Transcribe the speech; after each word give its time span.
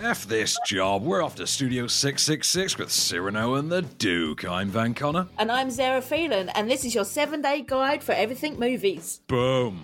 F 0.00 0.26
this 0.26 0.56
job. 0.64 1.02
We're 1.02 1.24
off 1.24 1.34
to 1.36 1.46
Studio 1.46 1.88
666 1.88 2.78
with 2.78 2.92
Cyrano 2.92 3.54
and 3.54 3.68
the 3.68 3.82
Duke. 3.82 4.48
I'm 4.48 4.68
Van 4.68 4.94
Connor. 4.94 5.26
And 5.36 5.50
I'm 5.50 5.72
Zara 5.72 6.00
Phelan, 6.00 6.50
and 6.50 6.70
this 6.70 6.84
is 6.84 6.94
your 6.94 7.04
seven 7.04 7.42
day 7.42 7.62
guide 7.62 8.04
for 8.04 8.12
everything 8.12 8.60
movies. 8.60 9.20
Boom. 9.26 9.82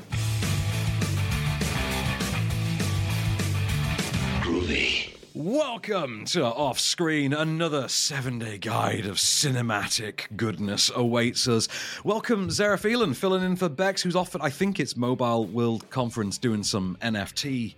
Groovy. 4.40 5.10
Welcome 5.34 6.26
to 6.26 6.44
Off 6.44 6.78
Screen. 6.78 7.32
Another 7.32 7.88
seven 7.88 8.38
day 8.38 8.56
guide 8.56 9.06
of 9.06 9.16
cinematic 9.16 10.36
goodness 10.36 10.92
awaits 10.94 11.48
us. 11.48 11.66
Welcome, 12.04 12.52
Zara 12.52 12.78
Phelan, 12.78 13.14
filling 13.14 13.42
in 13.42 13.56
for 13.56 13.68
Bex, 13.68 14.02
who's 14.02 14.14
off 14.14 14.36
at, 14.36 14.44
I 14.44 14.50
think 14.50 14.78
it's 14.78 14.96
Mobile 14.96 15.44
World 15.46 15.90
Conference, 15.90 16.38
doing 16.38 16.62
some 16.62 16.96
NFT 17.02 17.74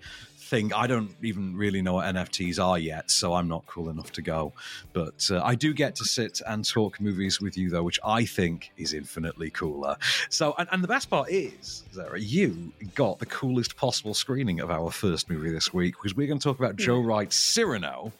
thing. 0.47 0.73
I 0.73 0.87
don't 0.87 1.11
even 1.23 1.57
really 1.57 1.83
know 1.83 1.95
what 1.95 2.07
NFTs 2.15 2.63
are 2.63 2.79
yet, 2.79 3.11
so 3.11 3.35
I'm 3.35 3.49
not 3.49 3.67
cool 3.67 3.91
enough 3.91 4.13
to 4.13 4.23
go. 4.23 4.53
But 4.93 5.29
uh, 5.31 5.43
I 5.43 5.55
do 5.55 5.75
get 5.75 5.97
to 5.97 6.05
sit 6.05 6.41
and 6.47 6.65
talk 6.65 7.01
movies 7.01 7.41
with 7.41 7.59
you, 7.59 7.69
though, 7.71 7.83
which 7.83 7.99
I 8.05 8.25
think 8.25 8.71
is 8.77 8.95
infinitely 8.95 9.51
cooler. 9.51 9.97
So, 10.31 10.55
and, 10.59 10.69
and 10.73 10.83
the 10.83 10.89
best 10.89 11.11
part 11.11 11.31
is, 11.31 11.85
Zara, 11.93 12.21
you 12.21 12.73
got 12.95 13.19
the 13.19 13.27
coolest 13.27 13.77
possible 13.77 14.15
screening 14.15 14.61
of 14.61 14.71
our 14.71 14.91
first 14.91 15.29
movie 15.29 15.51
this 15.51 15.75
week 15.75 15.95
because 15.97 16.15
we're 16.17 16.29
going 16.29 16.39
to 16.39 16.45
talk 16.45 16.59
about 16.59 16.77
Joe 16.77 17.01
Wright's 17.01 17.37
Cyrano. 17.37 18.13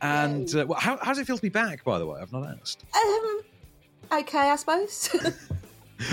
And 0.00 0.54
uh, 0.54 0.66
how, 0.74 0.98
how 0.98 1.12
does 1.12 1.18
it 1.18 1.26
feel 1.26 1.36
to 1.36 1.42
be 1.42 1.48
back, 1.48 1.84
by 1.84 1.98
the 1.98 2.06
way? 2.06 2.20
I've 2.20 2.32
not 2.32 2.44
asked. 2.60 2.84
Um, 2.94 3.40
okay, 4.20 4.50
I 4.50 4.56
suppose. 4.56 5.14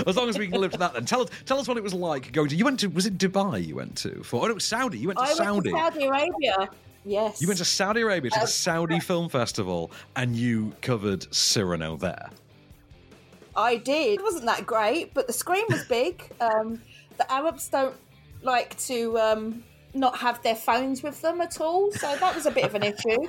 As 0.06 0.16
long 0.16 0.28
as 0.28 0.38
we 0.38 0.46
can 0.48 0.60
live 0.60 0.72
to 0.72 0.78
that, 0.78 0.94
then 0.94 1.04
tell 1.04 1.22
us 1.22 1.28
tell 1.44 1.58
us 1.58 1.66
what 1.68 1.76
it 1.76 1.82
was 1.82 1.94
like 1.94 2.32
going 2.32 2.48
to. 2.50 2.56
You 2.56 2.64
went 2.64 2.80
to 2.80 2.86
was 2.88 3.06
it 3.06 3.18
Dubai? 3.18 3.66
You 3.66 3.76
went 3.76 3.96
to 3.98 4.22
for? 4.22 4.42
Oh, 4.42 4.44
no, 4.44 4.50
it 4.52 4.54
was 4.54 4.64
Saudi. 4.64 4.98
You 4.98 5.08
went 5.08 5.18
to 5.18 5.24
I 5.24 5.32
Saudi. 5.34 5.72
went 5.72 5.94
to 5.94 6.00
Saudi 6.00 6.06
Arabia. 6.06 6.68
Yes. 7.04 7.40
You 7.42 7.48
went 7.48 7.58
to 7.58 7.64
Saudi 7.64 8.00
Arabia 8.02 8.30
to 8.30 8.38
the 8.38 8.44
Uh, 8.44 8.46
Saudi 8.46 9.00
Film 9.00 9.28
Festival, 9.28 9.90
and 10.14 10.36
you 10.36 10.72
covered 10.82 11.32
Cyrano 11.34 11.96
there. 11.96 12.30
I 13.56 13.76
did. 13.76 14.20
It 14.20 14.22
wasn't 14.22 14.46
that 14.46 14.66
great, 14.66 15.12
but 15.12 15.26
the 15.26 15.32
screen 15.32 15.64
was 15.68 15.84
big. 15.84 16.22
Um, 16.40 16.80
the 17.18 17.30
Arabs 17.30 17.68
don't 17.68 17.94
like 18.42 18.78
to 18.86 19.18
um, 19.18 19.62
not 19.94 20.16
have 20.18 20.42
their 20.42 20.54
phones 20.56 21.02
with 21.02 21.20
them 21.20 21.40
at 21.40 21.60
all, 21.60 21.92
so 21.92 22.16
that 22.16 22.34
was 22.34 22.46
a 22.46 22.50
bit 22.50 22.64
of 22.64 22.74
an 22.74 22.82
issue. 22.84 23.18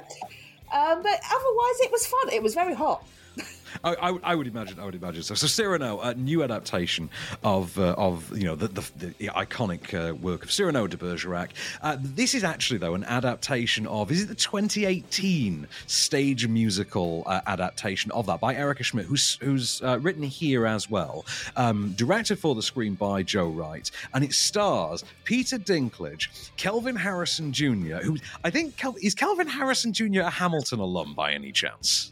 Um, 0.74 1.04
but 1.04 1.22
otherwise, 1.32 1.78
it 1.82 1.92
was 1.92 2.08
fun. 2.08 2.30
It 2.30 2.42
was 2.42 2.56
very 2.56 2.74
hot. 2.74 3.06
I, 3.84 3.96
I, 3.96 4.20
I 4.24 4.36
would 4.36 4.48
imagine. 4.48 4.80
I 4.80 4.86
would 4.86 4.96
imagine. 4.96 5.24
So, 5.24 5.36
so 5.36 5.48
Cyrano, 5.48 6.00
a 6.00 6.14
new 6.14 6.44
adaptation 6.44 7.10
of 7.44 7.78
uh, 7.78 7.96
of 7.98 8.36
you 8.38 8.46
know 8.46 8.56
the 8.56 8.68
the, 8.68 8.90
the 9.18 9.28
iconic 9.30 9.94
uh, 9.94 10.16
work 10.16 10.44
of 10.44 10.52
Cyrano 10.52 10.88
de 10.88 10.98
Bergerac. 10.98 11.52
Uh, 11.82 11.98
this 12.00 12.34
is 12.34 12.44
actually 12.44 12.78
though 12.78 12.94
an 12.94 13.04
adaptation 13.06 13.88
of 13.88 14.12
is 14.12 14.24
it 14.24 14.28
the 14.28 14.36
2018 14.36 15.68
stage 15.88 16.48
musical 16.48 17.24
uh, 17.26 17.42
adaptation 17.48 18.12
of 18.12 18.26
that 18.28 18.40
by 18.40 18.56
Erica 18.56 18.84
Schmidt, 18.84 19.06
who's 19.06 19.36
who's 19.42 19.82
uh, 19.82 20.00
written 20.00 20.24
here 20.24 20.66
as 20.66 20.90
well, 20.90 21.26
um, 21.56 21.94
directed 21.94 22.40
for 22.40 22.56
the 22.56 22.64
screen 22.64 22.94
by 22.96 23.24
Joe 23.24 23.48
Wright, 23.48 23.90
and 24.14 24.24
it 24.24 24.34
stars 24.34 25.04
Peter 25.24 25.58
Dinklage, 25.58 26.52
Kelvin 26.58 26.96
Harrison 26.96 27.52
Jr., 27.52 27.98
who 27.98 28.18
I 28.44 28.50
think 28.50 28.78
Kel- 28.78 28.96
is 29.02 29.16
Kelvin 29.16 29.48
Harrison 29.48 29.94
Jr. 29.94 30.22
a 30.22 30.30
Hamilton 30.30 30.80
alum 30.80 31.14
by 31.14 31.34
any 31.34 31.52
chance. 31.52 32.12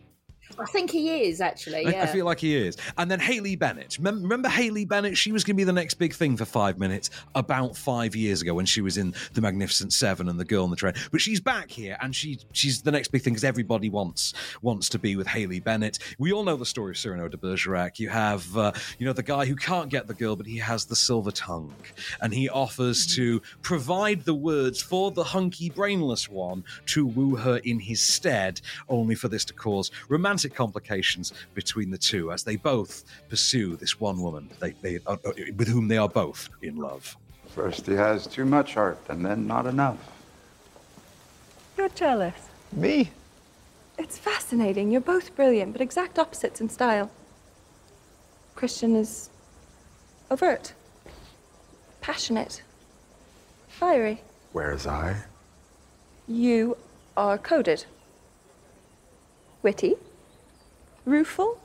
I 0.59 0.65
think 0.65 0.91
he 0.91 1.23
is 1.25 1.41
actually. 1.41 1.85
I- 1.87 1.91
Yeah. 1.91 2.03
I 2.03 2.05
feel 2.07 2.25
like 2.25 2.39
he 2.39 2.55
is. 2.55 2.77
And 2.97 3.09
then 3.09 3.19
Haley 3.19 3.55
Bennett. 3.55 3.99
Mem- 3.99 4.21
Remember 4.23 4.49
Haley 4.49 4.85
Bennett? 4.85 5.17
She 5.17 5.31
was 5.31 5.43
going 5.43 5.55
to 5.55 5.57
be 5.57 5.63
the 5.63 5.73
next 5.73 5.95
big 5.95 6.13
thing 6.13 6.37
for 6.37 6.45
five 6.45 6.77
minutes 6.79 7.09
about 7.35 7.75
five 7.77 8.15
years 8.15 8.41
ago 8.41 8.53
when 8.53 8.65
she 8.65 8.81
was 8.81 8.97
in 8.97 9.13
The 9.33 9.41
Magnificent 9.41 9.93
Seven 9.93 10.29
and 10.29 10.39
The 10.39 10.45
Girl 10.45 10.63
on 10.63 10.69
the 10.69 10.75
Train. 10.75 10.93
But 11.11 11.21
she's 11.21 11.39
back 11.39 11.69
here 11.69 11.97
and 12.01 12.15
she 12.15 12.39
she's 12.53 12.81
the 12.81 12.91
next 12.91 13.09
big 13.11 13.21
thing 13.21 13.33
because 13.33 13.43
everybody 13.43 13.89
wants 13.89 14.33
wants 14.61 14.89
to 14.89 14.99
be 14.99 15.15
with 15.15 15.27
Haley 15.27 15.59
Bennett. 15.59 15.99
We 16.17 16.31
all 16.31 16.43
know 16.43 16.55
the 16.55 16.65
story 16.65 16.91
of 16.91 16.97
Cyrano 16.97 17.27
de 17.27 17.37
Bergerac. 17.37 17.99
You 17.99 18.09
have, 18.09 18.57
uh, 18.57 18.71
you 18.97 19.05
know, 19.05 19.13
the 19.13 19.23
guy 19.23 19.45
who 19.45 19.55
can't 19.55 19.89
get 19.89 20.07
the 20.07 20.13
girl, 20.13 20.35
but 20.35 20.45
he 20.45 20.57
has 20.57 20.85
the 20.85 20.95
silver 20.95 21.31
tongue. 21.31 21.73
And 22.21 22.33
he 22.33 22.49
offers 22.49 23.05
to 23.15 23.41
provide 23.61 24.25
the 24.25 24.33
words 24.33 24.81
for 24.81 25.11
the 25.11 25.23
hunky, 25.23 25.69
brainless 25.69 26.29
one 26.29 26.63
to 26.87 27.05
woo 27.05 27.35
her 27.35 27.57
in 27.57 27.79
his 27.79 28.01
stead, 28.01 28.61
only 28.89 29.15
for 29.15 29.27
this 29.27 29.45
to 29.45 29.53
cause 29.53 29.91
romantic 30.09 30.40
complications 30.49 31.33
between 31.53 31.91
the 31.91 31.97
two 31.97 32.31
as 32.31 32.43
they 32.43 32.55
both 32.55 33.03
pursue 33.29 33.75
this 33.75 33.99
one 33.99 34.21
woman 34.21 34.49
they, 34.59 34.71
they, 34.81 34.99
uh, 35.05 35.17
uh, 35.25 35.31
with 35.57 35.67
whom 35.67 35.87
they 35.87 35.97
are 35.97 36.09
both 36.09 36.49
in 36.61 36.75
love. 36.77 37.15
First 37.47 37.85
he 37.85 37.93
has 37.93 38.27
too 38.27 38.45
much 38.45 38.75
heart, 38.75 38.99
and 39.09 39.25
then 39.25 39.45
not 39.45 39.65
enough. 39.65 39.97
You're 41.77 41.89
jealous. 41.89 42.35
Me? 42.71 43.11
It's 43.97 44.17
fascinating. 44.17 44.91
You're 44.91 45.01
both 45.01 45.35
brilliant, 45.35 45.73
but 45.73 45.81
exact 45.81 46.17
opposites 46.17 46.61
in 46.61 46.69
style. 46.69 47.11
Christian 48.55 48.95
is 48.95 49.29
overt, 50.29 50.73
passionate, 51.99 52.61
fiery. 53.67 54.21
Whereas 54.53 54.87
I? 54.87 55.23
You 56.27 56.77
are 57.17 57.37
coded, 57.37 57.85
witty, 59.61 59.95
rueful. 61.11 61.59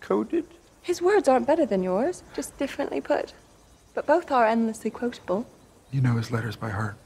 Coded? 0.00 0.46
His 0.82 1.00
words 1.00 1.28
aren't 1.28 1.46
better 1.46 1.64
than 1.64 1.82
yours, 1.82 2.22
just 2.34 2.56
differently 2.58 3.00
put. 3.00 3.32
But 3.94 4.06
both 4.06 4.30
are 4.30 4.46
endlessly 4.46 4.90
quotable. 4.90 5.46
You 5.90 6.00
know 6.00 6.16
his 6.16 6.30
letters 6.30 6.56
by 6.56 6.70
heart. 6.70 6.96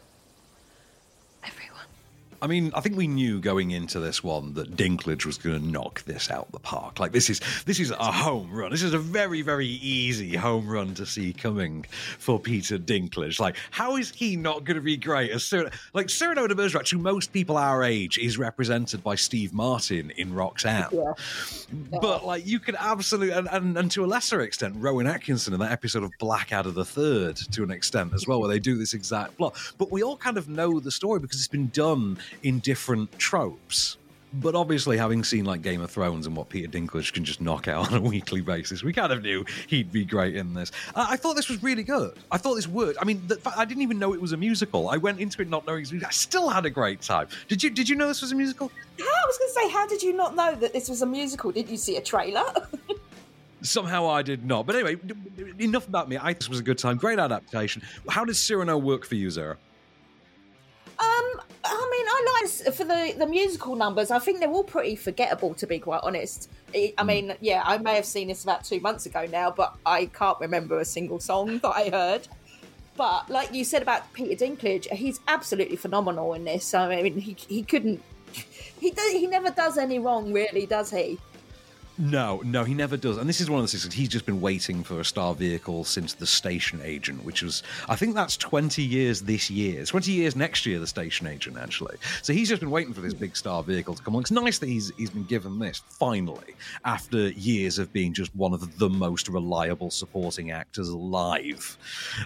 I 2.42 2.46
mean, 2.46 2.72
I 2.74 2.80
think 2.80 2.96
we 2.96 3.06
knew 3.06 3.40
going 3.40 3.70
into 3.70 4.00
this 4.00 4.22
one 4.22 4.54
that 4.54 4.76
Dinklage 4.76 5.24
was 5.24 5.38
going 5.38 5.58
to 5.60 5.66
knock 5.66 6.02
this 6.04 6.30
out 6.30 6.50
the 6.52 6.58
park. 6.58 7.00
Like 7.00 7.12
this 7.12 7.30
is 7.30 7.40
this 7.64 7.80
is 7.80 7.90
a 7.90 8.12
home 8.12 8.52
run. 8.52 8.70
This 8.70 8.82
is 8.82 8.94
a 8.94 8.98
very 8.98 9.42
very 9.42 9.66
easy 9.66 10.36
home 10.36 10.68
run 10.68 10.94
to 10.94 11.06
see 11.06 11.32
coming 11.32 11.84
for 12.18 12.38
Peter 12.38 12.78
Dinklage. 12.78 13.40
Like, 13.40 13.56
how 13.70 13.96
is 13.96 14.10
he 14.10 14.36
not 14.36 14.64
going 14.64 14.76
to 14.76 14.82
be 14.82 14.96
great 14.96 15.30
as 15.30 15.44
Cyrano? 15.44 15.70
Like 15.92 16.10
Cyrano 16.10 16.46
de 16.46 16.54
Bergerac, 16.54 16.88
who 16.88 16.98
most 16.98 17.32
people 17.32 17.56
our 17.56 17.82
age 17.82 18.18
is 18.18 18.38
represented 18.38 19.02
by 19.02 19.14
Steve 19.14 19.52
Martin 19.52 20.10
in 20.16 20.34
Roxanne. 20.34 20.88
Yeah. 20.92 21.12
But 22.00 22.26
like 22.26 22.46
you 22.46 22.60
could 22.60 22.76
absolutely, 22.78 23.34
and, 23.34 23.48
and, 23.50 23.76
and 23.76 23.90
to 23.92 24.04
a 24.04 24.06
lesser 24.06 24.40
extent, 24.40 24.74
Rowan 24.78 25.06
Atkinson 25.06 25.54
in 25.54 25.60
that 25.60 25.72
episode 25.72 26.02
of 26.02 26.12
Blackadder 26.18 26.70
the 26.70 26.84
Third, 26.84 27.36
to 27.52 27.62
an 27.62 27.70
extent 27.70 28.12
as 28.14 28.26
well, 28.26 28.40
where 28.40 28.48
they 28.48 28.58
do 28.58 28.76
this 28.76 28.94
exact 28.94 29.36
plot. 29.36 29.56
But 29.78 29.90
we 29.90 30.02
all 30.02 30.16
kind 30.16 30.38
of 30.38 30.48
know 30.48 30.80
the 30.80 30.90
story 30.90 31.20
because 31.20 31.38
it's 31.38 31.48
been 31.48 31.68
done 31.68 32.18
in 32.42 32.58
different 32.60 33.18
tropes. 33.18 33.96
But 34.32 34.54
obviously, 34.54 34.98
having 34.98 35.24
seen 35.24 35.44
like 35.44 35.62
Game 35.62 35.80
of 35.80 35.90
Thrones 35.90 36.26
and 36.26 36.36
what 36.36 36.48
Peter 36.48 36.68
Dinklage 36.68 37.12
can 37.12 37.24
just 37.24 37.40
knock 37.40 37.68
out 37.68 37.86
on 37.92 37.98
a 37.98 38.00
weekly 38.00 38.40
basis, 38.40 38.82
we 38.82 38.92
kind 38.92 39.12
of 39.12 39.22
knew 39.22 39.44
he'd 39.68 39.90
be 39.92 40.04
great 40.04 40.36
in 40.36 40.52
this. 40.52 40.72
I, 40.94 41.12
I 41.12 41.16
thought 41.16 41.36
this 41.36 41.48
was 41.48 41.62
really 41.62 41.84
good. 41.84 42.12
I 42.30 42.36
thought 42.36 42.54
this 42.54 42.68
worked. 42.68 42.98
I 43.00 43.04
mean, 43.04 43.22
the, 43.26 43.36
fact- 43.36 43.56
I 43.56 43.64
didn't 43.64 43.82
even 43.82 43.98
know 43.98 44.12
it 44.12 44.20
was 44.20 44.32
a 44.32 44.36
musical. 44.36 44.90
I 44.90 44.96
went 44.96 45.20
into 45.20 45.40
it 45.42 45.48
not 45.48 45.66
knowing. 45.66 45.78
It 45.78 45.82
was, 45.82 45.90
a 45.90 45.94
musical. 45.94 46.08
I 46.08 46.12
still 46.12 46.48
had 46.48 46.66
a 46.66 46.70
great 46.70 47.00
time. 47.00 47.28
Did 47.48 47.62
you? 47.62 47.70
Did 47.70 47.88
you 47.88 47.96
know 47.96 48.08
this 48.08 48.20
was 48.20 48.32
a 48.32 48.34
musical? 48.34 48.70
I 48.98 49.22
was 49.26 49.38
going 49.38 49.48
to 49.48 49.54
say, 49.54 49.68
how 49.70 49.86
did 49.86 50.02
you 50.02 50.12
not 50.12 50.36
know 50.36 50.54
that 50.54 50.72
this 50.72 50.88
was 50.88 51.02
a 51.02 51.06
musical? 51.06 51.50
Did 51.50 51.70
you 51.70 51.76
see 51.76 51.96
a 51.96 52.02
trailer? 52.02 52.44
Somehow 53.62 54.08
I 54.08 54.22
did 54.22 54.44
not. 54.44 54.66
But 54.66 54.76
anyway, 54.76 54.96
enough 55.58 55.88
about 55.88 56.08
me. 56.08 56.18
I 56.18 56.24
think 56.24 56.38
this 56.38 56.48
was 56.48 56.60
a 56.60 56.62
good 56.62 56.78
time. 56.78 56.98
Great 56.98 57.18
adaptation. 57.18 57.82
How 58.08 58.24
does 58.24 58.38
Cyrano 58.38 58.76
work 58.76 59.04
for 59.06 59.14
you, 59.14 59.30
Zara? 59.30 59.56
I 61.68 61.88
mean, 61.90 62.06
I 62.08 62.40
like 62.40 62.74
for 62.74 62.84
the 62.84 63.14
the 63.18 63.26
musical 63.26 63.76
numbers. 63.76 64.10
I 64.10 64.18
think 64.18 64.40
they're 64.40 64.50
all 64.50 64.64
pretty 64.64 64.96
forgettable, 64.96 65.54
to 65.54 65.66
be 65.66 65.78
quite 65.78 66.00
honest. 66.02 66.50
I 66.74 66.94
I 66.98 67.02
hmm. 67.02 67.06
mean, 67.06 67.34
yeah, 67.40 67.62
I 67.64 67.78
may 67.78 67.94
have 67.94 68.06
seen 68.06 68.28
this 68.28 68.42
about 68.42 68.64
two 68.64 68.80
months 68.80 69.06
ago 69.06 69.26
now, 69.30 69.50
but 69.50 69.74
I 69.84 70.06
can't 70.06 70.38
remember 70.40 70.78
a 70.78 70.84
single 70.84 71.20
song 71.20 71.58
that 71.58 71.72
I 71.74 71.90
heard. 71.90 72.28
But 72.96 73.28
like 73.28 73.52
you 73.52 73.64
said 73.64 73.82
about 73.82 74.10
Peter 74.14 74.44
Dinklage, 74.44 74.90
he's 74.90 75.20
absolutely 75.28 75.76
phenomenal 75.76 76.32
in 76.32 76.44
this. 76.44 76.72
I 76.74 77.02
mean, 77.02 77.18
he 77.18 77.36
he 77.48 77.62
couldn't. 77.62 78.02
He 78.80 78.90
does, 78.90 79.12
he 79.12 79.26
never 79.26 79.50
does 79.50 79.78
any 79.78 79.98
wrong, 79.98 80.32
really, 80.32 80.66
does 80.66 80.90
he? 80.90 81.18
No, 81.98 82.42
no, 82.44 82.64
he 82.64 82.74
never 82.74 82.98
does. 82.98 83.16
And 83.16 83.26
this 83.26 83.40
is 83.40 83.48
one 83.48 83.58
of 83.58 83.70
the 83.70 83.78
things 83.78 83.94
he's 83.94 84.10
just 84.10 84.26
been 84.26 84.40
waiting 84.40 84.84
for 84.84 85.00
a 85.00 85.04
star 85.04 85.34
vehicle 85.34 85.84
since 85.84 86.12
The 86.12 86.26
Station 86.26 86.80
Agent, 86.84 87.24
which 87.24 87.42
was, 87.42 87.62
I 87.88 87.96
think 87.96 88.14
that's 88.14 88.36
20 88.36 88.82
years 88.82 89.22
this 89.22 89.50
year. 89.50 89.82
20 89.84 90.12
years 90.12 90.36
next 90.36 90.66
year, 90.66 90.78
The 90.78 90.86
Station 90.86 91.26
Agent, 91.26 91.56
actually. 91.56 91.96
So 92.20 92.34
he's 92.34 92.50
just 92.50 92.60
been 92.60 92.70
waiting 92.70 92.92
for 92.92 93.00
this 93.00 93.14
big 93.14 93.34
star 93.34 93.62
vehicle 93.62 93.94
to 93.94 94.02
come 94.02 94.12
along. 94.12 94.22
It's 94.22 94.30
nice 94.30 94.58
that 94.58 94.68
he's, 94.68 94.92
he's 94.98 95.08
been 95.08 95.24
given 95.24 95.58
this, 95.58 95.82
finally, 95.88 96.54
after 96.84 97.30
years 97.30 97.78
of 97.78 97.90
being 97.94 98.12
just 98.12 98.34
one 98.36 98.52
of 98.52 98.78
the 98.78 98.90
most 98.90 99.28
reliable 99.30 99.90
supporting 99.90 100.50
actors 100.50 100.90
alive. 100.90 101.78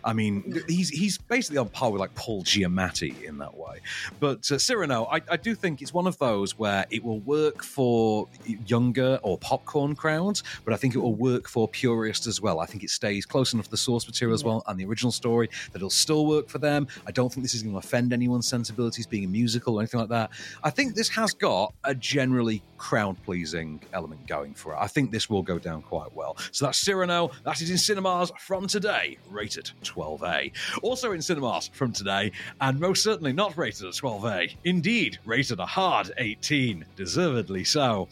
I 0.02 0.12
mean, 0.12 0.62
he's, 0.66 0.88
he's 0.88 1.16
basically 1.16 1.58
on 1.58 1.68
par 1.68 1.92
with 1.92 2.00
like 2.00 2.14
Paul 2.16 2.42
Giamatti 2.42 3.22
in 3.22 3.38
that 3.38 3.56
way. 3.56 3.78
But 4.18 4.50
uh, 4.50 4.58
Cyrano, 4.58 5.04
I, 5.04 5.20
I 5.30 5.36
do 5.36 5.54
think 5.54 5.80
it's 5.80 5.94
one 5.94 6.08
of 6.08 6.18
those 6.18 6.58
where 6.58 6.86
it 6.90 7.04
will 7.04 7.20
work 7.20 7.62
for 7.62 8.26
younger 8.66 9.20
or 9.22 9.38
pop 9.38 9.59
popcorn 9.60 9.94
crowds, 9.94 10.42
but 10.64 10.74
I 10.74 10.76
think 10.76 10.94
it 10.94 10.98
will 10.98 11.14
work 11.14 11.48
for 11.48 11.68
purists 11.68 12.26
as 12.26 12.40
well. 12.40 12.60
I 12.60 12.66
think 12.66 12.82
it 12.82 12.90
stays 12.90 13.26
close 13.26 13.52
enough 13.52 13.66
to 13.66 13.70
the 13.70 13.76
source 13.76 14.06
material 14.06 14.34
as 14.34 14.44
well 14.44 14.62
and 14.66 14.78
the 14.78 14.84
original 14.84 15.12
story 15.12 15.48
that 15.72 15.76
it'll 15.76 15.90
still 15.90 16.26
work 16.26 16.48
for 16.48 16.58
them. 16.58 16.86
I 17.06 17.12
don't 17.12 17.32
think 17.32 17.44
this 17.44 17.54
is 17.54 17.62
going 17.62 17.74
to 17.74 17.78
offend 17.78 18.12
anyone's 18.12 18.48
sensibilities 18.48 19.06
being 19.06 19.24
a 19.24 19.28
musical 19.28 19.76
or 19.76 19.80
anything 19.80 20.00
like 20.00 20.08
that. 20.08 20.30
I 20.62 20.70
think 20.70 20.94
this 20.94 21.08
has 21.10 21.34
got 21.34 21.74
a 21.84 21.94
generally 21.94 22.62
crowd 22.80 23.14
pleasing 23.24 23.78
element 23.92 24.26
going 24.26 24.54
for 24.54 24.72
it. 24.72 24.78
I 24.80 24.86
think 24.86 25.10
this 25.10 25.28
will 25.28 25.42
go 25.42 25.58
down 25.58 25.82
quite 25.82 26.12
well. 26.14 26.36
So 26.50 26.64
that's 26.64 26.78
Cyrano. 26.78 27.30
That 27.44 27.60
is 27.60 27.70
in 27.70 27.76
cinemas 27.76 28.32
from 28.38 28.66
today, 28.66 29.18
rated 29.28 29.70
12A. 29.84 30.50
Also 30.82 31.12
in 31.12 31.20
cinemas 31.20 31.68
from 31.74 31.92
today, 31.92 32.32
and 32.60 32.80
most 32.80 33.04
certainly 33.04 33.34
not 33.34 33.56
rated 33.58 33.84
at 33.84 33.92
12A. 33.92 34.56
Indeed, 34.64 35.18
rated 35.26 35.60
a 35.60 35.66
hard 35.66 36.10
18, 36.16 36.86
deservedly 36.96 37.64
so, 37.64 38.08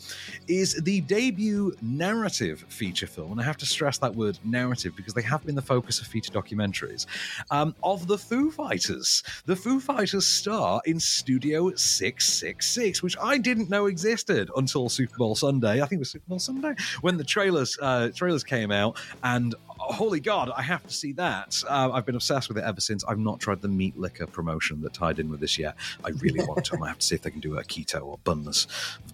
is 0.48 0.74
the 0.74 1.00
debut 1.00 1.74
narrative 1.80 2.66
feature 2.68 3.06
film. 3.06 3.32
And 3.32 3.40
I 3.40 3.44
have 3.44 3.56
to 3.56 3.66
stress 3.66 3.96
that 3.98 4.14
word 4.14 4.38
narrative 4.44 4.94
because 4.94 5.14
they 5.14 5.22
have 5.22 5.44
been 5.46 5.54
the 5.54 5.62
focus 5.62 5.98
of 5.98 6.06
feature 6.06 6.30
documentaries 6.30 7.06
um, 7.50 7.74
of 7.82 8.06
the 8.06 8.18
Foo 8.18 8.50
Fighters. 8.50 9.22
The 9.46 9.56
Foo 9.56 9.80
Fighters 9.80 10.26
star 10.26 10.82
in 10.84 11.00
Studio 11.00 11.74
666, 11.74 13.02
which 13.02 13.16
I 13.18 13.38
didn't 13.38 13.70
know 13.70 13.86
existed 13.86 14.50
until 14.58 14.88
Super 14.88 15.16
Bowl 15.16 15.34
Sunday. 15.34 15.80
I 15.82 15.86
think 15.86 15.94
it 15.94 15.98
was 16.00 16.10
Super 16.10 16.28
Bowl 16.28 16.38
Sunday 16.38 16.74
when 17.00 17.16
the 17.16 17.24
trailers 17.24 17.78
uh, 17.80 18.10
trailers 18.14 18.44
came 18.44 18.70
out, 18.70 18.98
and 19.22 19.54
holy 19.92 20.20
god, 20.20 20.50
I 20.56 20.62
have 20.62 20.86
to 20.86 20.92
see 20.92 21.12
that. 21.12 21.62
Uh, 21.68 21.90
I've 21.92 22.06
been 22.06 22.14
obsessed 22.14 22.48
with 22.48 22.58
it 22.58 22.64
ever 22.64 22.80
since. 22.80 23.04
I've 23.04 23.18
not 23.18 23.40
tried 23.40 23.62
the 23.62 23.68
meat 23.68 23.96
liquor 23.98 24.26
promotion 24.26 24.80
that 24.82 24.92
tied 24.94 25.18
in 25.18 25.30
with 25.30 25.40
this 25.40 25.58
yet. 25.58 25.76
I 26.04 26.10
really 26.10 26.44
want 26.46 26.64
to. 26.66 26.78
I 26.82 26.88
have 26.88 26.98
to 26.98 27.06
see 27.06 27.14
if 27.14 27.22
they 27.22 27.30
can 27.30 27.40
do 27.40 27.58
a 27.58 27.64
keto 27.64 28.04
or 28.04 28.18
bunless 28.24 28.66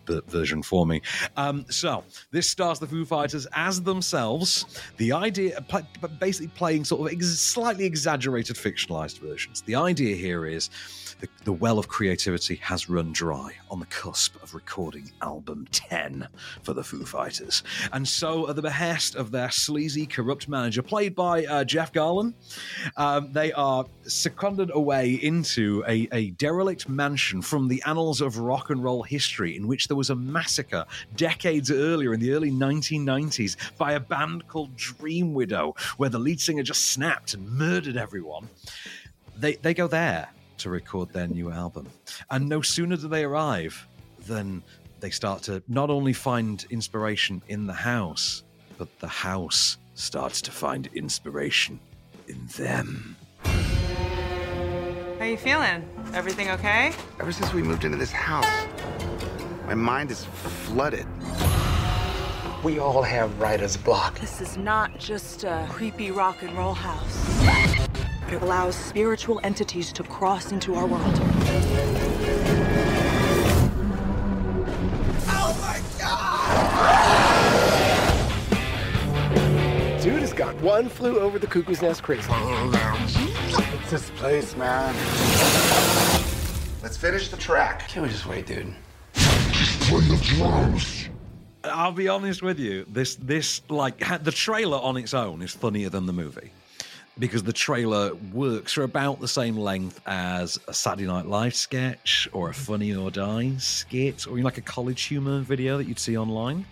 v- 0.07 0.21
version 0.29 0.63
for 0.63 0.87
me. 0.87 1.03
Um, 1.37 1.67
so 1.69 2.05
this 2.31 2.51
stars 2.51 2.79
the 2.79 2.87
Foo 2.87 3.05
Fighters 3.05 3.47
as 3.55 3.83
themselves. 3.83 4.67
The 4.97 5.13
idea, 5.13 5.61
pl- 5.69 5.87
basically 6.19 6.49
playing 6.49 6.85
sort 6.85 7.07
of 7.07 7.17
ex- 7.17 7.39
slightly 7.39 7.85
exaggerated, 7.85 8.57
fictionalized 8.57 9.19
versions. 9.21 9.63
The 9.63 9.77
idea 9.77 10.17
here 10.17 10.47
is. 10.47 10.71
The, 11.21 11.29
the 11.45 11.53
well 11.53 11.79
of 11.79 11.87
creativity 11.87 12.57
has 12.57 12.91
run 12.91 13.13
dry 13.13 13.53
on 13.71 13.79
the 13.79 13.87
cusp 13.87 14.35
of 14.43 14.53
recording 14.53 15.13
album 15.23 15.69
10 15.71 16.27
for 16.63 16.75
the 16.75 16.83
Foo 16.83 17.05
Fighters. 17.05 17.63
And 17.93 18.07
so, 18.07 18.51
at 18.51 18.57
the 18.57 18.63
behest 18.63 19.15
of 19.15 19.31
their 19.31 19.49
sleazy, 19.51 20.07
corrupt 20.07 20.49
manager, 20.65 20.83
played 20.83 21.15
by 21.15 21.45
uh, 21.45 21.63
Jeff 21.63 21.93
Garlin, 21.93 22.33
um, 22.97 23.31
they 23.33 23.53
are 23.53 23.85
seconded 24.05 24.71
away 24.73 25.13
into 25.13 25.85
a, 25.87 26.09
a 26.11 26.31
derelict 26.31 26.89
mansion 26.89 27.43
from 27.43 27.69
the 27.69 27.83
annals 27.85 28.23
of 28.23 28.39
rock 28.39 28.71
and 28.71 28.83
roll 28.83 29.03
history, 29.03 29.57
in 29.57 29.69
which 29.69 29.89
there 29.89 29.97
was 29.97 30.09
a 30.09 30.15
massacre 30.15 30.87
decades 31.17 31.71
earlier 31.71 32.15
in 32.15 32.21
the 32.21 32.33
early 32.33 32.51
1990s 32.51 33.77
by 33.77 33.93
a 33.93 34.01
band 34.01 34.49
called 34.49 34.75
Dream 34.75 35.35
Widow, 35.35 35.75
where 35.99 36.09
the 36.09 36.19
lead 36.19 36.41
singer 36.41 36.63
just 36.63 36.87
snapped 36.93 37.35
and 37.35 37.47
murdered 37.47 37.99
everyone. 37.99 38.49
They, 39.37 39.57
they 39.57 39.75
go 39.75 39.87
there 39.87 40.31
to 40.59 40.71
record 40.71 41.13
their 41.13 41.27
new 41.27 41.51
album. 41.51 41.89
And 42.31 42.49
no 42.49 42.63
sooner 42.63 42.97
do 42.97 43.09
they 43.09 43.25
arrive 43.25 43.87
than 44.27 44.63
they 45.01 45.11
start 45.11 45.43
to 45.43 45.63
not 45.69 45.91
only 45.91 46.15
find 46.15 46.65
inspiration 46.71 47.43
in 47.49 47.67
the 47.67 47.75
house, 47.75 48.45
but 48.79 48.89
the 49.01 49.09
house 49.09 49.77
starts 49.95 50.43
to 50.43 50.51
find 50.51 50.89
inspiration 50.95 51.81
in 52.29 52.47
them. 52.57 53.17
How 53.45 55.21
are 55.21 55.27
you 55.27 55.37
feeling? 55.37 55.89
Everything 56.13 56.51
okay? 56.51 56.93
Ever 57.21 57.33
since 57.33 57.53
we 57.55 57.63
moved 57.63 57.85
into 57.85 57.97
this 57.97 58.11
house, 58.11 58.67
my 59.67 59.75
mind 59.75 60.11
is 60.11 60.25
flooded. 60.25 61.07
We 62.63 62.79
all 62.79 63.03
have 63.03 63.39
writer's 63.41 63.77
block. 63.77 64.19
This 64.21 64.41
is 64.41 64.57
not 64.57 64.99
just 64.99 65.45
a 65.45 65.67
creepy 65.71 66.11
rock 66.11 66.43
and 66.43 66.57
roll 66.57 66.75
house. 66.75 67.25
It 68.33 68.43
allows 68.43 68.75
spiritual 68.75 69.41
entities 69.45 69.93
to 69.93 70.03
cross 70.03 70.51
into 70.51 70.75
our 70.75 70.87
world. 70.87 71.21
One 80.65 80.89
flew 80.89 81.21
over 81.21 81.39
the 81.39 81.47
cuckoo's 81.47 81.83
nest 81.83 82.03
crazy. 82.03 82.27
What's 82.31 83.91
this 83.91 84.11
place, 84.11 84.57
man? 84.57 84.95
Let's 86.83 86.97
finish 86.97 87.29
the 87.29 87.37
track. 87.37 87.87
Can 87.89 88.03
we 88.03 88.09
just 88.09 88.25
wait, 88.25 88.47
dude? 88.47 88.75
Just 89.13 89.81
play 89.83 90.01
the 90.01 90.17
drums. 90.23 91.11
I'll 91.65 91.93
be 91.93 92.09
honest 92.09 92.43
with 92.43 92.59
you. 92.59 92.87
This 92.89 93.17
this 93.17 93.61
like 93.69 93.99
the 94.25 94.33
trailer 94.33 94.79
on 94.79 94.97
its 94.97 95.13
own 95.13 95.43
is 95.43 95.53
funnier 95.53 95.91
than 95.91 96.07
the 96.07 96.13
movie 96.15 96.51
because 97.19 97.43
the 97.43 97.53
trailer 97.53 98.15
works 98.33 98.73
for 98.73 98.83
about 98.83 99.21
the 99.21 99.29
same 99.29 99.57
length 99.57 100.01
as 100.07 100.59
a 100.67 100.75
Saturday 100.75 101.07
Night 101.07 101.27
Live 101.27 101.55
sketch 101.55 102.27
or 102.33 102.49
a 102.49 102.55
Funny 102.55 102.95
or 102.95 103.11
Die 103.11 103.53
skit 103.59 104.27
or 104.27 104.39
you 104.39 104.45
like 104.45 104.59
a 104.59 104.63
college 104.63 105.03
humor 105.03 105.41
video 105.41 105.77
that 105.77 105.87
you'd 105.87 105.99
see 105.99 106.17
online. 106.17 106.65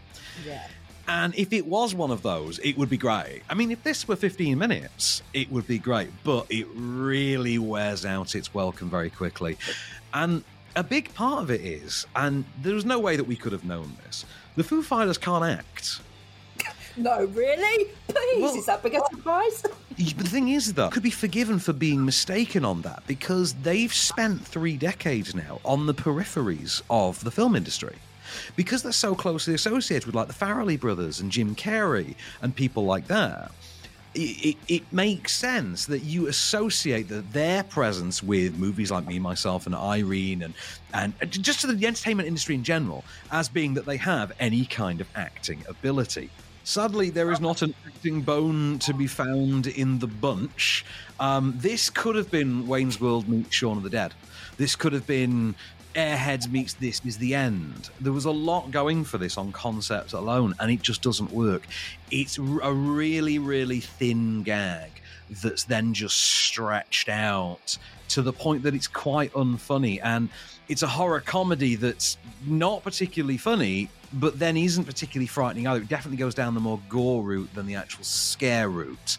Yeah. 0.46 0.66
And 1.08 1.34
if 1.36 1.52
it 1.52 1.66
was 1.66 1.94
one 1.94 2.10
of 2.10 2.22
those, 2.22 2.58
it 2.60 2.78
would 2.78 2.88
be 2.88 2.96
great. 2.96 3.42
I 3.50 3.54
mean, 3.54 3.70
if 3.70 3.82
this 3.82 4.06
were 4.06 4.16
15 4.16 4.56
minutes, 4.56 5.22
it 5.34 5.50
would 5.50 5.66
be 5.66 5.78
great, 5.78 6.10
but 6.24 6.46
it 6.50 6.66
really 6.74 7.58
wears 7.58 8.04
out 8.06 8.34
its 8.34 8.54
welcome 8.54 8.88
very 8.88 9.10
quickly. 9.10 9.58
And 10.14 10.44
a 10.76 10.84
big 10.84 11.12
part 11.14 11.42
of 11.42 11.50
it 11.50 11.60
is, 11.60 12.06
and 12.16 12.44
there 12.62 12.74
was 12.74 12.84
no 12.84 12.98
way 12.98 13.16
that 13.16 13.24
we 13.24 13.36
could 13.36 13.52
have 13.52 13.64
known 13.64 13.96
this, 14.04 14.24
the 14.56 14.64
Foo 14.64 14.82
Fighters 14.82 15.18
can't 15.18 15.44
act. 15.44 16.00
No, 16.94 17.24
really? 17.24 17.88
Please, 18.06 18.42
Well- 18.42 18.54
is 18.54 18.66
that 18.66 18.82
big 18.82 18.94
a 18.94 19.00
surprise? 19.10 19.62
The 19.96 20.04
thing 20.24 20.48
is, 20.50 20.74
though, 20.74 20.90
could 20.90 21.02
be 21.02 21.10
forgiven 21.10 21.58
for 21.58 21.72
being 21.72 22.04
mistaken 22.04 22.66
on 22.66 22.82
that 22.82 23.02
because 23.06 23.54
they've 23.54 23.92
spent 23.92 24.46
three 24.46 24.76
decades 24.76 25.34
now 25.34 25.58
on 25.64 25.86
the 25.86 25.94
peripheries 25.94 26.82
of 26.90 27.24
the 27.24 27.30
film 27.30 27.56
industry. 27.56 27.96
Because 28.56 28.82
they're 28.82 28.92
so 28.92 29.14
closely 29.14 29.54
associated 29.54 30.06
with 30.06 30.14
like 30.14 30.28
the 30.28 30.34
Farrelly 30.34 30.78
brothers 30.78 31.20
and 31.20 31.30
Jim 31.30 31.54
Carrey 31.54 32.14
and 32.40 32.54
people 32.54 32.84
like 32.84 33.06
that, 33.08 33.52
it, 34.14 34.18
it, 34.18 34.56
it 34.68 34.92
makes 34.92 35.32
sense 35.32 35.86
that 35.86 36.00
you 36.00 36.26
associate 36.26 37.08
the, 37.08 37.22
their 37.32 37.62
presence 37.64 38.22
with 38.22 38.58
movies 38.58 38.90
like 38.90 39.06
Me, 39.06 39.18
Myself, 39.18 39.66
and 39.66 39.74
Irene, 39.74 40.42
and 40.42 40.54
and 40.92 41.14
just 41.30 41.62
to 41.62 41.66
the 41.66 41.86
entertainment 41.86 42.28
industry 42.28 42.54
in 42.54 42.62
general, 42.62 43.04
as 43.30 43.48
being 43.48 43.74
that 43.74 43.86
they 43.86 43.96
have 43.96 44.32
any 44.38 44.66
kind 44.66 45.00
of 45.00 45.08
acting 45.14 45.64
ability. 45.68 46.30
Sadly, 46.64 47.10
there 47.10 47.32
is 47.32 47.40
not 47.40 47.62
an 47.62 47.74
acting 47.86 48.20
bone 48.20 48.78
to 48.80 48.94
be 48.94 49.08
found 49.08 49.66
in 49.66 49.98
the 49.98 50.06
bunch. 50.06 50.84
Um, 51.18 51.54
this 51.56 51.90
could 51.90 52.14
have 52.14 52.30
been 52.30 52.68
Wayne's 52.68 53.00
World 53.00 53.28
meets 53.28 53.54
Shaun 53.54 53.78
of 53.78 53.82
the 53.82 53.90
Dead. 53.90 54.14
This 54.58 54.76
could 54.76 54.92
have 54.92 55.06
been 55.06 55.56
Airheads 55.94 56.50
meets 56.50 56.74
This 56.74 57.00
Is 57.04 57.18
the 57.18 57.34
End. 57.34 57.90
There 58.00 58.12
was 58.12 58.24
a 58.24 58.30
lot 58.30 58.70
going 58.70 59.04
for 59.04 59.18
this 59.18 59.36
on 59.36 59.52
concept 59.52 60.12
alone, 60.12 60.54
and 60.60 60.70
it 60.70 60.82
just 60.82 61.02
doesn't 61.02 61.30
work. 61.30 61.66
It's 62.10 62.38
a 62.38 62.72
really, 62.72 63.38
really 63.38 63.80
thin 63.80 64.42
gag 64.42 64.90
that's 65.42 65.64
then 65.64 65.94
just 65.94 66.16
stretched 66.16 67.08
out 67.08 67.78
to 68.08 68.22
the 68.22 68.32
point 68.32 68.62
that 68.64 68.74
it's 68.74 68.88
quite 68.88 69.32
unfunny. 69.32 70.00
And 70.02 70.28
it's 70.68 70.82
a 70.82 70.88
horror 70.88 71.20
comedy 71.20 71.76
that's 71.76 72.18
not 72.46 72.82
particularly 72.82 73.38
funny, 73.38 73.88
but 74.12 74.38
then 74.38 74.56
isn't 74.56 74.84
particularly 74.84 75.26
frightening 75.26 75.66
either. 75.66 75.82
It 75.82 75.88
definitely 75.88 76.18
goes 76.18 76.34
down 76.34 76.54
the 76.54 76.60
more 76.60 76.80
gore 76.88 77.22
route 77.22 77.52
than 77.54 77.66
the 77.66 77.74
actual 77.74 78.04
scare 78.04 78.68
route. 78.68 79.18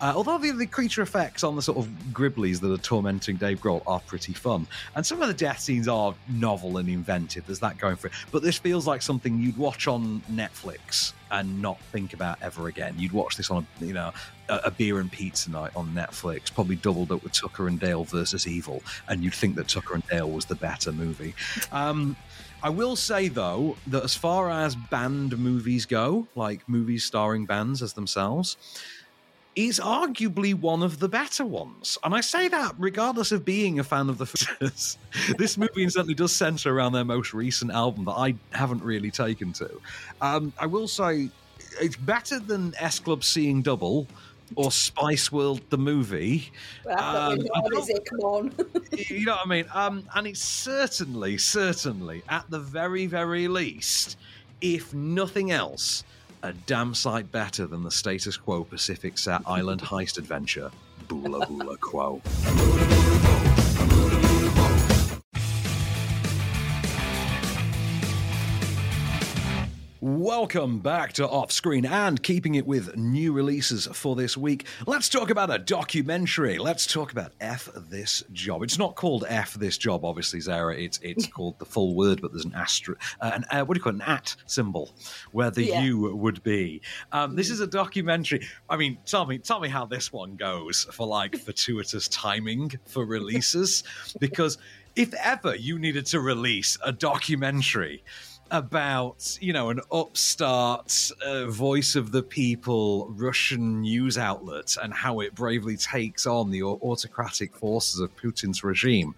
Uh, 0.00 0.12
although 0.14 0.38
the, 0.38 0.50
the 0.52 0.66
creature 0.66 1.02
effects 1.02 1.44
on 1.44 1.56
the 1.56 1.62
sort 1.62 1.78
of 1.78 1.88
Gribblies 2.12 2.60
that 2.60 2.70
are 2.70 2.78
tormenting 2.78 3.36
Dave 3.36 3.60
Grohl 3.60 3.82
are 3.86 4.00
pretty 4.00 4.32
fun. 4.32 4.66
And 4.96 5.04
some 5.04 5.22
of 5.22 5.28
the 5.28 5.34
death 5.34 5.60
scenes 5.60 5.88
are 5.88 6.14
novel 6.28 6.78
and 6.78 6.88
inventive. 6.88 7.46
There's 7.46 7.60
that 7.60 7.78
going 7.78 7.96
for 7.96 8.08
it. 8.08 8.12
But 8.32 8.42
this 8.42 8.58
feels 8.58 8.86
like 8.86 9.02
something 9.02 9.38
you'd 9.38 9.56
watch 9.56 9.88
on 9.88 10.20
Netflix 10.30 11.12
and 11.30 11.60
not 11.60 11.80
think 11.92 12.12
about 12.12 12.38
ever 12.42 12.68
again. 12.68 12.94
You'd 12.96 13.12
watch 13.12 13.36
this 13.36 13.50
on, 13.50 13.66
a, 13.80 13.84
you 13.84 13.92
know, 13.92 14.12
a, 14.48 14.56
a 14.66 14.70
beer 14.70 15.00
and 15.00 15.10
pizza 15.10 15.50
night 15.50 15.72
on 15.74 15.88
Netflix, 15.88 16.52
probably 16.52 16.76
doubled 16.76 17.10
up 17.10 17.22
with 17.22 17.32
Tucker 17.32 17.66
and 17.66 17.80
Dale 17.80 18.04
versus 18.04 18.46
Evil, 18.46 18.82
and 19.08 19.24
you'd 19.24 19.34
think 19.34 19.56
that 19.56 19.68
Tucker 19.68 19.94
and 19.94 20.06
Dale 20.06 20.30
was 20.30 20.44
the 20.44 20.54
better 20.54 20.92
movie. 20.92 21.34
Um, 21.72 22.16
I 22.64 22.70
will 22.70 22.96
say 22.96 23.28
though 23.28 23.76
that 23.88 24.04
as 24.04 24.14
far 24.14 24.50
as 24.50 24.74
band 24.74 25.38
movies 25.38 25.84
go, 25.84 26.26
like 26.34 26.66
movies 26.66 27.04
starring 27.04 27.44
bands 27.44 27.82
as 27.82 27.92
themselves, 27.92 28.56
is 29.54 29.78
arguably 29.78 30.54
one 30.54 30.82
of 30.82 30.98
the 30.98 31.08
better 31.08 31.44
ones. 31.44 31.98
And 32.02 32.14
I 32.14 32.22
say 32.22 32.48
that 32.48 32.74
regardless 32.78 33.32
of 33.32 33.44
being 33.44 33.78
a 33.80 33.84
fan 33.84 34.08
of 34.08 34.16
the 34.16 34.24
Footers. 34.24 34.96
this 35.38 35.58
movie 35.58 35.82
incidentally 35.82 36.14
does 36.14 36.34
center 36.34 36.74
around 36.74 36.94
their 36.94 37.04
most 37.04 37.34
recent 37.34 37.70
album 37.70 38.06
that 38.06 38.12
I 38.12 38.34
haven't 38.52 38.82
really 38.82 39.10
taken 39.10 39.52
to. 39.52 39.70
Um, 40.22 40.50
I 40.58 40.64
will 40.64 40.88
say 40.88 41.28
it's 41.78 41.96
better 41.96 42.40
than 42.40 42.74
S 42.80 42.98
Club 42.98 43.24
Seeing 43.24 43.60
Double 43.60 44.08
or 44.56 44.70
Spice 44.70 45.32
World 45.32 45.60
the 45.70 45.78
movie. 45.78 46.50
Well, 46.84 46.96
that's 46.96 47.02
not 47.04 47.30
really 47.30 47.48
Um, 47.48 47.48
I 47.54 47.58
hard, 47.60 47.72
don't- 47.72 47.82
is 47.82 47.88
it? 47.90 48.04
Come 48.06 48.20
on. 48.20 48.54
you 49.08 49.24
know 49.26 49.32
what 49.32 49.46
I 49.46 49.48
mean? 49.48 49.64
Um, 49.74 50.04
and 50.14 50.26
it's 50.26 50.40
certainly, 50.42 51.38
certainly, 51.38 52.22
at 52.28 52.48
the 52.50 52.58
very, 52.60 53.06
very 53.06 53.48
least, 53.48 54.16
if 54.60 54.92
nothing 54.94 55.50
else, 55.50 56.04
a 56.42 56.52
damn 56.52 56.94
sight 56.94 57.32
better 57.32 57.66
than 57.66 57.82
the 57.82 57.90
status 57.90 58.36
quo 58.36 58.64
Pacific 58.64 59.16
Sat 59.18 59.42
Island 59.46 59.80
heist 59.82 60.18
adventure, 60.18 60.70
Bula 61.08 61.46
Bula 61.46 61.76
Quo. 61.78 62.20
Welcome 70.24 70.78
back 70.78 71.12
to 71.14 71.28
Off 71.28 71.52
Screen 71.52 71.84
and 71.84 72.22
keeping 72.22 72.54
it 72.54 72.66
with 72.66 72.96
new 72.96 73.34
releases 73.34 73.86
for 73.88 74.16
this 74.16 74.38
week. 74.38 74.64
Let's 74.86 75.10
talk 75.10 75.28
about 75.28 75.50
a 75.50 75.58
documentary. 75.58 76.56
Let's 76.56 76.86
talk 76.86 77.12
about 77.12 77.32
F 77.42 77.68
This 77.90 78.24
Job. 78.32 78.62
It's 78.62 78.78
not 78.78 78.94
called 78.94 79.26
F 79.28 79.52
This 79.52 79.76
Job, 79.76 80.02
obviously, 80.02 80.40
Zara. 80.40 80.76
It's 80.76 80.98
it's 81.02 81.26
called 81.34 81.58
the 81.58 81.66
full 81.66 81.94
word, 81.94 82.22
but 82.22 82.32
there's 82.32 82.46
an 82.46 82.54
asterisk, 82.54 83.02
uh, 83.20 83.32
an 83.34 83.44
uh, 83.50 83.66
what 83.66 83.74
do 83.74 83.80
you 83.80 83.82
call 83.82 83.92
it, 83.92 83.96
an 83.96 84.00
at 84.00 84.34
symbol 84.46 84.94
where 85.32 85.50
the 85.50 85.66
Yeah. 85.66 85.82
U 85.82 86.16
would 86.16 86.42
be. 86.42 86.80
Um, 87.12 87.36
this 87.36 87.50
is 87.50 87.60
a 87.60 87.66
documentary. 87.66 88.46
I 88.70 88.78
mean, 88.78 88.96
tell 89.04 89.26
me, 89.26 89.36
tell 89.36 89.60
me 89.60 89.68
how 89.68 89.84
this 89.84 90.10
one 90.10 90.36
goes 90.36 90.84
for 90.90 91.06
like 91.06 91.36
fortuitous 91.44 92.08
timing 92.08 92.72
for 92.86 93.04
releases, 93.16 93.84
because 94.18 94.56
if 94.96 95.12
ever 95.22 95.54
you 95.54 95.78
needed 95.78 96.06
to 96.06 96.20
release 96.20 96.78
a 96.82 96.92
documentary 96.92 98.02
about 98.50 99.38
you 99.40 99.52
know 99.52 99.70
an 99.70 99.80
upstart 99.90 101.10
uh, 101.24 101.46
voice 101.46 101.96
of 101.96 102.12
the 102.12 102.22
people 102.22 103.08
Russian 103.10 103.80
news 103.80 104.18
outlet 104.18 104.76
and 104.82 104.92
how 104.92 105.20
it 105.20 105.34
bravely 105.34 105.76
takes 105.76 106.26
on 106.26 106.50
the 106.50 106.62
autocratic 106.62 107.54
forces 107.54 108.00
of 108.00 108.14
Putin's 108.16 108.62
regime. 108.62 109.14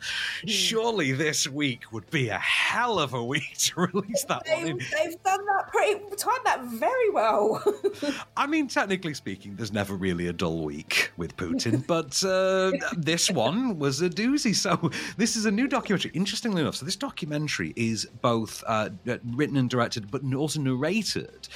Surely 0.47 1.13
this 1.13 1.49
week 1.49 1.93
would 1.93 2.09
be 2.11 2.29
a 2.29 2.39
hell 2.39 2.99
of 2.99 3.15
a 3.15 3.25
week 3.25 3.55
to 3.59 3.81
release 3.81 4.25
that 4.25 4.47
one. 4.49 4.65
They, 4.65 4.71
in. 4.71 4.79
they've 4.79 5.23
done 5.23 5.45
that 5.47 5.69
pretty, 5.69 6.01
timed 6.17 6.45
that 6.45 6.65
very 6.65 7.11
well. 7.11 7.63
I 8.37 8.47
mean, 8.47 8.69
technically 8.69 9.15
speaking, 9.15 9.57
there's 9.57 9.73
never 9.73 9.95
really 9.95 10.29
a 10.29 10.33
dull 10.33 10.65
week 10.65 11.13
with 11.17 11.37
Putin, 11.37 11.87
but 11.87 12.23
uh, 12.25 12.73
this 12.97 13.31
one 13.31 13.79
was 13.79 14.03
a 14.03 14.09
doozy. 14.09 14.55
So, 14.55 14.91
this 15.17 15.37
is 15.37 15.47
a 15.47 15.51
new 15.51 15.67
documentary. 15.67 16.11
Interestingly 16.15 16.63
enough, 16.63 16.77
so 16.77 16.85
this 16.85 16.97
documentary 16.97 17.73
is 17.77 18.07
both 18.23 18.63
uh, 18.67 18.91
written 19.25 19.57
and 19.57 19.69
directed, 19.71 20.11
but 20.11 20.23
also 20.35 20.61
narrated 20.61 21.49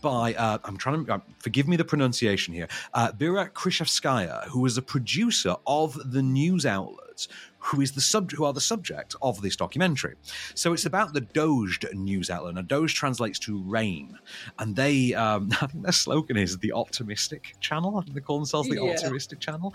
by, 0.00 0.34
uh, 0.34 0.58
I'm 0.64 0.76
trying 0.76 1.04
to, 1.06 1.14
uh, 1.14 1.18
forgive 1.38 1.66
me 1.66 1.76
the 1.76 1.84
pronunciation 1.84 2.54
here, 2.54 2.68
uh, 2.94 3.12
Vera 3.16 3.50
Krichevskaya, 3.50 4.46
who 4.48 4.60
was 4.60 4.76
a 4.76 4.82
producer 4.82 5.56
of 5.66 5.98
the 6.12 6.22
news 6.22 6.66
outlets 6.66 7.28
who 7.58 7.80
is 7.80 7.92
the 7.92 8.00
sub 8.00 8.30
who 8.30 8.44
are 8.44 8.52
the 8.52 8.60
subject 8.60 9.16
of 9.20 9.42
this 9.42 9.56
documentary. 9.56 10.14
So 10.54 10.72
it's 10.72 10.86
about 10.86 11.12
the 11.12 11.22
Dozhd 11.22 11.92
news 11.94 12.30
outlet. 12.30 12.54
Now, 12.54 12.62
Doge 12.62 12.94
translates 12.94 13.38
to 13.40 13.60
rain, 13.62 14.16
and 14.58 14.76
they 14.76 15.14
um, 15.14 15.50
I 15.60 15.66
think 15.66 15.82
their 15.84 15.92
slogan 15.92 16.36
is 16.36 16.58
the 16.58 16.72
optimistic 16.72 17.56
channel. 17.60 17.96
I 17.98 18.02
think 18.04 18.14
they 18.14 18.20
call 18.20 18.38
themselves 18.38 18.68
the 18.68 18.76
Yeah. 18.76 18.92
optimistic 18.92 19.40
channel, 19.40 19.74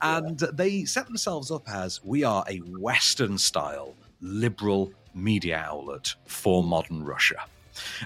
and 0.00 0.38
they 0.52 0.84
set 0.84 1.06
themselves 1.06 1.50
up 1.50 1.68
as 1.68 2.00
we 2.02 2.22
are 2.24 2.44
a 2.48 2.58
Western 2.58 3.38
style 3.38 3.96
liberal 4.20 4.92
media 5.14 5.56
outlet 5.58 6.14
for 6.26 6.62
modern 6.62 7.04
Russia. 7.04 7.44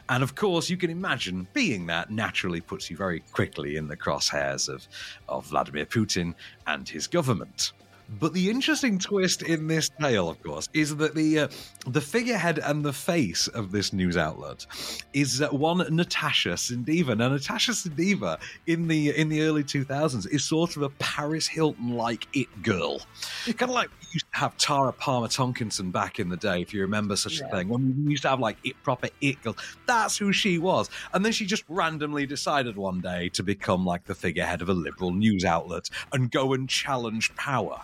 And 0.09 0.23
of 0.23 0.35
course, 0.35 0.71
you 0.71 0.77
can 0.77 0.91
imagine 0.91 1.47
being 1.53 1.87
that 1.87 2.11
naturally 2.11 2.61
puts 2.61 2.91
you 2.91 2.97
very 2.97 3.21
quickly 3.33 3.77
in 3.77 3.89
the 3.89 3.97
crosshairs 3.97 4.69
of, 4.69 4.89
of 5.29 5.47
Vladimir 5.47 5.85
Putin 5.87 6.35
and 6.67 6.89
his 6.89 7.07
government. 7.07 7.73
But 8.09 8.33
the 8.33 8.49
interesting 8.49 8.99
twist 8.99 9.43
in 9.43 9.67
this 9.67 9.91
tale, 10.01 10.31
of 10.31 10.43
course, 10.43 10.69
is 10.73 10.97
that 10.97 11.15
the 11.15 11.41
uh, 11.41 11.49
the 11.87 12.01
figurehead 12.01 12.59
and 12.59 12.83
the 12.83 12.93
face 12.93 13.49
of 13.49 13.71
this 13.71 13.93
news 13.93 14.17
outlet 14.17 14.67
is 15.13 15.43
uh, 15.43 15.49
one 15.51 15.85
Natasha 15.95 16.51
Sindeva. 16.51 17.17
Now, 17.17 17.29
Natasha 17.29 17.73
Sindeva 17.73 18.41
in 18.67 18.89
the 18.89 19.11
in 19.11 19.29
the 19.29 19.43
early 19.43 19.63
two 19.63 19.85
thousands 19.85 20.25
is 20.27 20.43
sort 20.43 20.77
of 20.77 20.83
a 20.83 20.89
Paris 20.89 21.47
Hilton 21.47 21.97
like 21.97 22.27
it 22.35 22.63
girl, 22.63 23.03
kind 23.45 23.63
of 23.63 23.71
like 23.71 23.91
we 24.01 24.07
used 24.15 24.27
to 24.33 24.39
have 24.39 24.57
Tara 24.57 24.93
Palmer 24.93 25.29
Tomkinson 25.29 25.93
back 25.93 26.19
in 26.19 26.31
the 26.31 26.37
day, 26.37 26.63
if 26.63 26.73
you 26.73 26.81
remember 26.81 27.15
such 27.15 27.41
a 27.41 27.49
thing. 27.49 27.69
When 27.69 28.05
we 28.05 28.13
used 28.13 28.23
to 28.23 28.31
have 28.31 28.41
like 28.41 28.57
it 28.65 28.83
proper 28.83 29.09
it 29.21 29.43
girl, 29.43 29.57
that's 29.87 30.17
who 30.17 30.33
she 30.33 30.57
was. 30.57 30.89
And 31.13 31.25
then 31.25 31.33
she 31.33 31.45
just 31.45 31.65
randomly 31.69 32.25
decided 32.25 32.77
one 32.77 33.01
day 33.03 33.29
to 33.31 33.43
become 33.43 33.85
like 33.85 34.05
the 34.05 34.15
figurehead 34.15 34.63
of 34.63 34.71
a 34.71 34.75
liberal 34.75 35.13
news 35.13 35.45
outlet 35.45 35.91
and 36.13 36.31
go 36.31 36.55
and 36.55 36.69
challenge 36.69 37.35
power. 37.37 37.83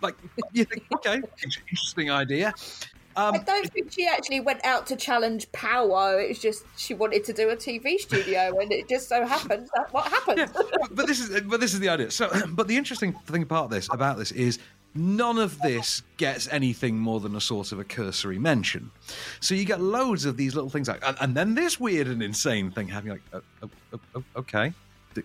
Like 0.00 0.16
you 0.52 0.64
think, 0.64 0.84
okay, 0.94 1.20
interesting 1.42 2.10
idea. 2.10 2.54
Um, 3.16 3.34
I 3.34 3.38
don't 3.38 3.72
think 3.72 3.90
she 3.90 4.06
actually 4.06 4.38
went 4.38 4.64
out 4.64 4.86
to 4.86 4.96
challenge 4.96 5.50
power. 5.50 6.20
It 6.20 6.28
was 6.28 6.38
just 6.38 6.64
she 6.76 6.94
wanted 6.94 7.24
to 7.24 7.32
do 7.32 7.50
a 7.50 7.56
TV 7.56 7.98
studio, 7.98 8.56
and 8.60 8.70
it 8.70 8.88
just 8.88 9.08
so 9.08 9.26
happened 9.26 9.68
that 9.74 9.92
what 9.92 10.06
happened. 10.06 10.38
yeah, 10.38 10.86
but 10.92 11.08
this 11.08 11.18
is 11.18 11.40
but 11.42 11.60
this 11.60 11.74
is 11.74 11.80
the 11.80 11.88
idea. 11.88 12.12
So, 12.12 12.30
but 12.50 12.68
the 12.68 12.76
interesting 12.76 13.12
thing 13.26 13.42
about 13.42 13.70
this 13.70 13.88
about 13.90 14.18
this 14.18 14.30
is 14.30 14.60
none 14.94 15.38
of 15.38 15.58
this 15.60 16.02
gets 16.16 16.48
anything 16.48 16.96
more 16.96 17.18
than 17.20 17.34
a 17.34 17.40
sort 17.40 17.72
of 17.72 17.80
a 17.80 17.84
cursory 17.84 18.38
mention. 18.38 18.90
So 19.40 19.54
you 19.54 19.64
get 19.64 19.80
loads 19.80 20.24
of 20.24 20.36
these 20.36 20.54
little 20.54 20.70
things 20.70 20.88
like, 20.88 21.04
and, 21.06 21.16
and 21.20 21.36
then 21.36 21.54
this 21.54 21.78
weird 21.78 22.06
and 22.06 22.22
insane 22.22 22.70
thing 22.70 22.88
happening. 22.88 23.20
Like, 23.32 23.42
uh, 23.62 23.66
uh, 23.92 23.98
uh, 24.14 24.20
okay. 24.36 24.72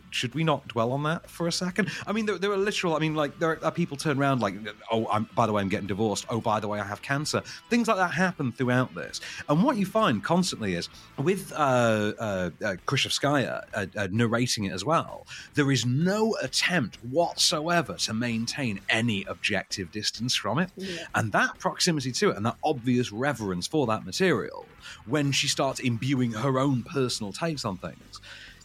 Should 0.10 0.36
we 0.36 0.44
not 0.44 0.68
dwell 0.68 0.92
on 0.92 1.04
that 1.04 1.30
for 1.30 1.48
a 1.48 1.52
second? 1.52 1.90
I 2.08 2.12
mean, 2.12 2.26
there, 2.26 2.38
there 2.38 2.52
are 2.52 2.58
literal. 2.58 2.96
I 2.96 3.00
mean, 3.00 3.16
like 3.16 3.40
there 3.40 3.64
are 3.64 3.72
people 3.72 3.98
turn 3.98 4.18
around 4.20 4.42
like, 4.42 4.56
oh, 4.92 5.08
I'm, 5.12 5.30
by 5.36 5.46
the 5.46 5.54
way, 5.54 5.62
I'm 5.62 5.70
getting 5.70 5.88
divorced. 5.88 6.26
Oh, 6.30 6.42
by 6.42 6.60
the 6.60 6.68
way, 6.68 6.80
I 6.80 6.86
have 6.86 7.02
cancer. 7.02 7.42
Things 7.70 7.88
like 7.88 7.98
that 7.98 8.12
happen 8.12 8.52
throughout 8.52 8.94
this. 8.96 9.22
And 9.50 9.64
what 9.64 9.78
you 9.78 9.86
find 9.86 10.24
constantly 10.24 10.76
is 10.76 10.90
with 11.18 11.52
uh, 11.54 11.56
uh, 11.56 12.50
uh, 12.64 12.76
Krichevskaya 12.86 13.64
uh, 13.74 13.86
uh, 13.96 14.08
narrating 14.12 14.66
it 14.66 14.74
as 14.74 14.86
well. 14.86 15.26
There 15.54 15.72
is 15.72 15.86
no 15.86 16.36
attempt 16.42 16.98
whatsoever 17.04 17.96
to 17.96 18.14
maintain 18.14 18.80
any 18.90 19.26
objective 19.26 19.92
distance 19.92 20.36
from 20.36 20.60
it, 20.60 20.70
and 21.16 21.32
that 21.32 21.58
proximity 21.60 22.12
to 22.12 22.30
it 22.30 22.38
and 22.38 22.46
that 22.46 22.58
obvious 22.64 23.12
reverence 23.12 23.68
for 23.68 23.88
that 23.88 24.06
material 24.06 24.66
when 25.06 25.32
she 25.32 25.48
starts 25.48 25.80
imbuing 25.80 26.32
her 26.32 26.60
own 26.60 26.84
personal 26.84 27.32
takes 27.32 27.66
on 27.66 27.78
things 27.78 28.22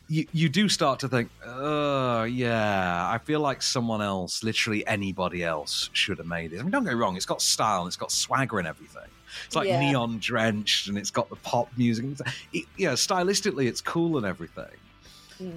you, 0.08 0.26
you 0.32 0.48
do 0.48 0.68
start 0.68 1.00
to 1.00 1.08
think, 1.08 1.30
oh, 1.44 2.24
yeah, 2.24 3.08
I 3.10 3.18
feel 3.18 3.40
like 3.40 3.62
someone 3.62 4.00
else, 4.02 4.42
literally 4.42 4.86
anybody 4.86 5.44
else, 5.44 5.90
should 5.92 6.18
have 6.18 6.26
made 6.26 6.52
it. 6.52 6.60
I 6.60 6.62
mean, 6.62 6.70
don't 6.70 6.84
get 6.84 6.94
me 6.94 6.98
wrong, 6.98 7.16
it's 7.16 7.26
got 7.26 7.42
style 7.42 7.82
and 7.82 7.88
it's 7.88 7.96
got 7.96 8.10
swagger 8.10 8.58
and 8.58 8.66
everything. 8.66 9.08
It's 9.46 9.54
like 9.54 9.68
Yeah. 9.68 9.80
neon 9.80 10.18
drenched 10.18 10.88
and 10.88 10.96
it's 10.96 11.10
got 11.10 11.28
the 11.28 11.36
pop 11.36 11.68
music. 11.76 12.04
and 12.04 12.20
It, 12.52 12.64
yeah, 12.76 12.92
stylistically, 12.92 13.66
it's 13.66 13.80
cool 13.82 14.16
and 14.16 14.26
everything. 14.26 14.74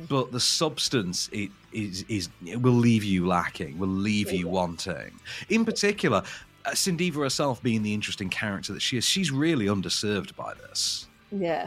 But 0.07 0.31
the 0.31 0.39
substance 0.39 1.27
it 1.31 1.49
is 1.73 2.05
is 2.07 2.29
it 2.45 2.61
will 2.61 2.71
leave 2.73 3.03
you 3.03 3.25
lacking, 3.25 3.79
will 3.79 3.87
leave 3.87 4.31
you 4.31 4.47
wanting. 4.47 5.11
In 5.49 5.65
particular, 5.65 6.21
uh, 6.65 6.69
Sindeva 6.71 7.15
herself 7.23 7.63
being 7.63 7.81
the 7.81 7.91
interesting 7.91 8.29
character 8.29 8.73
that 8.73 8.81
she 8.81 8.97
is, 8.97 9.05
she's 9.05 9.31
really 9.31 9.65
underserved 9.65 10.35
by 10.35 10.53
this. 10.53 11.07
Yeah. 11.31 11.65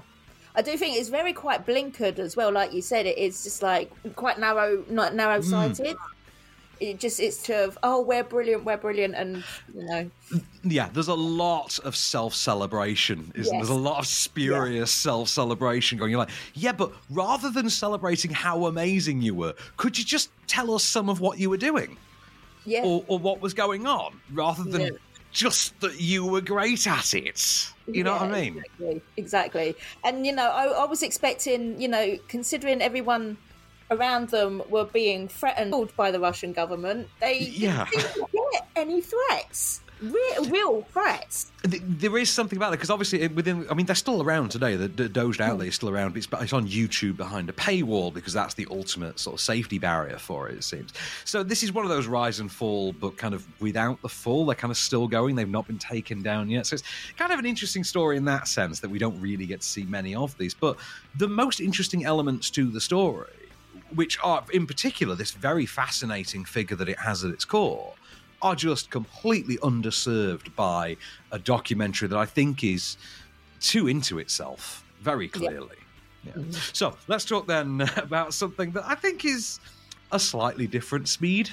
I 0.54 0.62
do 0.62 0.76
think 0.76 0.96
it's 0.96 1.08
very 1.08 1.32
quite 1.32 1.66
blinkered 1.66 2.18
as 2.18 2.36
well. 2.36 2.52
Like 2.52 2.72
you 2.72 2.82
said, 2.82 3.06
it 3.06 3.18
is 3.18 3.42
just 3.42 3.62
like 3.62 3.90
quite 4.14 4.38
narrow, 4.38 4.84
not 4.88 5.14
narrow 5.14 5.40
sighted. 5.40 5.96
Hmm. 5.96 6.10
It 6.80 6.98
just 6.98 7.20
it's 7.20 7.42
to 7.44 7.64
of 7.64 7.78
oh 7.82 8.00
we're 8.00 8.24
brilliant, 8.24 8.64
we're 8.64 8.76
brilliant, 8.76 9.14
and 9.14 9.44
you 9.72 9.84
know 9.84 10.10
mm, 10.32 10.42
Yeah, 10.64 10.88
there's 10.92 11.08
a 11.08 11.14
lot 11.14 11.78
of 11.80 11.94
self 11.94 12.34
celebration, 12.34 13.32
isn't 13.34 13.44
there? 13.44 13.60
Yes. 13.60 13.68
There's 13.68 13.78
a 13.78 13.80
lot 13.80 14.00
of 14.00 14.06
spurious 14.06 14.90
self 14.92 15.28
celebration 15.28 15.98
going. 15.98 16.10
You're 16.10 16.18
like, 16.18 16.30
yeah, 16.54 16.72
but 16.72 16.92
rather 17.10 17.48
than 17.50 17.70
celebrating 17.70 18.32
how 18.32 18.66
amazing 18.66 19.22
you 19.22 19.34
were, 19.34 19.54
could 19.76 19.96
you 19.96 20.04
just 20.04 20.30
tell 20.48 20.74
us 20.74 20.84
some 20.84 21.08
of 21.08 21.20
what 21.20 21.38
you 21.38 21.48
were 21.48 21.56
doing 21.56 21.96
yeah 22.66 22.82
or, 22.84 23.04
or 23.08 23.18
what 23.18 23.40
was 23.40 23.54
going 23.54 23.86
on 23.86 24.18
rather 24.32 24.64
than 24.64 24.80
Yeah. 24.80 24.90
Just 25.34 25.78
that 25.80 26.00
you 26.00 26.24
were 26.24 26.40
great 26.40 26.86
at 26.86 27.12
it? 27.12 27.68
You 27.86 28.04
know 28.04 28.12
what 28.12 28.22
I 28.22 28.40
mean? 28.40 28.58
Exactly, 28.58 29.02
exactly. 29.18 29.76
And 30.04 30.24
you 30.26 30.32
know, 30.34 30.48
I, 30.48 30.64
I 30.64 30.84
was 30.86 31.02
expecting, 31.02 31.78
you 31.80 31.88
know, 31.88 32.16
considering 32.28 32.80
everyone 32.80 33.36
around 33.90 34.30
them 34.30 34.62
were 34.70 34.86
being 34.86 35.28
threatened 35.28 35.74
by 35.96 36.10
the 36.10 36.18
Russian 36.18 36.52
government, 36.54 37.08
they 37.20 37.40
Yeah. 37.40 37.86
didn't 37.90 38.30
get 38.52 38.66
any 38.76 39.02
threats, 39.02 39.82
real, 40.12 40.50
real 40.50 40.82
threats. 40.82 41.50
There 41.62 42.16
is 42.18 42.30
something 42.30 42.56
about 42.56 42.68
it 42.68 42.76
because 42.76 42.90
obviously 42.90 43.26
within, 43.28 43.66
I 43.70 43.74
mean, 43.74 43.86
they're 43.86 43.94
still 43.94 44.22
around 44.22 44.50
today. 44.50 44.76
The, 44.76 44.88
the 44.88 45.08
Doge 45.08 45.38
mm. 45.38 45.44
outlet 45.44 45.68
is 45.68 45.74
still 45.74 45.88
around. 45.88 46.10
But 46.10 46.18
it's, 46.18 46.26
but 46.26 46.42
it's 46.42 46.52
on 46.52 46.68
YouTube 46.68 47.16
behind 47.16 47.48
a 47.48 47.52
paywall 47.52 48.12
because 48.12 48.32
that's 48.32 48.54
the 48.54 48.66
ultimate 48.70 49.18
sort 49.18 49.34
of 49.34 49.40
safety 49.40 49.78
barrier 49.78 50.18
for 50.18 50.48
it. 50.48 50.56
It 50.56 50.64
seems. 50.64 50.92
So 51.24 51.42
this 51.42 51.62
is 51.62 51.72
one 51.72 51.84
of 51.84 51.90
those 51.90 52.06
rise 52.06 52.40
and 52.40 52.50
fall, 52.50 52.92
but 52.92 53.16
kind 53.16 53.34
of 53.34 53.46
without 53.60 54.00
the 54.02 54.08
fall. 54.08 54.46
They're 54.46 54.54
kind 54.54 54.70
of 54.70 54.76
still 54.76 55.08
going. 55.08 55.34
They've 55.34 55.48
not 55.48 55.66
been 55.66 55.78
taken 55.78 56.22
down 56.22 56.50
yet. 56.50 56.66
So 56.66 56.74
it's 56.74 56.84
kind 57.16 57.32
of 57.32 57.38
an 57.38 57.46
interesting 57.46 57.84
story 57.84 58.16
in 58.16 58.24
that 58.26 58.48
sense 58.48 58.80
that 58.80 58.90
we 58.90 58.98
don't 58.98 59.20
really 59.20 59.46
get 59.46 59.62
to 59.62 59.66
see 59.66 59.84
many 59.84 60.14
of 60.14 60.36
these. 60.38 60.54
But 60.54 60.76
the 61.16 61.28
most 61.28 61.60
interesting 61.60 62.04
elements 62.04 62.50
to 62.50 62.70
the 62.70 62.80
story, 62.80 63.30
which 63.94 64.18
are 64.22 64.44
in 64.52 64.66
particular 64.66 65.14
this 65.14 65.30
very 65.30 65.66
fascinating 65.66 66.44
figure 66.44 66.76
that 66.76 66.88
it 66.88 66.98
has 66.98 67.24
at 67.24 67.30
its 67.30 67.44
core 67.44 67.94
are 68.44 68.54
just 68.54 68.90
completely 68.90 69.56
underserved 69.58 70.54
by 70.54 70.96
a 71.32 71.38
documentary 71.38 72.06
that 72.08 72.18
I 72.18 72.26
think 72.26 72.62
is 72.62 72.98
too 73.58 73.88
into 73.88 74.18
itself 74.18 74.84
very 75.00 75.28
clearly. 75.28 75.76
Yeah. 76.24 76.32
So 76.50 76.96
let's 77.08 77.24
talk 77.24 77.46
then 77.46 77.80
about 77.96 78.34
something 78.34 78.70
that 78.72 78.84
I 78.86 78.94
think 78.94 79.24
is 79.24 79.60
a 80.12 80.18
slightly 80.18 80.66
different 80.66 81.08
speed. 81.08 81.50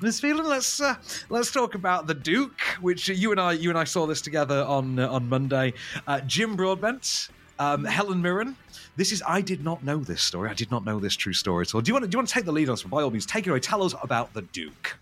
This 0.00 0.20
feeling. 0.20 0.46
Let's 0.46 0.80
uh, 0.80 0.94
let's 1.28 1.50
talk 1.50 1.74
about 1.74 2.06
the 2.06 2.14
Duke, 2.14 2.60
which 2.80 3.08
you 3.08 3.32
and 3.32 3.40
I 3.40 3.52
you 3.52 3.68
and 3.68 3.78
I 3.78 3.84
saw 3.84 4.06
this 4.06 4.22
together 4.22 4.64
on 4.64 4.98
uh, 4.98 5.08
on 5.10 5.28
Monday. 5.28 5.74
Uh, 6.06 6.20
Jim 6.20 6.56
Broadbent. 6.56 7.28
Um, 7.60 7.84
Helen 7.84 8.22
Mirren. 8.22 8.56
This 8.94 9.10
is. 9.10 9.20
I 9.26 9.40
did 9.40 9.64
not 9.64 9.82
know 9.82 9.98
this 9.98 10.22
story. 10.22 10.48
I 10.48 10.54
did 10.54 10.70
not 10.70 10.84
know 10.84 11.00
this 11.00 11.16
true 11.16 11.32
story 11.32 11.62
at 11.62 11.74
all. 11.74 11.80
Do 11.80 11.88
you 11.88 11.94
want 11.94 12.04
to? 12.04 12.08
Do 12.08 12.14
you 12.14 12.18
want 12.20 12.28
to 12.28 12.34
take 12.34 12.44
the 12.44 12.52
lead 12.52 12.68
on 12.68 12.74
this? 12.74 12.84
By 12.84 13.02
all 13.02 13.10
means, 13.10 13.26
take 13.26 13.48
it 13.48 13.50
away. 13.50 13.58
Tell 13.58 13.82
us 13.82 13.96
about 14.00 14.32
the 14.32 14.42
Duke. 14.42 14.96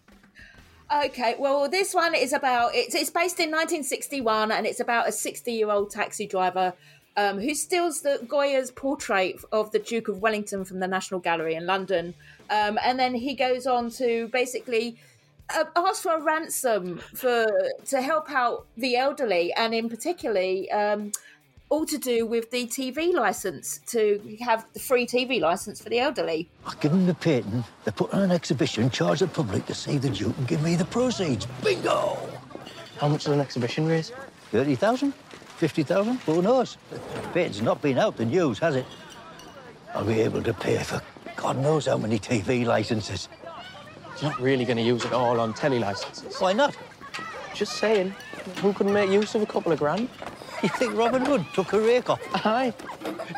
Okay, 0.93 1.35
well, 1.39 1.69
this 1.69 1.95
one 1.95 2.15
is 2.15 2.33
about 2.33 2.73
it's 2.75 2.95
it's 2.95 3.11
based 3.11 3.41
in 3.41 3.51
1961, 3.51 4.53
and 4.53 4.67
it's 4.67 4.79
about 4.79 5.09
a 5.09 5.13
60 5.13 5.53
year 5.53 5.69
old 5.69 5.91
taxi 5.91 6.27
driver 6.29 6.75
um, 7.17 7.41
who 7.41 7.55
steals 7.55 8.03
the 8.03 8.25
Goya's 8.29 8.71
portrait 8.71 9.41
of 9.51 9.73
the 9.73 9.81
Duke 9.81 10.07
of 10.07 10.23
Wellington 10.23 10.65
from 10.65 10.79
the 10.79 10.87
National 10.87 11.19
Gallery 11.19 11.57
in 11.57 11.67
London, 11.67 12.15
um, 12.51 12.79
and 12.85 13.01
then 13.01 13.15
he 13.17 13.35
goes 13.35 13.67
on 13.67 13.91
to 13.91 14.29
basically 14.29 14.97
uh, 15.57 15.65
ask 15.75 16.05
for 16.05 16.15
a 16.15 16.23
ransom 16.23 16.99
for 16.99 17.47
to 17.87 18.01
help 18.01 18.31
out 18.31 18.67
the 18.77 18.97
elderly, 18.97 19.53
and 19.55 19.75
in 19.75 19.89
particularly. 19.89 20.71
Um, 20.71 21.11
all 21.69 21.85
to 21.87 21.99
do 21.99 22.27
with 22.27 22.51
the 22.51 22.67
TV 22.67 23.13
license 23.13 23.81
to 23.87 24.21
have 24.41 24.67
the 24.73 24.81
free 24.81 25.07
TV 25.07 25.41
license 25.41 25.81
for 25.81 25.89
the 25.89 25.99
elderly. 25.99 26.49
I 26.65 26.75
give 26.81 26.93
them 26.93 27.07
the 27.07 27.15
patent, 27.15 27.65
they 27.85 27.91
put 27.91 28.13
on 28.15 28.23
an 28.23 28.31
exhibition, 28.31 28.91
charge 28.91 29.21
the 29.21 29.27
public 29.27 29.67
to 29.67 29.75
see 29.75 29.99
the 29.99 30.11
Duke 30.11 30.37
and 30.39 30.47
give 30.47 30.63
me 30.63 30.77
the 30.77 30.85
proceeds. 30.85 31.47
Bingo! 31.65 32.19
How 32.99 33.09
much 33.09 33.25
does 33.25 33.35
an 33.35 33.41
exhibition 33.41 33.87
raise? 33.87 34.13
30,000? 34.53 35.13
50,000? 35.13 36.17
Who 36.21 36.43
knows? 36.43 36.77
The 36.91 36.99
patent's 37.33 37.61
not 37.61 37.83
been 37.83 37.99
out 37.99 38.17
the 38.17 38.25
news, 38.25 38.59
has 38.61 38.77
it? 38.77 38.87
I'll 39.95 40.05
be 40.05 40.21
able 40.21 40.43
to 40.43 40.55
pay 40.55 40.79
for 40.79 41.03
God 41.37 41.59
knows 41.59 41.87
how 41.87 41.99
many 41.99 42.19
TV 42.19 42.65
licenses. 42.65 43.29
You're 44.21 44.31
not 44.31 44.41
really 44.41 44.65
going 44.65 44.79
to 44.79 44.83
use 44.83 45.05
it 45.05 45.13
all 45.13 45.39
on 45.39 45.53
telly 45.53 45.79
licenses. 45.79 46.41
Why 46.41 46.55
not? 46.55 46.75
Just 47.55 47.75
saying. 47.75 48.15
Who 48.63 48.73
couldn't 48.73 48.93
make 48.93 49.11
use 49.11 49.35
of 49.35 49.43
a 49.43 49.47
couple 49.47 49.73
of 49.73 49.79
grand? 49.79 50.09
You 50.63 50.69
think 50.71 50.97
Robin 50.97 51.25
Hood 51.25 51.45
took 51.53 51.73
a 51.73 51.81
rake 51.81 52.09
off? 52.09 52.21
Aye. 52.47 52.73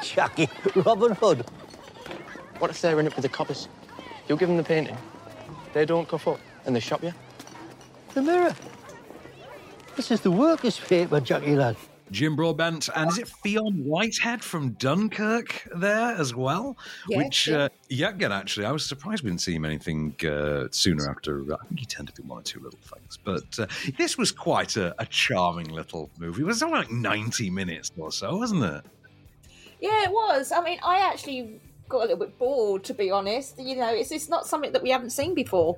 Jackie, 0.03 0.49
Robin 0.75 1.13
Hood. 1.13 1.45
What 2.59 2.71
if 2.71 2.81
they're 2.81 2.99
in 3.01 3.07
it 3.07 3.15
with 3.15 3.23
the 3.23 3.29
coppers? 3.29 3.69
You'll 4.29 4.39
give 4.39 4.49
them 4.49 4.57
the 4.57 4.65
painting. 4.65 4.97
They 5.73 5.85
don't 5.85 6.09
cuff 6.09 6.29
up 6.29 6.41
and 6.65 6.75
they 6.75 6.81
shop 6.81 7.03
you. 7.03 7.13
The 8.15 8.23
mirror. 8.23 8.55
This 9.97 10.11
is 10.11 10.21
the 10.21 10.31
workers' 10.31 10.79
paper, 10.79 11.21
Jackie 11.21 11.57
lad. 11.57 11.77
Jim 12.11 12.37
Broadbent, 12.37 12.89
and 12.95 13.11
is 13.11 13.19
it 13.19 13.29
Fionn 13.29 13.85
Whitehead 13.85 14.43
from 14.43 14.71
Dunkirk 14.73 15.69
there 15.75 16.15
as 16.17 16.35
well? 16.35 16.77
Yeah, 17.09 17.19
Which, 17.19 17.49
yeah. 17.49 17.57
Uh, 17.57 17.69
yeah, 17.89 18.09
again, 18.11 18.33
actually, 18.33 18.67
I 18.67 18.73
was 18.73 18.85
surprised 18.85 19.23
we 19.23 19.31
didn't 19.31 19.43
see 19.43 19.55
him 19.55 19.65
anything 19.65 20.15
uh, 20.27 20.69
sooner 20.71 21.09
after. 21.11 21.43
I 21.53 21.65
think 21.67 21.81
he 21.81 21.87
tended 21.87 22.15
to 22.17 22.23
do 22.23 22.29
one 22.29 22.39
or 22.39 22.43
two 22.43 22.61
little 22.61 22.79
things, 22.81 23.19
but 23.23 23.59
uh, 23.59 23.67
this 23.97 24.17
was 24.17 24.33
quite 24.33 24.77
a, 24.77 24.95
a 25.01 25.07
charming 25.07 25.69
little 25.69 26.11
movie. 26.19 26.43
It 26.43 26.47
was 26.47 26.63
only 26.63 26.79
like 26.79 26.91
ninety 26.91 27.51
minutes 27.51 27.91
or 27.97 28.13
so, 28.13 28.37
wasn't 28.37 28.65
it? 28.65 28.85
Yeah, 29.81 30.05
it 30.05 30.11
was. 30.11 30.53
I 30.53 30.61
mean, 30.63 30.79
I 30.83 30.99
actually 30.99 31.61
got 31.89 31.99
a 31.99 32.01
little 32.01 32.19
bit 32.19 32.39
bored, 32.39 32.85
to 32.85 32.95
be 32.95 33.11
honest. 33.11 33.59
You 33.59 33.77
know, 33.77 33.89
it's 33.89 34.11
it's 34.11 34.29
not 34.29 34.47
something 34.47 34.73
that 34.73 34.83
we 34.83 34.91
haven't 34.91 35.11
seen 35.11 35.35
before. 35.35 35.77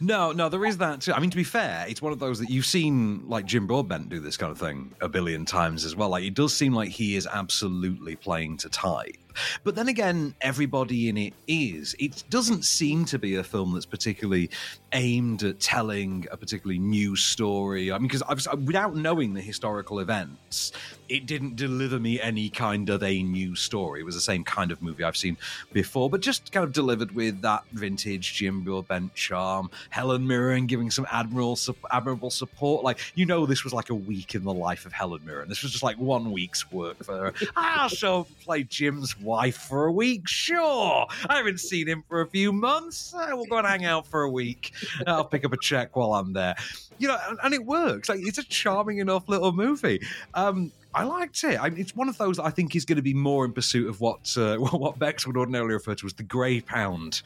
No, 0.00 0.32
no, 0.32 0.48
there 0.48 0.64
is 0.64 0.78
that 0.78 1.00
too. 1.00 1.12
I 1.12 1.20
mean, 1.20 1.30
to 1.30 1.36
be 1.36 1.44
fair, 1.44 1.84
it's 1.88 2.02
one 2.02 2.12
of 2.12 2.18
those 2.18 2.38
that 2.38 2.50
you've 2.50 2.66
seen 2.66 3.28
like 3.28 3.44
Jim 3.46 3.66
Broadbent 3.66 4.08
do 4.08 4.20
this 4.20 4.36
kind 4.36 4.50
of 4.52 4.58
thing 4.58 4.94
a 5.00 5.08
billion 5.08 5.44
times 5.44 5.84
as 5.84 5.96
well. 5.96 6.08
Like 6.08 6.24
it 6.24 6.34
does 6.34 6.54
seem 6.54 6.74
like 6.74 6.90
he 6.90 7.16
is 7.16 7.26
absolutely 7.26 8.16
playing 8.16 8.58
to 8.58 8.68
type. 8.68 9.16
But 9.62 9.74
then 9.74 9.88
again, 9.88 10.34
everybody 10.40 11.08
in 11.08 11.16
it 11.16 11.34
is. 11.46 11.94
It 11.98 12.24
doesn't 12.30 12.64
seem 12.64 13.04
to 13.06 13.18
be 13.18 13.36
a 13.36 13.44
film 13.44 13.74
that's 13.74 13.86
particularly 13.86 14.50
aimed 14.92 15.42
at 15.42 15.60
telling 15.60 16.26
a 16.30 16.36
particularly 16.36 16.78
new 16.78 17.16
story. 17.16 17.92
I 17.92 17.98
mean, 17.98 18.08
because 18.08 18.22
without 18.64 18.94
knowing 18.94 19.34
the 19.34 19.40
historical 19.40 19.98
events, 19.98 20.72
it 21.08 21.26
didn't 21.26 21.56
deliver 21.56 21.98
me 21.98 22.20
any 22.20 22.48
kind 22.48 22.88
of 22.88 23.02
a 23.02 23.22
new 23.22 23.54
story. 23.54 24.00
It 24.00 24.04
was 24.04 24.14
the 24.14 24.20
same 24.20 24.44
kind 24.44 24.70
of 24.70 24.80
movie 24.80 25.04
I've 25.04 25.16
seen 25.16 25.36
before, 25.72 26.08
but 26.08 26.20
just 26.20 26.50
kind 26.52 26.64
of 26.64 26.72
delivered 26.72 27.12
with 27.12 27.42
that 27.42 27.64
vintage 27.72 28.34
Jim 28.34 28.62
Broadbent 28.62 29.14
charm. 29.14 29.70
Helen 29.90 30.26
Mirren 30.26 30.66
giving 30.66 30.90
some 30.90 31.06
admirable, 31.10 31.58
admirable 31.90 32.30
support. 32.30 32.84
Like, 32.84 32.98
you 33.14 33.26
know, 33.26 33.46
this 33.46 33.64
was 33.64 33.72
like 33.72 33.90
a 33.90 33.94
week 33.94 34.34
in 34.34 34.44
the 34.44 34.54
life 34.54 34.86
of 34.86 34.92
Helen 34.92 35.24
Mirren. 35.24 35.48
This 35.48 35.62
was 35.62 35.72
just 35.72 35.84
like 35.84 35.98
one 35.98 36.32
week's 36.32 36.70
work 36.72 37.02
for 37.04 37.16
her. 37.16 37.34
ah, 37.56 37.88
so 37.88 38.26
play 38.44 38.62
Jim's 38.62 39.18
wife 39.24 39.56
for 39.56 39.86
a 39.86 39.92
week? 39.92 40.28
Sure. 40.28 41.06
I 41.28 41.36
haven't 41.36 41.60
seen 41.60 41.86
him 41.86 42.04
for 42.08 42.20
a 42.20 42.26
few 42.26 42.52
months. 42.52 43.14
Uh, 43.14 43.28
we'll 43.32 43.46
go 43.46 43.58
and 43.58 43.66
hang 43.66 43.84
out 43.84 44.06
for 44.06 44.22
a 44.22 44.30
week. 44.30 44.72
I'll 45.06 45.24
pick 45.24 45.44
up 45.44 45.52
a 45.52 45.58
check 45.58 45.96
while 45.96 46.14
I'm 46.14 46.32
there. 46.32 46.54
You 46.98 47.08
know, 47.08 47.18
and, 47.28 47.38
and 47.42 47.54
it 47.54 47.64
works. 47.64 48.08
Like, 48.08 48.20
it's 48.22 48.38
a 48.38 48.44
charming 48.44 48.98
enough 48.98 49.28
little 49.28 49.52
movie. 49.52 50.00
Um, 50.34 50.70
I 50.94 51.02
liked 51.04 51.42
it. 51.44 51.58
I 51.60 51.70
mean, 51.70 51.80
it's 51.80 51.94
one 51.96 52.08
of 52.08 52.16
those 52.18 52.36
that 52.36 52.44
I 52.44 52.50
think 52.50 52.76
is 52.76 52.84
going 52.84 52.96
to 52.96 53.02
be 53.02 53.14
more 53.14 53.44
in 53.44 53.52
pursuit 53.52 53.88
of 53.88 54.00
what 54.00 54.32
uh, 54.36 54.56
what 54.58 54.98
Bex 54.98 55.26
would 55.26 55.36
ordinarily 55.36 55.74
refer 55.74 55.94
to 55.96 56.06
as 56.06 56.12
the 56.14 56.22
grey 56.22 56.60
pound, 56.60 57.22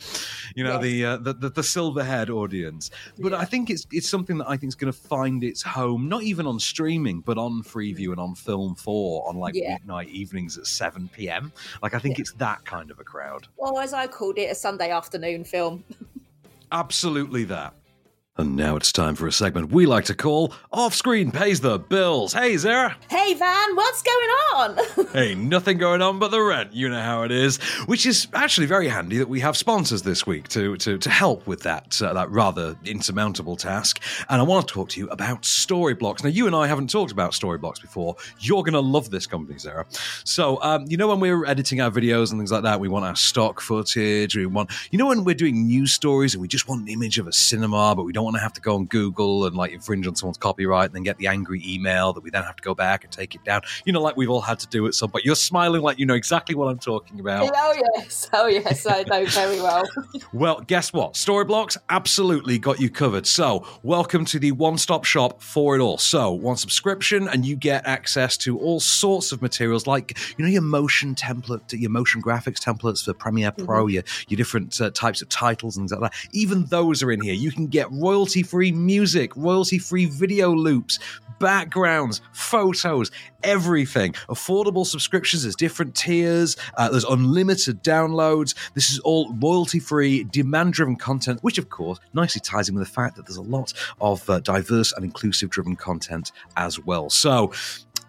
you 0.57 0.65
know, 0.65 0.75
Yes. 0.81 0.83
the, 0.83 1.05
uh, 1.05 1.17
the 1.19 1.33
the 1.35 1.49
the 1.51 1.63
silver 1.63 2.03
haired 2.03 2.31
audience. 2.31 2.91
But 3.19 3.35
I 3.35 3.45
think 3.45 3.69
it's 3.71 3.87
it's 3.93 4.09
something 4.09 4.39
that 4.39 4.49
I 4.49 4.57
think 4.57 4.69
is 4.71 4.75
going 4.75 4.93
to 4.93 4.99
find 4.99 5.45
its 5.45 5.63
home, 5.63 6.09
not 6.09 6.23
even 6.23 6.47
on 6.47 6.59
streaming, 6.61 7.21
but 7.21 7.37
on 7.39 7.63
Freeview 7.63 8.11
and 8.11 8.21
on 8.21 8.35
Film 8.35 8.75
Four 8.75 9.29
on 9.29 9.37
like 9.37 9.55
Yeah. 9.55 9.77
weeknight 9.79 10.09
evenings 10.09 10.57
at 10.57 10.67
seven 10.67 11.09
p.m. 11.13 11.53
Like 11.83 11.95
I 11.95 11.99
think 11.99 12.19
it's 12.19 12.33
that 12.35 12.65
kind 12.65 12.91
of 12.91 12.99
a 13.01 13.05
crowd. 13.05 13.49
Well, 13.57 13.79
as 13.79 13.93
I 13.93 14.07
called 14.07 14.39
it, 14.39 14.51
a 14.51 14.55
Sunday 14.55 14.91
afternoon 14.91 15.45
film. 15.45 15.85
Absolutely 16.73 17.45
that. 17.45 17.75
And 18.41 18.55
now 18.55 18.77
it's 18.77 18.93
time 18.93 19.17
for 19.17 19.27
a 19.27 19.33
segment 19.33 19.73
we 19.73 19.85
like 19.85 20.05
to 20.05 20.15
call 20.15 20.55
Off 20.73 20.95
Screen 20.95 21.33
Pays 21.33 21.61
the 21.61 21.77
Bills. 21.77 22.33
Hey, 22.33 22.57
Zara. 22.57 22.97
Hey, 23.11 23.35
Van, 23.35 23.75
what's 23.75 24.03
going 24.03 24.29
on? 24.55 24.79
Hey, 25.13 25.35
nothing 25.35 25.79
going 25.79 26.03
on 26.03 26.19
but 26.19 26.31
the 26.31 26.41
rent. 26.41 26.75
You 26.75 26.89
know 26.89 27.01
how 27.01 27.23
it 27.23 27.33
is. 27.33 27.57
Which 27.87 28.05
is 28.05 28.29
actually 28.35 28.67
very 28.67 28.87
handy 28.87 29.17
that 29.19 29.29
we 29.29 29.41
have 29.41 29.57
sponsors 29.57 30.03
this 30.03 30.27
week 30.27 30.49
to 30.49 30.77
to, 30.77 30.99
to 30.99 31.11
help 31.11 31.47
with 31.47 31.63
that 31.63 32.01
uh, 32.01 32.13
that 32.13 32.31
rather 32.31 32.77
insurmountable 32.85 33.57
task. 33.57 34.01
And 34.29 34.41
I 34.41 34.45
want 34.45 34.69
to 34.69 34.75
talk 34.75 34.91
to 34.91 35.01
you 35.01 35.09
about 35.09 35.43
Storyblocks. 35.43 36.23
Now, 36.23 36.29
you 36.29 36.47
and 36.47 36.55
I 36.55 36.67
haven't 36.67 36.91
talked 36.91 37.11
about 37.11 37.33
Storyblocks 37.33 37.81
before. 37.81 38.17
You're 38.39 38.63
going 38.63 38.75
to 38.75 38.81
love 38.81 39.11
this 39.11 39.27
company, 39.27 39.59
Zara. 39.59 39.87
So, 40.25 40.63
um, 40.63 40.85
you 40.89 40.97
know, 40.97 41.09
when 41.09 41.21
we're 41.21 41.45
editing 41.47 41.81
our 41.81 41.91
videos 41.91 42.31
and 42.31 42.39
things 42.39 42.53
like 42.53 42.63
that, 42.63 42.79
we 42.79 42.89
want 42.89 43.05
our 43.07 43.17
stock 43.17 43.61
footage. 43.61 44.37
We 44.37 44.47
want, 44.47 44.71
you 44.91 44.99
know, 44.99 45.07
when 45.07 45.25
we're 45.25 45.35
doing 45.35 45.67
news 45.67 45.93
stories 45.93 46.35
and 46.35 46.43
we 46.43 46.49
just 46.49 46.69
want 46.69 46.83
an 46.83 46.89
image 46.89 47.19
of 47.19 47.27
a 47.27 47.33
cinema, 47.33 47.95
but 47.97 48.05
we 48.05 48.13
don't 48.13 48.28
want 48.29 48.37
to 48.37 48.43
have 48.43 48.53
to 48.53 48.61
go 48.61 48.75
on 48.75 48.85
Google 48.85 49.47
and 49.47 49.57
like 49.57 49.73
infringe 49.73 50.07
on 50.07 50.15
someone's 50.15 50.37
copyright 50.37 50.87
and 50.87 50.95
then 50.95 51.03
get 51.03 51.17
the 51.17 51.27
angry 51.27 51.63
email 51.67 52.13
that 52.13 52.23
we 52.23 52.29
then 52.29 52.43
have 52.43 52.57
to 52.57 52.63
go 52.63 52.75
back 52.75 53.03
and 53.03 53.11
take 53.13 53.35
it 53.35 53.43
down. 53.43 53.63
You 53.87 53.93
know, 53.95 54.03
like 54.03 54.19
we've 54.19 54.29
all 54.29 54.43
had 54.43 54.59
to 54.61 54.67
do 54.67 54.87
at 54.87 54.95
some 54.95 55.11
point. 55.11 55.25
You're 55.25 55.35
smiling 55.35 55.81
like 55.81 55.99
you 55.99 56.05
know 56.05 56.15
exactly 56.15 56.55
what 56.55 56.69
I'm 56.69 56.79
talking 56.79 57.21
about. 57.21 57.51
oh, 57.57 57.83
yes. 57.97 58.29
Oh, 58.35 58.47
yes. 58.47 58.87
I 58.87 59.03
know 59.05 59.25
very 59.27 59.61
well. 59.61 59.85
Well, 60.33 60.61
guess 60.61 60.93
what? 60.93 61.15
Storyblocks 61.15 61.79
absolutely 61.89 62.59
got 62.59 62.81
you 62.81 62.91
covered. 62.91 63.27
So, 63.27 63.67
welcome 63.83 64.25
to 64.27 64.39
the 64.39 64.53
one 64.53 64.77
stop 64.77 65.05
shop 65.05 65.43
for 65.43 65.75
it 65.75 65.81
all. 65.81 65.97
So, 65.97 66.33
one 66.33 66.57
subscription, 66.57 67.29
and 67.29 67.47
you 67.47 67.57
get 67.57 67.87
access 67.87 68.37
to 68.39 68.59
all 68.59 68.79
sorts 68.79 69.33
of 69.33 69.41
materials 69.41 69.87
like, 69.87 70.19
you 70.37 70.45
know, 70.45 70.51
your 70.51 70.63
motion 70.63 71.15
template, 71.15 71.73
your 71.73 71.91
motion 71.91 72.21
graphics 72.23 72.59
templates 72.59 73.05
for 73.05 73.15
Premiere 73.15 73.53
Pro, 73.53 73.87
your, 73.87 74.03
your 74.29 74.37
different 74.37 74.79
uh, 74.81 74.91
types 74.91 75.23
of 75.23 75.29
titles 75.29 75.77
and 75.77 75.89
things 75.89 75.99
like 75.99 76.13
that. 76.13 76.29
Even 76.33 76.67
those 76.67 77.03
are 77.03 77.11
in 77.11 77.21
here. 77.21 77.35
You 77.35 77.51
can 77.51 77.69
get 77.69 77.91
royalty 78.19 78.43
free 78.43 78.73
music, 78.73 79.31
royalty 79.37 79.79
free 79.79 80.07
video 80.07 80.51
loops, 80.51 80.99
backgrounds, 81.39 82.21
photos, 82.33 83.13
everything. 83.45 84.13
Affordable 84.29 84.85
subscriptions, 84.85 85.45
there's 85.45 85.55
different 85.55 85.95
tiers, 85.95 86.57
uh, 86.77 86.89
there's 86.89 87.05
unlimited 87.05 87.85
downloads. 87.85 88.55
This 88.75 88.91
is 88.91 88.99
all 89.01 89.33
royalty 89.35 89.79
free, 89.79 90.25
demand 90.25 90.73
driven 90.73 90.97
content, 90.97 91.39
which 91.43 91.59
of 91.59 91.69
course 91.71 92.01
nicely 92.13 92.41
ties 92.41 92.69
in 92.69 92.75
with 92.75 92.85
the 92.85 92.93
fact 92.93 93.15
that 93.15 93.27
there's 93.27 93.37
a 93.37 93.43
lot 93.43 93.73
of 94.01 94.29
uh, 94.29 94.41
diverse 94.41 94.93
and 94.93 95.05
inclusive 95.05 95.51
driven 95.51 95.77
content 95.77 96.33
as 96.57 96.81
well. 96.81 97.11
So, 97.11 97.53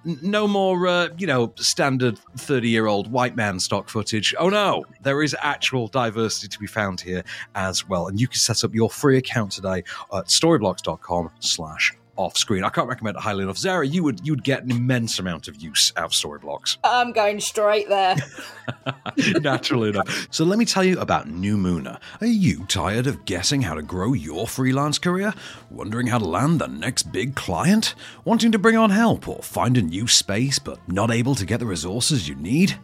no 0.03 0.47
more, 0.47 0.87
uh, 0.87 1.09
you 1.17 1.27
know, 1.27 1.53
standard 1.57 2.17
30 2.37 2.69
year 2.69 2.87
old 2.87 3.11
white 3.11 3.35
man 3.35 3.59
stock 3.59 3.89
footage. 3.89 4.33
Oh 4.39 4.49
no, 4.49 4.85
there 5.01 5.21
is 5.21 5.35
actual 5.41 5.87
diversity 5.87 6.47
to 6.47 6.59
be 6.59 6.67
found 6.67 7.01
here 7.01 7.23
as 7.55 7.87
well. 7.87 8.07
And 8.07 8.19
you 8.19 8.27
can 8.27 8.39
set 8.39 8.63
up 8.63 8.73
your 8.73 8.89
free 8.89 9.17
account 9.17 9.51
today 9.51 9.83
at 10.13 10.25
storyblocks.com 10.25 11.31
slash 11.39 11.93
off 12.19 12.37
screen. 12.37 12.65
I 12.65 12.69
can't 12.69 12.89
recommend 12.89 13.15
it 13.15 13.21
highly 13.21 13.43
enough. 13.43 13.57
Zara, 13.57 13.87
you 13.87 14.03
would 14.03 14.27
you'd 14.27 14.43
get 14.43 14.63
an 14.63 14.71
immense 14.71 15.19
amount 15.19 15.47
of 15.47 15.55
use 15.55 15.93
out 15.95 16.05
of 16.05 16.13
story 16.13 16.37
blocks. 16.39 16.77
I'm 16.83 17.13
going 17.13 17.39
straight 17.39 17.87
there. 17.87 18.17
Naturally 19.41 19.89
enough. 19.89 20.27
So 20.29 20.43
let 20.43 20.59
me 20.59 20.65
tell 20.65 20.83
you 20.83 20.99
about 20.99 21.27
Noumena. 21.27 21.99
Are 22.19 22.27
you 22.27 22.65
tired 22.65 23.07
of 23.07 23.23
guessing 23.25 23.61
how 23.61 23.73
to 23.73 23.81
grow 23.81 24.13
your 24.13 24.47
freelance 24.47 24.99
career? 24.99 25.33
Wondering 25.69 26.07
how 26.07 26.19
to 26.19 26.25
land 26.25 26.59
the 26.59 26.67
next 26.67 27.11
big 27.11 27.35
client? 27.35 27.95
Wanting 28.25 28.51
to 28.51 28.59
bring 28.59 28.75
on 28.75 28.89
help 28.89 29.27
or 29.27 29.41
find 29.41 29.77
a 29.77 29.81
new 29.81 30.07
space 30.07 30.59
but 30.59 30.79
not 30.87 31.11
able 31.11 31.35
to 31.35 31.45
get 31.45 31.59
the 31.59 31.65
resources 31.65 32.27
you 32.27 32.35
need? 32.35 32.77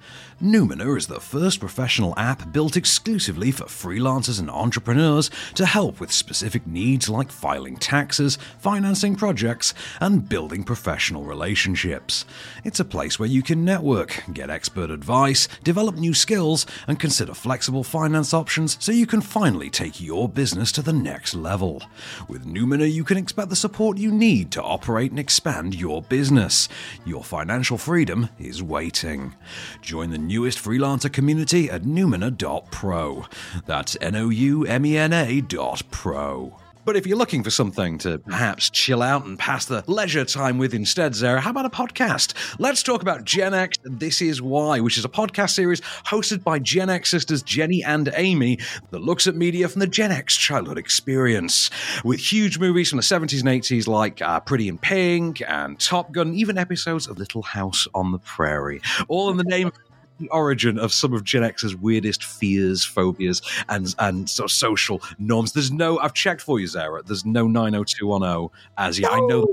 Noumena 0.44 0.98
is 0.98 1.08
the 1.08 1.22
first 1.22 1.62
professional 1.62 2.14
app 2.18 2.52
built 2.52 2.76
exclusively 2.76 3.52
for 3.52 3.64
freelancers 3.64 4.38
and 4.38 4.50
entrepreneurs 4.50 5.32
to 5.54 5.66
help 5.66 6.02
with 6.02 6.12
specific 6.12 6.68
needs 6.68 7.08
like 7.08 7.32
filing 7.32 7.78
taxes, 7.78 8.38
financing 8.60 9.16
projects, 9.16 9.74
and 10.02 10.28
building 10.28 10.66
professional 10.66 11.24
relationships. 11.24 12.26
It's 12.66 12.82
a 12.82 12.86
place 12.86 13.18
where 13.18 13.30
you 13.30 13.42
can 13.42 13.64
network, 13.64 14.26
get 14.34 14.50
expert 14.50 14.92
advice, 14.92 15.48
develop 15.64 15.96
new 15.96 16.14
skills, 16.14 16.66
and 16.86 17.00
consider 17.00 17.34
flexible 17.34 17.86
finance 17.86 18.34
options 18.34 18.76
so 18.82 18.92
you 18.92 19.08
can 19.08 19.22
finally 19.22 19.70
take 19.70 20.02
your 20.02 20.28
business 20.28 20.74
to 20.74 20.82
the 20.82 20.92
next 20.92 21.34
level. 21.34 21.82
With 22.28 22.46
Noumena, 22.46 22.92
you 22.92 23.06
can 23.06 23.16
expect 23.16 23.48
the 23.48 23.56
support 23.56 23.98
you 23.98 24.12
need 24.12 24.52
to 24.52 24.62
operate 24.62 25.12
and 25.12 25.20
expand 25.20 25.76
your 25.76 26.02
business. 26.02 26.68
Your 27.06 27.24
financial 27.24 27.78
freedom 27.78 28.28
is 28.38 28.62
waiting. 28.62 29.34
Join 29.82 30.10
the 30.10 30.25
newest 30.26 30.64
freelancer 30.64 31.12
community 31.12 31.70
at 31.70 31.84
Noumena.pro. 31.84 33.26
That's 33.66 33.98
N 34.02 34.16
O 34.16 34.30
U 34.30 34.66
M 34.66 34.86
E 34.86 34.98
N 34.98 35.14
A 35.14 35.42
dot 35.42 35.84
pro. 35.92 36.58
But 36.86 36.96
if 36.96 37.08
you're 37.08 37.18
looking 37.18 37.44
for 37.44 37.50
something 37.50 37.98
to 38.00 38.20
perhaps 38.20 38.70
chill 38.70 39.02
out 39.02 39.26
and 39.26 39.40
pass 39.40 39.66
the 39.66 39.84
leisure 39.88 40.24
time 40.24 40.60
with 40.60 40.76
instead, 40.76 41.16
Zara, 41.16 41.42
how 41.42 41.50
about 41.50 41.66
a 41.66 41.70
podcast? 41.72 42.36
Let's 42.60 42.84
talk 42.84 43.02
about 43.02 43.24
Gen 43.24 43.56
X 43.56 43.80
This 43.84 44.22
Is 44.22 44.40
Why, 44.40 44.80
which 44.80 45.00
is 45.00 45.04
a 45.04 45.10
podcast 45.10 45.56
series 45.56 45.82
hosted 45.82 46.44
by 46.44 46.60
Gen 46.60 46.92
X 46.92 47.10
sisters 47.10 47.42
Jenny 47.42 47.84
and 47.84 48.12
Amy 48.16 48.60
that 48.92 49.02
looks 49.02 49.26
at 49.26 49.36
media 49.36 49.68
from 49.68 49.80
the 49.80 49.88
Gen 49.88 50.12
X 50.12 50.38
childhood 50.38 50.78
experience. 50.78 51.72
With 52.04 52.20
huge 52.20 52.60
movies 52.60 52.92
from 52.92 52.98
the 52.98 53.04
70s 53.04 53.40
and 53.40 53.50
80s 53.50 53.88
like 53.88 54.22
uh, 54.22 54.40
Pretty 54.42 54.68
in 54.68 54.78
Pink 54.78 55.42
and 55.48 55.80
Top 55.80 56.12
Gun, 56.12 56.36
even 56.36 56.56
episodes 56.56 57.08
of 57.08 57.18
Little 57.18 57.42
House 57.42 57.88
on 57.96 58.12
the 58.12 58.20
Prairie. 58.20 58.80
All 59.08 59.32
in 59.32 59.38
the 59.38 59.44
name 59.44 59.72
the 60.20 60.30
origin 60.30 60.78
of 60.80 60.94
some 60.94 61.14
of 61.14 61.24
Gen 61.24 61.44
X's 61.44 61.76
weirdest 61.76 62.24
fears, 62.24 62.84
phobias, 62.86 63.42
and 63.70 63.94
and 64.00 64.30
sort 64.30 64.50
of 64.50 64.56
social 64.56 65.02
norms. 65.20 65.54
There's 65.54 65.72
no, 65.72 66.00
I've 66.00 66.14
checked 66.14 66.42
for 66.42 66.60
you, 66.60 66.68
Zara. 66.68 67.04
There's 67.04 67.26
no 67.26 67.48
90210 67.48 68.50
as 68.78 69.00
yet. 69.00 69.12
I 69.12 69.20
know. 69.20 69.48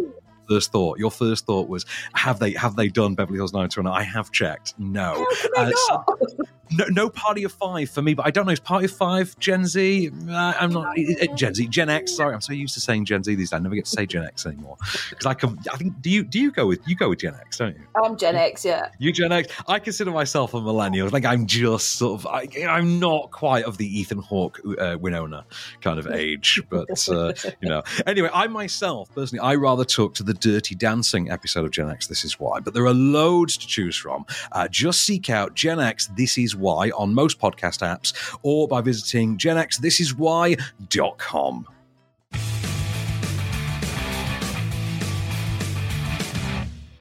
First 0.48 0.72
thought. 0.72 0.98
Your 0.98 1.10
first 1.10 1.46
thought 1.46 1.68
was, 1.68 1.86
have 2.14 2.38
they 2.38 2.52
have 2.52 2.76
they 2.76 2.88
done 2.88 3.14
Beverly 3.14 3.38
Hills 3.38 3.52
90210? 3.52 3.92
I 3.92 4.02
have 4.02 4.30
checked. 4.32 4.74
No. 4.78 5.26
Uh, 5.56 5.70
so- 5.88 6.04
no, 6.74 6.84
no 6.86 7.10
party 7.10 7.44
of 7.44 7.52
five 7.52 7.90
for 7.90 8.02
me, 8.02 8.14
but 8.14 8.26
I 8.26 8.30
don't 8.30 8.46
know. 8.46 8.52
Is 8.52 8.60
party 8.60 8.86
of 8.86 8.92
five 8.92 9.38
Gen 9.38 9.66
Z? 9.66 10.10
Uh, 10.28 10.54
I'm 10.58 10.70
not 10.70 10.96
uh, 10.98 11.34
Gen 11.34 11.54
Z, 11.54 11.66
Gen 11.68 11.88
X. 11.88 12.16
Sorry, 12.16 12.34
I'm 12.34 12.40
so 12.40 12.52
used 12.52 12.74
to 12.74 12.80
saying 12.80 13.04
Gen 13.04 13.22
Z 13.22 13.34
these 13.34 13.50
days. 13.50 13.52
I 13.52 13.62
never 13.62 13.74
get 13.74 13.84
to 13.86 13.90
say 13.90 14.06
Gen 14.06 14.24
X 14.24 14.46
anymore 14.46 14.76
because 15.10 15.26
I 15.26 15.34
can. 15.34 15.58
I 15.72 15.76
think 15.76 16.00
do 16.00 16.10
you 16.10 16.24
do 16.24 16.40
you 16.40 16.50
go 16.50 16.66
with 16.66 16.80
you 16.86 16.94
go 16.94 17.08
with 17.08 17.20
Gen 17.20 17.34
X, 17.34 17.58
don't 17.58 17.76
you? 17.76 17.82
I'm 18.02 18.16
Gen 18.16 18.36
X, 18.36 18.64
yeah. 18.64 18.88
You 18.98 19.12
Gen 19.12 19.32
X. 19.32 19.48
I 19.66 19.78
consider 19.78 20.10
myself 20.10 20.54
a 20.54 20.60
millennial. 20.60 21.08
Like 21.08 21.24
I'm 21.24 21.46
just 21.46 21.96
sort 21.96 22.20
of. 22.20 22.26
I, 22.26 22.48
I'm 22.68 22.98
not 22.98 23.30
quite 23.30 23.64
of 23.64 23.78
the 23.78 23.86
Ethan 23.86 24.18
Hawke, 24.18 24.60
uh, 24.78 24.96
Winona 25.00 25.44
kind 25.80 25.98
of 25.98 26.06
age, 26.08 26.62
but 26.70 27.08
uh, 27.08 27.32
you 27.60 27.68
know. 27.68 27.82
Anyway, 28.06 28.30
I 28.32 28.46
myself 28.46 29.12
personally, 29.14 29.40
I 29.40 29.54
rather 29.54 29.84
took 29.84 30.14
to 30.14 30.22
the 30.22 30.34
Dirty 30.34 30.74
Dancing 30.74 31.30
episode 31.30 31.64
of 31.64 31.70
Gen 31.70 31.90
X. 31.90 32.06
This 32.06 32.24
is 32.24 32.38
why. 32.38 32.60
But 32.60 32.74
there 32.74 32.86
are 32.86 32.94
loads 32.94 33.56
to 33.58 33.66
choose 33.66 33.96
from. 33.96 34.26
Uh, 34.52 34.68
just 34.68 35.02
seek 35.02 35.30
out 35.30 35.54
Gen 35.54 35.80
X. 35.80 36.08
This 36.16 36.38
is 36.38 36.56
why 36.62 36.88
on 36.90 37.12
most 37.12 37.38
podcast 37.38 37.82
apps, 37.82 38.14
or 38.42 38.66
by 38.66 38.80
visiting 38.80 39.36
genxthisiswhy.com. 39.36 41.66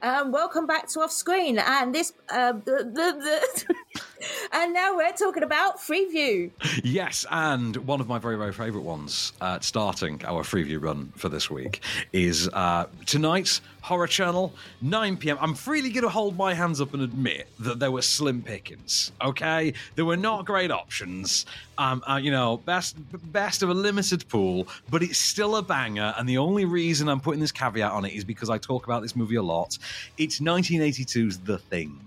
Um, 0.02 0.32
welcome 0.32 0.66
back 0.66 0.88
to 0.88 1.00
Off 1.00 1.12
Screen, 1.12 1.60
and 1.60 1.94
this, 1.94 2.12
uh, 2.28 2.52
the, 2.52 2.90
the, 2.92 3.64
the 3.64 3.74
and 4.52 4.74
now 4.74 4.96
we're 4.96 5.12
talking 5.12 5.44
about 5.44 5.78
Freeview. 5.78 6.50
Yes, 6.82 7.24
and 7.30 7.76
one 7.76 8.00
of 8.00 8.08
my 8.08 8.18
very, 8.18 8.36
very 8.36 8.52
favourite 8.52 8.84
ones, 8.84 9.32
uh, 9.40 9.60
starting 9.60 10.20
our 10.24 10.42
Freeview 10.42 10.82
run 10.82 11.12
for 11.16 11.28
this 11.28 11.48
week, 11.48 11.82
is 12.12 12.50
uh, 12.52 12.86
tonight's 13.06 13.60
Horror 13.82 14.06
Channel, 14.06 14.54
9 14.80 15.16
p.m. 15.16 15.36
I'm 15.40 15.54
freely 15.54 15.90
going 15.90 16.04
to 16.04 16.08
hold 16.08 16.36
my 16.36 16.54
hands 16.54 16.80
up 16.80 16.94
and 16.94 17.02
admit 17.02 17.48
that 17.58 17.80
there 17.80 17.90
were 17.90 18.02
slim 18.02 18.40
pickings. 18.40 19.10
Okay, 19.20 19.74
there 19.96 20.04
were 20.04 20.16
not 20.16 20.46
great 20.46 20.70
options. 20.70 21.46
Um, 21.78 22.02
uh, 22.08 22.20
you 22.22 22.30
know, 22.30 22.58
best 22.58 22.96
best 23.32 23.62
of 23.62 23.70
a 23.70 23.74
limited 23.74 24.28
pool, 24.28 24.68
but 24.88 25.02
it's 25.02 25.18
still 25.18 25.56
a 25.56 25.62
banger. 25.62 26.14
And 26.16 26.28
the 26.28 26.38
only 26.38 26.64
reason 26.64 27.08
I'm 27.08 27.20
putting 27.20 27.40
this 27.40 27.50
caveat 27.50 27.90
on 27.90 28.04
it 28.04 28.12
is 28.12 28.24
because 28.24 28.50
I 28.50 28.58
talk 28.58 28.86
about 28.86 29.02
this 29.02 29.16
movie 29.16 29.36
a 29.36 29.42
lot. 29.42 29.76
It's 30.16 30.38
1982's 30.38 31.38
The 31.38 31.58
Thing, 31.58 31.98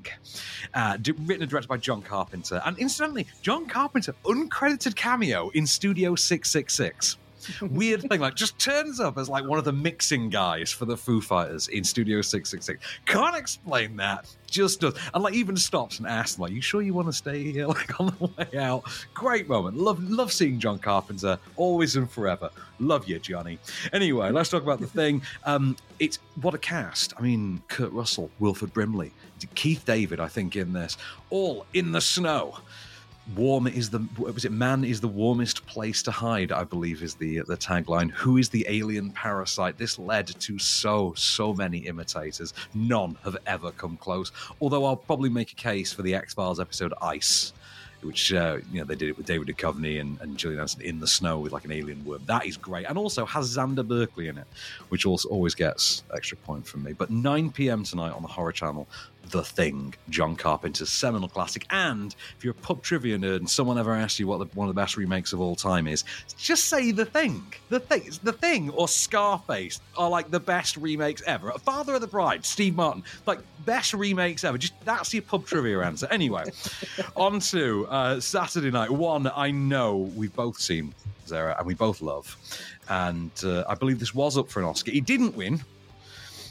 uh, 0.73 0.97
di- 0.97 1.11
written 1.11 1.41
and 1.41 1.51
directed 1.51 1.67
by 1.67 1.77
John 1.77 2.01
Carpenter, 2.01 2.61
and 2.65 2.77
incidentally, 2.79 3.27
John 3.41 3.65
Carpenter 3.65 4.13
uncredited 4.23 4.95
cameo 4.95 5.49
in 5.49 5.67
Studio 5.67 6.15
666 6.15 7.17
weird 7.61 8.01
thing. 8.03 8.19
Like, 8.19 8.35
just 8.35 8.57
turns 8.59 8.99
up 8.99 9.17
as 9.17 9.29
like 9.29 9.45
one 9.45 9.59
of 9.59 9.65
the 9.65 9.73
mixing 9.73 10.29
guys 10.29 10.71
for 10.71 10.85
the 10.85 10.97
Foo 10.97 11.21
Fighters 11.21 11.67
in 11.67 11.83
Studio 11.83 12.21
Six 12.21 12.49
Six 12.49 12.65
Six. 12.65 12.85
Can't 13.05 13.35
explain 13.35 13.95
that. 13.97 14.33
Just 14.47 14.81
does, 14.81 14.93
and 15.13 15.23
like 15.23 15.33
even 15.33 15.57
stops 15.57 15.99
and 15.99 16.07
asks, 16.07 16.39
like, 16.39 16.51
"You 16.51 16.61
sure 16.61 16.81
you 16.81 16.93
want 16.93 17.07
to 17.07 17.13
stay 17.13 17.51
here?" 17.51 17.67
Like 17.75 17.99
on 17.99 18.15
the 18.19 18.29
way 18.37 18.59
out. 18.59 18.83
Great 19.13 19.49
moment. 19.49 19.75
Love, 19.75 20.01
love 20.09 20.31
seeing 20.31 20.59
John 20.59 20.79
Carpenter. 20.79 21.37
Always 21.57 21.95
and 21.97 22.09
forever. 22.09 22.49
Love 22.79 23.07
you, 23.07 23.19
Johnny. 23.19 23.59
Anyway, 23.91 24.31
let's 24.31 24.49
talk 24.49 24.63
about 24.63 24.79
the 24.79 24.87
thing. 25.01 25.21
Um, 25.43 25.75
it's 25.99 26.19
what 26.41 26.53
a 26.53 26.57
cast. 26.57 27.13
I 27.17 27.21
mean, 27.21 27.61
Kurt 27.67 27.91
Russell, 27.91 28.29
Wilford 28.39 28.73
Brimley, 28.73 29.11
Keith 29.55 29.83
David. 29.85 30.19
I 30.19 30.27
think 30.27 30.55
in 30.55 30.73
this, 30.73 30.97
all 31.29 31.65
in 31.73 31.91
the 31.91 32.01
snow 32.01 32.57
warm 33.35 33.65
is 33.65 33.89
the 33.89 34.05
was 34.19 34.45
it 34.45 34.51
man 34.51 34.83
is 34.83 35.01
the 35.01 35.07
warmest 35.07 35.65
place 35.65 36.03
to 36.03 36.11
hide 36.11 36.51
i 36.51 36.63
believe 36.63 37.01
is 37.01 37.15
the 37.15 37.39
the 37.47 37.57
tagline 37.57 38.11
who 38.11 38.37
is 38.37 38.49
the 38.49 38.63
alien 38.69 39.09
parasite 39.11 39.77
this 39.79 39.97
led 39.97 40.27
to 40.27 40.59
so 40.59 41.11
so 41.17 41.51
many 41.51 41.79
imitators 41.79 42.53
none 42.75 43.17
have 43.23 43.35
ever 43.47 43.71
come 43.71 43.97
close 43.97 44.31
although 44.61 44.85
i'll 44.85 44.95
probably 44.95 45.29
make 45.29 45.51
a 45.51 45.55
case 45.55 45.91
for 45.91 46.03
the 46.03 46.13
x-files 46.13 46.59
episode 46.59 46.93
ice 47.01 47.51
which 48.05 48.33
uh, 48.33 48.57
you 48.71 48.79
know 48.79 48.85
they 48.85 48.95
did 48.95 49.09
it 49.09 49.17
with 49.17 49.25
David 49.25 49.47
Duchovny 49.47 49.99
and, 49.99 50.19
and 50.21 50.37
Gillian 50.37 50.59
Anderson 50.59 50.81
in 50.81 50.99
the 50.99 51.07
snow 51.07 51.39
with 51.39 51.51
like 51.51 51.65
an 51.65 51.71
alien 51.71 52.05
worm. 52.05 52.21
That 52.25 52.45
is 52.45 52.55
great, 52.55 52.85
and 52.87 52.97
also 52.97 53.25
has 53.25 53.57
Xander 53.57 53.85
Berkeley 53.85 54.27
in 54.27 54.37
it, 54.37 54.45
which 54.89 55.05
also 55.05 55.27
always 55.29 55.55
gets 55.55 56.03
extra 56.13 56.37
point 56.37 56.67
from 56.67 56.83
me. 56.83 56.93
But 56.93 57.09
9 57.09 57.51
p.m. 57.51 57.83
tonight 57.83 58.11
on 58.11 58.21
the 58.21 58.27
Horror 58.27 58.51
Channel, 58.51 58.87
The 59.31 59.43
Thing, 59.43 59.93
John 60.09 60.35
Carpenter's 60.35 60.89
seminal 60.89 61.27
classic. 61.27 61.65
And 61.69 62.15
if 62.37 62.43
you're 62.43 62.51
a 62.51 62.55
pub 62.55 62.81
trivia 62.83 63.17
nerd 63.17 63.37
and 63.37 63.49
someone 63.49 63.77
ever 63.77 63.93
asks 63.93 64.19
you 64.19 64.27
what 64.27 64.39
the, 64.39 64.45
one 64.57 64.69
of 64.69 64.75
the 64.75 64.79
best 64.79 64.97
remakes 64.97 65.33
of 65.33 65.41
all 65.41 65.55
time 65.55 65.87
is, 65.87 66.03
just 66.37 66.65
say 66.65 66.91
The 66.91 67.05
Thing. 67.05 67.43
The 67.69 67.79
Thing, 67.79 68.11
The 68.23 68.33
Thing, 68.33 68.69
or 68.71 68.87
Scarface 68.87 69.79
are 69.97 70.09
like 70.09 70.31
the 70.31 70.39
best 70.39 70.77
remakes 70.77 71.21
ever. 71.25 71.51
Father 71.53 71.95
of 71.95 72.01
the 72.01 72.07
Bride, 72.07 72.45
Steve 72.45 72.75
Martin, 72.75 73.03
like 73.25 73.39
best 73.65 73.93
remakes 73.93 74.43
ever. 74.43 74.57
Just 74.57 74.73
that's 74.85 75.13
your 75.13 75.23
pub 75.23 75.45
trivia 75.45 75.81
answer. 75.81 76.07
Anyway, 76.11 76.45
on 77.15 77.39
to 77.39 77.87
uh, 77.87 78.19
Saturday 78.19 78.71
night. 78.71 78.89
One 78.91 79.29
I 79.35 79.51
know 79.51 80.11
we've 80.15 80.35
both 80.35 80.59
seen, 80.59 80.93
Zara, 81.27 81.55
and 81.57 81.67
we 81.67 81.73
both 81.73 82.01
love. 82.01 82.35
And 82.89 83.31
uh, 83.43 83.63
I 83.67 83.75
believe 83.75 83.99
this 83.99 84.13
was 84.13 84.37
up 84.37 84.49
for 84.49 84.59
an 84.59 84.65
Oscar. 84.65 84.91
He 84.91 85.01
didn't 85.01 85.35
win. 85.35 85.63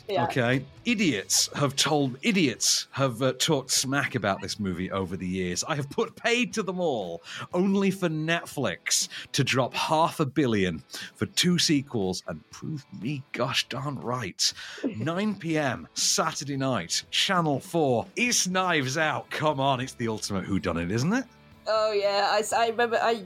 Yeah. 0.08 0.24
Okay, 0.24 0.62
idiots 0.84 1.48
have 1.54 1.76
told 1.76 2.18
idiots 2.20 2.88
have 2.90 3.22
uh, 3.22 3.32
talked 3.38 3.70
smack 3.70 4.14
about 4.14 4.42
this 4.42 4.60
movie 4.60 4.90
over 4.90 5.16
the 5.16 5.26
years. 5.26 5.64
I 5.64 5.76
have 5.76 5.88
put 5.88 6.14
paid 6.14 6.52
to 6.54 6.62
them 6.62 6.78
all, 6.78 7.22
only 7.54 7.90
for 7.90 8.10
Netflix 8.10 9.08
to 9.32 9.42
drop 9.42 9.72
half 9.72 10.20
a 10.20 10.26
billion 10.26 10.82
for 11.14 11.24
two 11.26 11.58
sequels 11.58 12.22
and 12.28 12.48
prove 12.50 12.84
me 13.00 13.22
gosh 13.32 13.66
darn 13.68 13.98
right. 14.00 14.52
9 14.84 15.36
p.m. 15.36 15.88
Saturday 15.94 16.58
night, 16.58 17.02
Channel 17.10 17.60
Four. 17.60 18.06
It's 18.14 18.46
Knives 18.46 18.98
Out. 18.98 19.30
Come 19.30 19.58
on, 19.58 19.80
it's 19.80 19.94
the 19.94 20.08
ultimate 20.08 20.44
whodunit, 20.44 20.90
isn't 20.90 21.12
it? 21.14 21.24
Oh 21.66 21.92
yeah, 21.92 22.28
I, 22.30 22.42
I 22.54 22.68
remember 22.68 22.98
I 23.00 23.22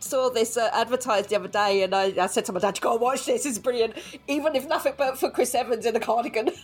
saw 0.00 0.30
this 0.30 0.56
uh, 0.56 0.70
advertised 0.72 1.30
the 1.30 1.36
other 1.36 1.48
day, 1.48 1.82
and 1.82 1.94
I, 1.94 2.12
I 2.18 2.26
said 2.26 2.44
to 2.46 2.52
my 2.52 2.60
dad, 2.60 2.80
"Go 2.80 2.92
and 2.92 3.00
watch 3.00 3.26
this. 3.26 3.46
It's 3.46 3.58
brilliant, 3.58 3.94
even 4.26 4.54
if 4.54 4.66
nothing 4.68 4.94
but 4.96 5.18
for 5.18 5.30
Chris 5.30 5.54
Evans 5.54 5.86
in 5.86 5.96
a 5.96 6.00
cardigan." 6.00 6.50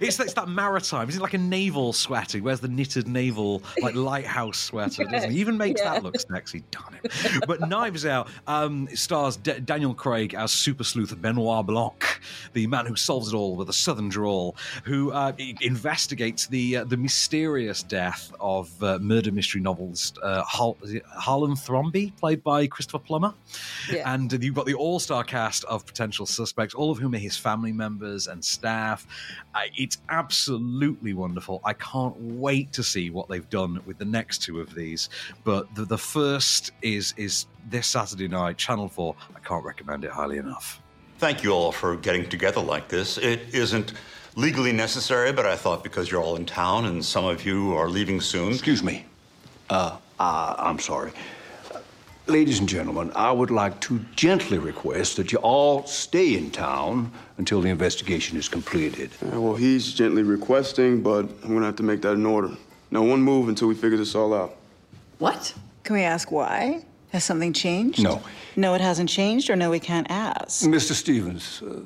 it's, 0.00 0.18
it's 0.20 0.32
that 0.34 0.48
maritime. 0.48 1.08
Is 1.08 1.16
it 1.16 1.22
like 1.22 1.34
a 1.34 1.38
naval 1.38 1.92
sweater? 1.92 2.38
He 2.38 2.42
wears 2.42 2.60
the 2.60 2.68
knitted 2.68 3.08
naval 3.08 3.62
like 3.80 3.94
lighthouse 3.94 4.58
sweater, 4.58 5.04
doesn't 5.04 5.30
he? 5.30 5.38
Even 5.40 5.56
makes 5.56 5.80
Yeah. 5.80 5.94
that 5.94 6.02
look 6.02 6.18
sexy. 6.18 6.62
Darn 6.70 6.98
it! 7.02 7.12
But 7.46 7.68
Knives 7.68 8.06
Out 8.06 8.28
um, 8.46 8.88
stars 8.94 9.36
D- 9.36 9.60
Daniel 9.60 9.94
Craig 9.94 10.34
as 10.34 10.50
super 10.52 10.84
sleuth 10.84 11.20
Benoit 11.20 11.66
Blanc, 11.66 12.20
the 12.52 12.66
man 12.66 12.86
who 12.86 12.96
solves 12.96 13.32
it 13.32 13.36
all 13.36 13.56
with 13.56 13.68
a 13.68 13.72
southern 13.72 14.08
drawl, 14.08 14.56
who 14.84 15.10
uh, 15.12 15.32
investigates 15.60 16.46
the 16.46 16.78
uh, 16.78 16.84
the 16.84 16.96
mysterious 16.96 17.82
death 17.82 18.32
of 18.40 18.70
uh, 18.82 18.98
murder 19.00 19.32
mystery 19.32 19.60
novelist 19.60 20.18
uh, 20.22 20.44
Hal- 20.44 20.76
Harlan 21.16 21.52
Thrombey, 21.54 22.16
played 22.16 22.42
by 22.42 22.66
Christopher 22.66 22.98
Plummer. 22.98 23.34
Yeah. 23.90 24.12
And 24.12 24.32
you've 24.42 24.54
got 24.54 24.66
the 24.66 24.74
all 24.74 24.98
star 25.00 25.24
cast 25.24 25.64
of 25.64 25.84
potential 25.86 26.26
suspects, 26.26 26.74
all 26.74 26.90
of 26.90 26.98
whom 26.98 27.14
are 27.14 27.18
his 27.18 27.36
family 27.36 27.72
members 27.72 28.26
and 28.28 28.44
staff. 28.44 29.01
Uh, 29.54 29.62
it's 29.76 29.98
absolutely 30.08 31.12
wonderful. 31.12 31.60
I 31.64 31.74
can't 31.74 32.16
wait 32.18 32.72
to 32.72 32.82
see 32.82 33.10
what 33.10 33.28
they've 33.28 33.48
done 33.50 33.80
with 33.86 33.98
the 33.98 34.04
next 34.04 34.38
two 34.38 34.60
of 34.60 34.74
these. 34.74 35.08
But 35.44 35.74
the, 35.74 35.84
the 35.84 35.98
first 35.98 36.72
is 36.82 37.14
is 37.16 37.46
this 37.68 37.86
Saturday 37.86 38.28
night, 38.28 38.56
Channel 38.56 38.88
4. 38.88 39.14
I 39.36 39.38
can't 39.40 39.64
recommend 39.64 40.04
it 40.04 40.10
highly 40.10 40.38
enough. 40.38 40.80
Thank 41.18 41.44
you 41.44 41.52
all 41.52 41.70
for 41.70 41.96
getting 41.96 42.28
together 42.28 42.60
like 42.60 42.88
this. 42.88 43.18
It 43.18 43.54
isn't 43.54 43.92
legally 44.34 44.72
necessary, 44.72 45.32
but 45.32 45.46
I 45.46 45.56
thought 45.56 45.82
because 45.84 46.10
you're 46.10 46.22
all 46.22 46.36
in 46.36 46.46
town 46.46 46.86
and 46.86 47.04
some 47.04 47.24
of 47.24 47.44
you 47.44 47.74
are 47.74 47.88
leaving 47.88 48.20
soon. 48.20 48.52
Excuse 48.52 48.82
me. 48.82 49.04
Uh, 49.70 49.98
uh, 50.18 50.54
I'm 50.58 50.78
sorry. 50.78 51.12
Ladies 52.32 52.60
and 52.60 52.68
gentlemen, 52.68 53.12
I 53.14 53.30
would 53.30 53.50
like 53.50 53.78
to 53.80 54.00
gently 54.16 54.56
request 54.56 55.18
that 55.18 55.32
you 55.32 55.38
all 55.40 55.84
stay 55.86 56.34
in 56.34 56.50
town 56.50 57.12
until 57.36 57.60
the 57.60 57.68
investigation 57.68 58.38
is 58.38 58.48
completed. 58.48 59.10
Yeah, 59.20 59.36
well, 59.36 59.54
he's 59.54 59.92
gently 59.92 60.22
requesting, 60.22 61.02
but 61.02 61.26
I'm 61.42 61.52
gonna 61.52 61.66
have 61.66 61.76
to 61.76 61.82
make 61.82 62.00
that 62.00 62.14
an 62.14 62.24
order. 62.24 62.56
No 62.90 63.02
one 63.02 63.20
move 63.20 63.50
until 63.50 63.68
we 63.68 63.74
figure 63.74 63.98
this 63.98 64.14
all 64.14 64.32
out. 64.32 64.56
What? 65.18 65.52
Can 65.84 65.94
we 65.94 66.04
ask 66.04 66.32
why? 66.32 66.82
Has 67.10 67.22
something 67.22 67.52
changed? 67.52 68.02
No. 68.02 68.22
No, 68.56 68.72
it 68.72 68.80
hasn't 68.80 69.10
changed, 69.10 69.50
or 69.50 69.56
no, 69.56 69.68
we 69.68 69.78
can't 69.78 70.10
ask. 70.10 70.64
Mr. 70.64 70.92
Stevens, 70.92 71.60
uh, 71.62 71.80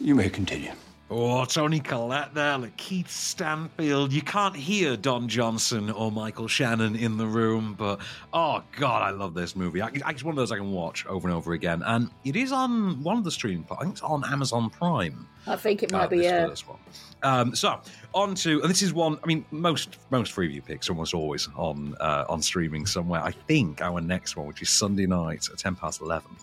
you 0.00 0.16
may 0.16 0.28
continue. 0.28 0.72
Oh, 1.10 1.46
Toni 1.46 1.80
Collette 1.80 2.34
there, 2.34 2.58
like 2.58 2.76
Keith 2.76 3.10
Stanfield. 3.10 4.12
You 4.12 4.20
can't 4.20 4.54
hear 4.54 4.94
Don 4.94 5.26
Johnson 5.26 5.90
or 5.90 6.12
Michael 6.12 6.48
Shannon 6.48 6.94
in 6.96 7.16
the 7.16 7.26
room, 7.26 7.74
but 7.78 8.00
oh 8.34 8.62
god, 8.72 9.02
I 9.02 9.10
love 9.10 9.32
this 9.32 9.56
movie. 9.56 9.80
I, 9.80 9.88
it's 9.94 10.22
one 10.22 10.32
of 10.32 10.36
those 10.36 10.52
I 10.52 10.56
can 10.56 10.70
watch 10.70 11.06
over 11.06 11.26
and 11.26 11.34
over 11.34 11.54
again, 11.54 11.82
and 11.86 12.10
it 12.24 12.36
is 12.36 12.52
on 12.52 13.02
one 13.02 13.16
of 13.16 13.24
the 13.24 13.30
streaming. 13.30 13.64
I 13.70 13.76
think 13.76 13.92
it's 13.92 14.02
on 14.02 14.22
Amazon 14.30 14.68
Prime. 14.68 15.26
I 15.46 15.56
think 15.56 15.82
it 15.82 15.94
uh, 15.94 15.98
might 15.98 16.10
be, 16.10 16.18
this 16.18 16.26
yeah. 16.26 16.46
first 16.46 16.68
one. 16.68 16.78
Um, 17.22 17.54
so 17.54 17.80
on 18.12 18.34
to, 18.34 18.60
and 18.60 18.68
this 18.68 18.82
is 18.82 18.92
one. 18.92 19.18
I 19.24 19.26
mean, 19.26 19.46
most 19.50 19.96
most 20.10 20.36
Freeview 20.36 20.62
picks 20.62 20.90
are 20.90 20.92
almost 20.92 21.14
always 21.14 21.48
on 21.56 21.94
uh, 22.00 22.26
on 22.28 22.42
streaming 22.42 22.84
somewhere. 22.84 23.22
I 23.22 23.30
think 23.30 23.80
our 23.80 24.02
next 24.02 24.36
one, 24.36 24.46
which 24.46 24.60
is 24.60 24.68
Sunday 24.68 25.06
night 25.06 25.48
at 25.50 25.58
ten 25.58 25.74
past 25.74 26.02
eleven 26.02 26.36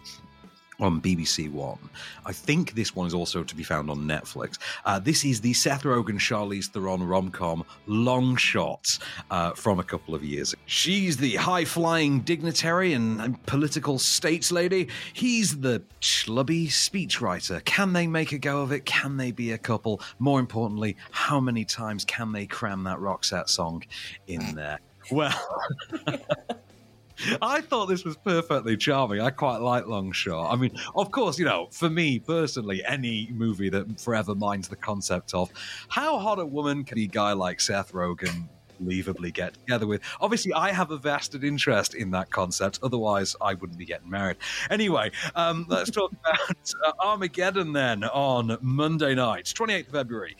on 0.80 1.02
BBC 1.02 1.52
One. 1.52 1.90
I 2.26 2.34
think 2.34 2.74
this 2.76 2.96
one 2.96 3.08
is 3.08 3.14
also 3.14 3.44
to 3.44 3.56
be 3.56 3.64
found 3.64 3.90
on 3.90 4.00
Netflix. 4.00 4.58
Uh, 4.86 5.00
this 5.00 5.24
is 5.24 5.42
the 5.42 5.54
Seth 5.54 5.84
Rogen, 5.84 6.20
Charlize 6.20 6.68
Theron 6.68 7.04
rom 7.04 7.32
com 7.32 7.64
Long 7.88 8.36
Shot 8.36 8.98
uh, 9.32 9.52
from 9.52 9.80
a 9.80 9.84
couple 9.84 10.16
of 10.16 10.24
years 10.24 10.54
ago. 10.54 10.62
She's 10.66 11.18
the 11.18 11.36
high 11.36 11.66
flying 11.66 12.22
dignitary 12.22 12.94
and, 12.94 13.22
and 13.22 13.44
political 13.46 14.00
states 14.00 14.52
lady. 14.52 14.88
He's 15.14 15.60
the 15.60 15.82
schlubby 16.02 16.68
speechwriter. 16.68 17.64
Can 17.66 17.94
they 17.94 18.08
make 18.08 18.32
a 18.32 18.38
go 18.38 18.62
of 18.62 18.72
it? 18.72 18.86
Can 18.86 19.18
they 19.18 19.32
be 19.32 19.52
a 19.52 19.58
couple? 19.58 20.02
More 20.20 20.40
importantly, 20.40 20.98
how 21.12 21.40
many 21.40 21.66
times 21.66 22.06
can 22.06 22.32
they 22.32 22.46
cram 22.46 22.84
that 22.84 23.00
Roxette 23.00 23.50
song 23.50 23.84
in 24.28 24.56
there? 24.56 24.80
Well. 25.12 25.40
I 27.42 27.62
thought 27.62 27.88
this 27.88 28.04
was 28.04 28.18
perfectly 28.18 28.78
charming. 28.78 29.22
I 29.22 29.30
quite 29.30 29.58
like 29.58 29.88
Long 29.88 30.12
Shot. 30.12 30.52
I 30.52 30.56
mean, 30.56 30.76
of 30.96 31.12
course, 31.12 31.40
you 31.40 31.46
know, 31.46 31.68
for 31.72 31.90
me 31.90 32.20
personally, 32.20 32.84
any 32.86 33.30
movie 33.32 33.70
that 33.70 34.00
forever 34.00 34.36
minds 34.36 34.68
the 34.68 34.76
concept 34.76 35.34
of 35.34 35.50
how 35.88 36.18
hot 36.18 36.40
a 36.40 36.46
woman 36.46 36.84
can 36.84 36.98
a 37.00 37.08
guy 37.08 37.34
like 37.34 37.60
Seth 37.60 37.92
Rogen 37.92 38.48
believably 38.82 39.34
get 39.34 39.54
together 39.54 39.88
with. 39.88 40.02
Obviously, 40.22 40.54
I 40.54 40.72
have 40.72 40.92
a 40.92 40.98
vested 40.98 41.44
interest 41.44 41.96
in 41.96 42.12
that 42.12 42.30
concept. 42.30 42.80
Otherwise, 42.84 43.36
I 43.42 43.54
wouldn't 43.54 43.78
be 43.78 43.86
getting 43.86 44.10
married. 44.10 44.38
Anyway, 44.70 45.12
um, 45.36 45.66
let's 45.70 45.92
talk 45.92 46.12
about 46.20 46.74
uh, 46.86 46.92
Armageddon 47.00 47.74
then 47.74 48.04
on 48.04 48.58
Monday 48.62 49.16
night, 49.16 49.46
28th 49.46 49.92
February, 49.92 50.38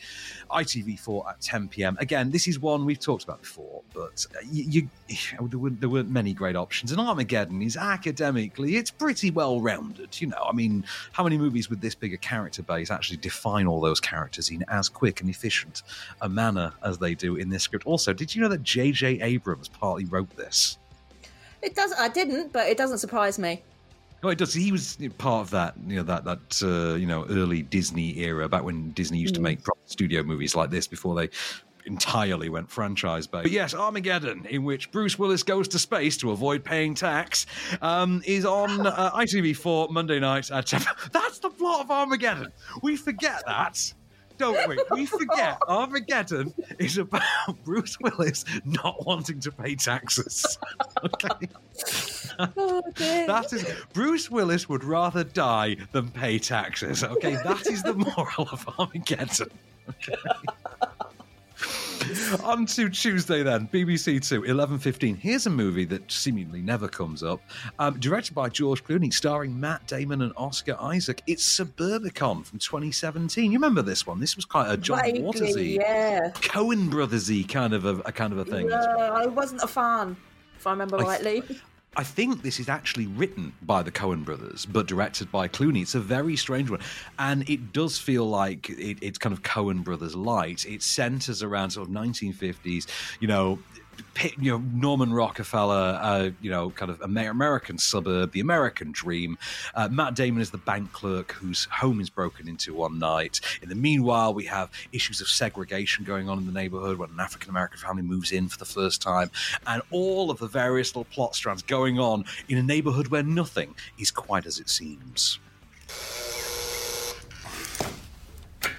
ITV4 0.50 1.30
at 1.30 1.40
10 1.40 1.68
p.m. 1.68 1.96
Again, 2.00 2.30
this 2.30 2.46
is 2.48 2.58
one 2.58 2.84
we've 2.84 3.00
talked 3.00 3.24
about 3.24 3.40
before, 3.42 3.82
but 3.94 4.26
uh, 4.34 4.38
you, 4.50 4.64
you 4.64 4.88
there, 5.08 5.58
weren't, 5.58 5.80
there 5.80 5.88
weren't 5.88 6.10
many 6.10 6.32
great 6.32 6.56
options. 6.56 6.90
And 6.92 7.00
Armageddon 7.00 7.62
is 7.62 7.76
academically, 7.76 8.76
it's 8.76 8.90
pretty 8.90 9.30
well 9.30 9.60
rounded. 9.60 10.20
You 10.20 10.28
know, 10.28 10.44
I 10.48 10.52
mean, 10.52 10.84
how 11.12 11.24
many 11.24 11.38
movies 11.38 11.70
with 11.70 11.80
this 11.80 11.94
big 11.94 12.12
a 12.14 12.16
character 12.16 12.62
base 12.62 12.90
actually 12.90 13.18
define 13.18 13.66
all 13.66 13.80
those 13.80 14.00
characters 14.00 14.50
in 14.50 14.64
as 14.68 14.88
quick 14.88 15.20
and 15.20 15.30
efficient 15.30 15.82
a 16.20 16.28
manner 16.28 16.72
as 16.82 16.98
they 16.98 17.14
do 17.14 17.36
in 17.36 17.48
this 17.48 17.62
script? 17.62 17.86
Also, 17.86 18.12
did 18.12 18.34
you 18.34 18.42
know 18.42 18.48
that 18.48 18.62
J.J. 18.62 19.20
Abrams 19.20 19.68
partly 19.68 20.04
wrote 20.06 20.30
this? 20.36 20.78
It 21.62 21.74
does. 21.74 21.92
I 21.98 22.08
didn't, 22.08 22.52
but 22.52 22.68
it 22.68 22.76
doesn't 22.76 22.98
surprise 22.98 23.38
me. 23.38 23.62
Oh, 24.22 24.28
it 24.30 24.38
does. 24.38 24.54
He 24.54 24.72
was 24.72 24.98
part 25.18 25.42
of 25.42 25.50
that, 25.50 25.74
you 25.86 25.96
know, 25.96 26.02
that 26.04 26.24
that 26.24 26.62
uh, 26.62 26.94
you 26.96 27.06
know 27.06 27.26
early 27.28 27.62
Disney 27.62 28.18
era, 28.18 28.48
back 28.48 28.64
when 28.64 28.90
Disney 28.92 29.18
used 29.18 29.34
to 29.34 29.40
Mm. 29.40 29.44
make 29.44 29.58
studio 29.84 30.22
movies 30.22 30.56
like 30.56 30.70
this 30.70 30.86
before 30.86 31.14
they 31.14 31.28
entirely 31.86 32.48
went 32.48 32.70
franchise 32.70 33.26
based. 33.26 33.44
But 33.44 33.52
yes, 33.52 33.74
Armageddon, 33.74 34.46
in 34.46 34.64
which 34.64 34.90
Bruce 34.90 35.18
Willis 35.18 35.42
goes 35.42 35.68
to 35.68 35.78
space 35.78 36.16
to 36.18 36.30
avoid 36.30 36.64
paying 36.64 36.94
tax, 36.94 37.46
um, 37.82 38.22
is 38.24 38.44
on 38.44 38.86
uh, 38.86 39.10
ITV4 39.12 39.90
Monday 39.90 40.18
night 40.20 40.50
at 40.50 40.66
10. 40.66 40.82
That's 41.12 41.38
the 41.38 41.50
plot 41.50 41.80
of 41.82 41.90
Armageddon. 41.90 42.52
We 42.82 42.96
forget 42.96 43.42
that. 43.46 43.92
Don't 44.38 44.68
we? 44.68 44.78
We 44.90 45.06
forget 45.06 45.58
Armageddon 45.66 46.52
is 46.78 46.98
about 46.98 47.22
Bruce 47.64 47.98
Willis 48.00 48.44
not 48.64 49.06
wanting 49.06 49.40
to 49.40 49.50
pay 49.52 49.74
taxes. 49.74 50.58
okay. 51.04 51.48
Oh. 52.38 52.82
That 52.96 53.50
is 53.52 53.64
Bruce 53.94 54.30
Willis 54.30 54.68
would 54.68 54.84
rather 54.84 55.24
die 55.24 55.76
than 55.92 56.10
pay 56.10 56.38
taxes. 56.38 57.02
Okay, 57.02 57.36
that 57.44 57.66
is 57.66 57.82
the 57.82 57.94
moral 57.94 58.48
of 58.52 58.68
Armageddon. 58.78 59.48
Okay. 59.88 60.16
On 62.44 62.66
to 62.66 62.88
Tuesday 62.88 63.42
then, 63.42 63.68
BBC 63.72 64.26
Two, 64.26 64.44
eleven 64.44 64.78
fifteen. 64.78 65.16
Here's 65.16 65.46
a 65.46 65.50
movie 65.50 65.84
that 65.86 66.10
seemingly 66.10 66.60
never 66.60 66.88
comes 66.88 67.22
up. 67.22 67.40
Um, 67.78 67.98
directed 67.98 68.34
by 68.34 68.48
George 68.48 68.84
Clooney, 68.84 69.12
starring 69.12 69.58
Matt 69.58 69.86
Damon 69.86 70.22
and 70.22 70.32
Oscar 70.36 70.76
Isaac. 70.80 71.22
It's 71.26 71.44
Suburbicon 71.58 72.44
from 72.44 72.58
2017. 72.58 73.50
You 73.50 73.56
remember 73.58 73.82
this 73.82 74.06
one? 74.06 74.20
This 74.20 74.36
was 74.36 74.44
quite 74.44 74.70
a 74.70 74.76
John 74.76 75.00
Vaguely, 75.02 75.20
Watersy, 75.22 75.76
yeah. 75.76 76.30
Coen 76.34 76.88
Brothersy 76.90 77.48
kind 77.48 77.72
of 77.72 77.84
a, 77.84 77.96
a 78.04 78.12
kind 78.12 78.32
of 78.32 78.38
a 78.38 78.44
thing. 78.44 78.68
No, 78.68 78.76
I 78.76 79.26
wasn't 79.26 79.62
a 79.62 79.68
fan, 79.68 80.16
if 80.56 80.66
I 80.66 80.70
remember 80.72 80.98
I- 81.00 81.02
rightly. 81.04 81.42
I 81.98 82.04
think 82.04 82.42
this 82.42 82.60
is 82.60 82.68
actually 82.68 83.06
written 83.06 83.54
by 83.62 83.82
the 83.82 83.90
Coen 83.90 84.22
brothers, 84.22 84.66
but 84.66 84.86
directed 84.86 85.32
by 85.32 85.48
Clooney. 85.48 85.80
It's 85.80 85.94
a 85.94 86.00
very 86.00 86.36
strange 86.36 86.68
one, 86.68 86.80
and 87.18 87.48
it 87.48 87.72
does 87.72 87.96
feel 87.96 88.26
like 88.28 88.68
it, 88.68 88.98
it's 89.00 89.16
kind 89.16 89.32
of 89.32 89.42
Coen 89.42 89.82
brothers 89.82 90.14
light. 90.14 90.66
It 90.66 90.82
centers 90.82 91.42
around 91.42 91.70
sort 91.70 91.88
of 91.88 91.94
1950s, 91.94 92.86
you 93.20 93.28
know. 93.28 93.58
Pi- 94.14 94.32
You 94.38 94.52
know 94.52 94.64
Norman 94.72 95.12
Rockefeller, 95.12 95.98
uh, 96.00 96.30
you 96.40 96.50
know, 96.50 96.70
kind 96.70 96.90
of 96.90 97.00
Amer- 97.02 97.30
American 97.30 97.78
suburb, 97.78 98.32
the 98.32 98.40
American 98.40 98.92
dream. 98.92 99.38
Uh, 99.74 99.88
Matt 99.88 100.14
Damon 100.14 100.40
is 100.40 100.50
the 100.50 100.58
bank 100.58 100.92
clerk 100.92 101.32
whose 101.32 101.64
home 101.70 102.00
is 102.00 102.10
broken 102.10 102.48
into 102.48 102.74
one 102.74 102.98
night. 102.98 103.40
In 103.62 103.68
the 103.68 103.74
meanwhile, 103.74 104.34
we 104.34 104.44
have 104.46 104.70
issues 104.92 105.20
of 105.20 105.28
segregation 105.28 106.04
going 106.04 106.28
on 106.28 106.38
in 106.38 106.46
the 106.46 106.52
neighborhood 106.52 106.98
when 106.98 107.10
an 107.10 107.20
African 107.20 107.50
American 107.50 107.78
family 107.78 108.02
moves 108.02 108.32
in 108.32 108.48
for 108.48 108.58
the 108.58 108.64
first 108.64 109.02
time, 109.02 109.30
and 109.66 109.82
all 109.90 110.30
of 110.30 110.38
the 110.38 110.48
various 110.48 110.90
little 110.94 111.04
plot 111.04 111.34
strands 111.34 111.62
going 111.62 111.98
on 111.98 112.24
in 112.48 112.58
a 112.58 112.62
neighborhood 112.62 113.08
where 113.08 113.22
nothing 113.22 113.74
is 113.98 114.10
quite 114.10 114.46
as 114.46 114.58
it 114.58 114.68
seems. 114.68 115.38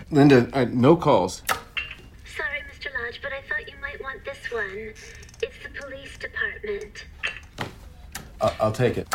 Linda, 0.10 0.50
uh, 0.54 0.66
no 0.72 0.96
calls. 0.96 1.42
Sorry, 2.36 2.62
Mr. 2.72 2.88
Lodge, 2.94 3.20
but 3.22 3.34
I 3.34 3.42
thought 3.42 3.68
you 3.68 3.74
might 3.77 3.77
want 3.77 3.77
this 4.28 4.52
one. 4.52 4.94
It's 5.42 5.56
the 5.64 5.70
police 5.82 6.18
department. 6.18 7.06
I- 8.42 8.56
I'll 8.60 8.72
take 8.72 8.98
it. 8.98 9.08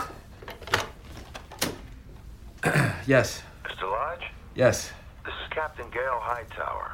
yes. 3.06 3.42
Mr. 3.64 3.90
Lodge, 3.90 4.22
Yes. 4.54 4.90
this 5.24 5.34
is 5.34 5.48
Captain 5.50 5.88
Gail 5.90 6.18
Hightower. 6.20 6.92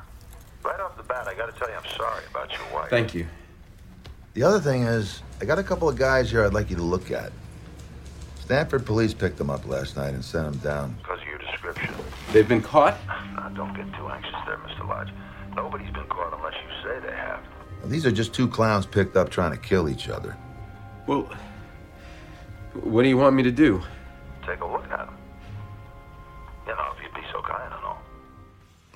Right 0.65 0.81
off 0.81 0.97
the 0.97 1.03
bat, 1.05 1.29
I 1.29 1.35
gotta 1.35 1.53
tell 1.53 1.69
you 1.69 1.77
I'm 1.77 1.97
sorry 1.97 2.25
about 2.31 2.51
your 2.53 2.67
wife. 2.75 2.91
Thank 2.91 3.15
you. 3.15 3.27
The 4.35 4.43
other 4.43 4.61
thing 4.61 4.83
is, 4.83 5.23
I 5.41 5.45
got 5.45 5.59
a 5.59 5.63
couple 5.63 5.89
of 5.89 5.97
guys 5.97 6.31
here 6.31 6.45
I'd 6.45 6.53
like 6.55 6.71
you 6.71 6.77
to 6.77 6.83
look 6.83 7.11
at. 7.11 7.33
Stanford 8.41 8.85
police 8.87 9.15
picked 9.15 9.37
them 9.37 9.51
up 9.51 9.67
last 9.67 9.97
night 9.97 10.15
and 10.15 10.25
sent 10.25 10.51
them 10.51 10.59
down. 10.61 10.97
Because 11.03 11.21
of 11.21 11.27
your 11.29 11.39
description. 11.39 11.95
They've 12.33 12.49
been 12.49 12.63
caught? 12.63 12.99
Uh, 13.09 13.49
don't 13.55 13.75
get 13.75 13.87
too 13.95 14.09
anxious 14.09 14.35
there, 14.47 14.57
Mr. 14.59 14.89
Lodge. 14.89 15.11
Nobody's 15.55 15.93
been 15.93 16.07
caught 16.07 16.33
unless 16.35 16.55
you 16.55 16.71
say 16.83 17.07
they 17.07 17.15
have. 17.15 17.41
These 17.85 18.07
are 18.07 18.11
just 18.11 18.35
two 18.35 18.49
clowns 18.49 18.87
picked 18.87 19.17
up 19.17 19.31
trying 19.31 19.53
to 19.53 19.57
kill 19.57 19.89
each 19.89 20.09
other. 20.09 20.37
Well, 21.07 21.29
what 22.75 23.03
do 23.03 23.09
you 23.09 23.17
want 23.17 23.35
me 23.35 23.43
to 23.43 23.51
do? 23.51 23.83
Take 24.47 24.61
a 24.61 24.67
look 24.67 24.85
at 24.85 25.07
them. 25.07 25.17
You 26.67 26.75
know, 26.75 26.93
if 26.97 27.03
you'd 27.03 27.15
be 27.15 27.27
so 27.33 27.41
kind 27.43 27.73
and 27.73 27.85
all. 27.85 28.03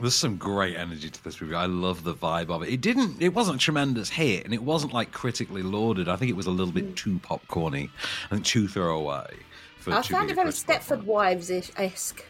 There's 0.00 0.14
some 0.14 0.36
great 0.36 0.76
energy 0.76 1.10
to 1.10 1.24
this 1.24 1.40
movie. 1.40 1.54
I 1.54 1.66
love 1.66 2.04
the 2.04 2.14
vibe 2.14 2.50
of 2.50 2.62
it. 2.62 2.68
It 2.68 2.80
didn't. 2.80 3.22
It 3.22 3.34
wasn't 3.34 3.56
a 3.56 3.58
tremendous 3.60 4.10
hit, 4.10 4.44
and 4.44 4.52
it 4.52 4.62
wasn't 4.62 4.92
like 4.92 5.12
critically 5.12 5.62
lauded. 5.62 6.08
I 6.08 6.16
think 6.16 6.30
it 6.30 6.36
was 6.36 6.46
a 6.46 6.50
little 6.50 6.72
bit 6.72 6.90
mm. 6.90 6.96
too 6.96 7.20
popcorny 7.20 7.90
and 8.30 8.44
too 8.44 8.68
throwaway. 8.68 9.36
For 9.78 9.92
I 9.92 10.02
found 10.02 10.30
it 10.30 10.34
very 10.34 10.50
Stepford 10.50 11.04
Wives 11.04 11.50
esque. 11.50 12.24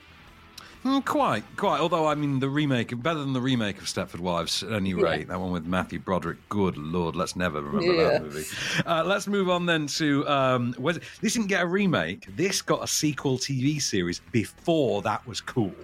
Mm, 0.85 1.05
quite, 1.05 1.45
quite. 1.57 1.81
Although 1.81 2.07
I 2.07 2.17
mean, 2.17 2.41
the 2.41 2.49
remake 2.49 2.91
better 3.03 3.21
than 3.21 3.33
the 3.33 3.41
remake 3.41 3.79
of 3.79 3.85
Stepford 3.85 4.19
Wives. 4.19 4.63
At 4.65 4.73
any 4.73 4.91
Yeah. 4.91 5.03
rate, 5.03 5.29
that 5.29 5.39
one 5.41 5.53
with 5.53 5.65
Matthew 5.65 6.01
Broderick. 6.01 6.39
Good 6.49 6.77
lord, 6.77 7.15
let's 7.15 7.37
never 7.37 7.61
remember 7.63 7.95
Yeah. 7.95 8.09
that 8.11 8.23
movie. 8.23 8.45
Uh, 8.85 9.05
let's 9.05 9.29
move 9.29 9.49
on 9.49 9.67
then 9.67 9.87
to 9.99 10.27
um, 10.29 10.75
this 11.21 11.35
didn't 11.35 11.47
get 11.47 11.63
a 11.63 11.67
remake. 11.67 12.27
This 12.37 12.63
got 12.63 12.83
a 12.83 12.87
sequel 12.89 13.39
TV 13.39 13.81
series 13.81 14.21
before 14.33 15.03
that 15.03 15.25
was 15.27 15.41
cool. 15.41 15.75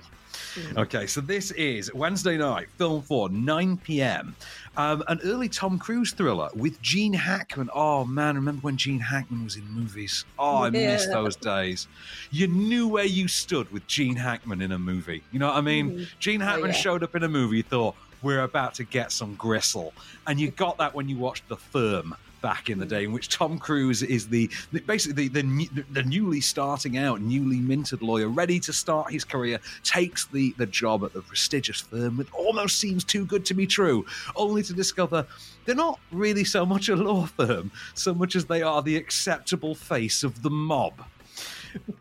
Okay, 0.76 1.06
so 1.06 1.20
this 1.20 1.50
is 1.52 1.92
Wednesday 1.94 2.36
night, 2.36 2.68
film 2.76 3.02
four, 3.02 3.28
9 3.28 3.76
p.m. 3.78 4.34
Um, 4.76 5.02
an 5.08 5.20
early 5.24 5.48
Tom 5.48 5.78
Cruise 5.78 6.12
thriller 6.12 6.48
with 6.54 6.80
Gene 6.82 7.12
Hackman. 7.12 7.68
Oh 7.74 8.04
man, 8.04 8.34
remember 8.36 8.60
when 8.62 8.76
Gene 8.76 9.00
Hackman 9.00 9.44
was 9.44 9.56
in 9.56 9.68
movies? 9.70 10.24
Oh, 10.38 10.62
I 10.64 10.70
miss 10.70 11.06
those 11.06 11.36
days. 11.36 11.88
You 12.30 12.46
knew 12.46 12.86
where 12.88 13.04
you 13.04 13.28
stood 13.28 13.70
with 13.72 13.86
Gene 13.86 14.16
Hackman 14.16 14.60
in 14.62 14.72
a 14.72 14.78
movie. 14.78 15.22
You 15.32 15.38
know 15.38 15.48
what 15.48 15.56
I 15.56 15.60
mean? 15.60 15.90
Mhm. 15.98 16.06
Gene 16.20 16.42
Oh, 16.42 16.46
Hackman 16.46 16.70
yeah. 16.70 16.76
showed 16.76 17.02
up 17.02 17.14
in 17.16 17.22
a 17.24 17.28
movie, 17.28 17.58
you 17.58 17.62
thought, 17.62 17.96
we're 18.22 18.42
about 18.42 18.74
to 18.74 18.84
get 18.84 19.12
some 19.12 19.34
gristle. 19.34 19.92
And 20.26 20.40
you 20.40 20.50
got 20.50 20.78
that 20.78 20.94
when 20.94 21.08
you 21.08 21.16
watched 21.16 21.48
The 21.48 21.56
Firm 21.56 22.14
back 22.40 22.70
in 22.70 22.78
the 22.78 22.86
mm. 22.86 22.90
day, 22.90 23.04
in 23.04 23.12
which 23.12 23.28
Tom 23.28 23.58
Cruise 23.58 24.02
is 24.02 24.28
the, 24.28 24.50
the 24.72 24.80
basically 24.80 25.28
the, 25.28 25.42
the, 25.42 25.84
the 25.90 26.02
newly 26.02 26.40
starting 26.40 26.98
out, 26.98 27.20
newly 27.20 27.58
minted 27.58 28.02
lawyer, 28.02 28.28
ready 28.28 28.60
to 28.60 28.72
start 28.72 29.10
his 29.10 29.24
career, 29.24 29.60
takes 29.82 30.26
the, 30.26 30.54
the 30.58 30.66
job 30.66 31.04
at 31.04 31.12
the 31.12 31.22
prestigious 31.22 31.80
firm 31.80 32.16
that 32.16 32.32
almost 32.32 32.78
seems 32.78 33.04
too 33.04 33.24
good 33.24 33.44
to 33.46 33.54
be 33.54 33.66
true, 33.66 34.04
only 34.36 34.62
to 34.62 34.72
discover 34.72 35.26
they're 35.64 35.74
not 35.74 35.98
really 36.10 36.44
so 36.44 36.64
much 36.64 36.88
a 36.88 36.96
law 36.96 37.26
firm, 37.26 37.70
so 37.94 38.14
much 38.14 38.36
as 38.36 38.46
they 38.46 38.62
are 38.62 38.82
the 38.82 38.96
acceptable 38.96 39.74
face 39.74 40.22
of 40.22 40.42
the 40.42 40.50
mob 40.50 41.04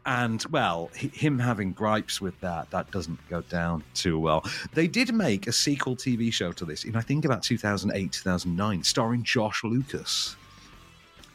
and 0.06 0.46
well 0.50 0.90
him 0.94 1.40
having 1.40 1.74
gripes 1.74 2.22
with 2.22 2.40
that 2.42 2.70
that 2.72 2.90
doesn't 2.92 3.20
go 3.30 3.42
down 3.42 3.84
too 3.94 4.20
well. 4.20 4.44
They 4.74 4.88
did 4.88 5.14
make 5.14 5.48
a 5.48 5.52
sequel 5.52 5.96
tv 5.96 6.32
show 6.32 6.52
to 6.52 6.66
this 6.66 6.84
in 6.84 6.96
i 6.96 7.02
think 7.02 7.26
about 7.26 7.44
2008 7.44 8.12
2009 8.12 8.84
starring 8.84 9.24
josh 9.24 9.64
lucas 9.64 10.36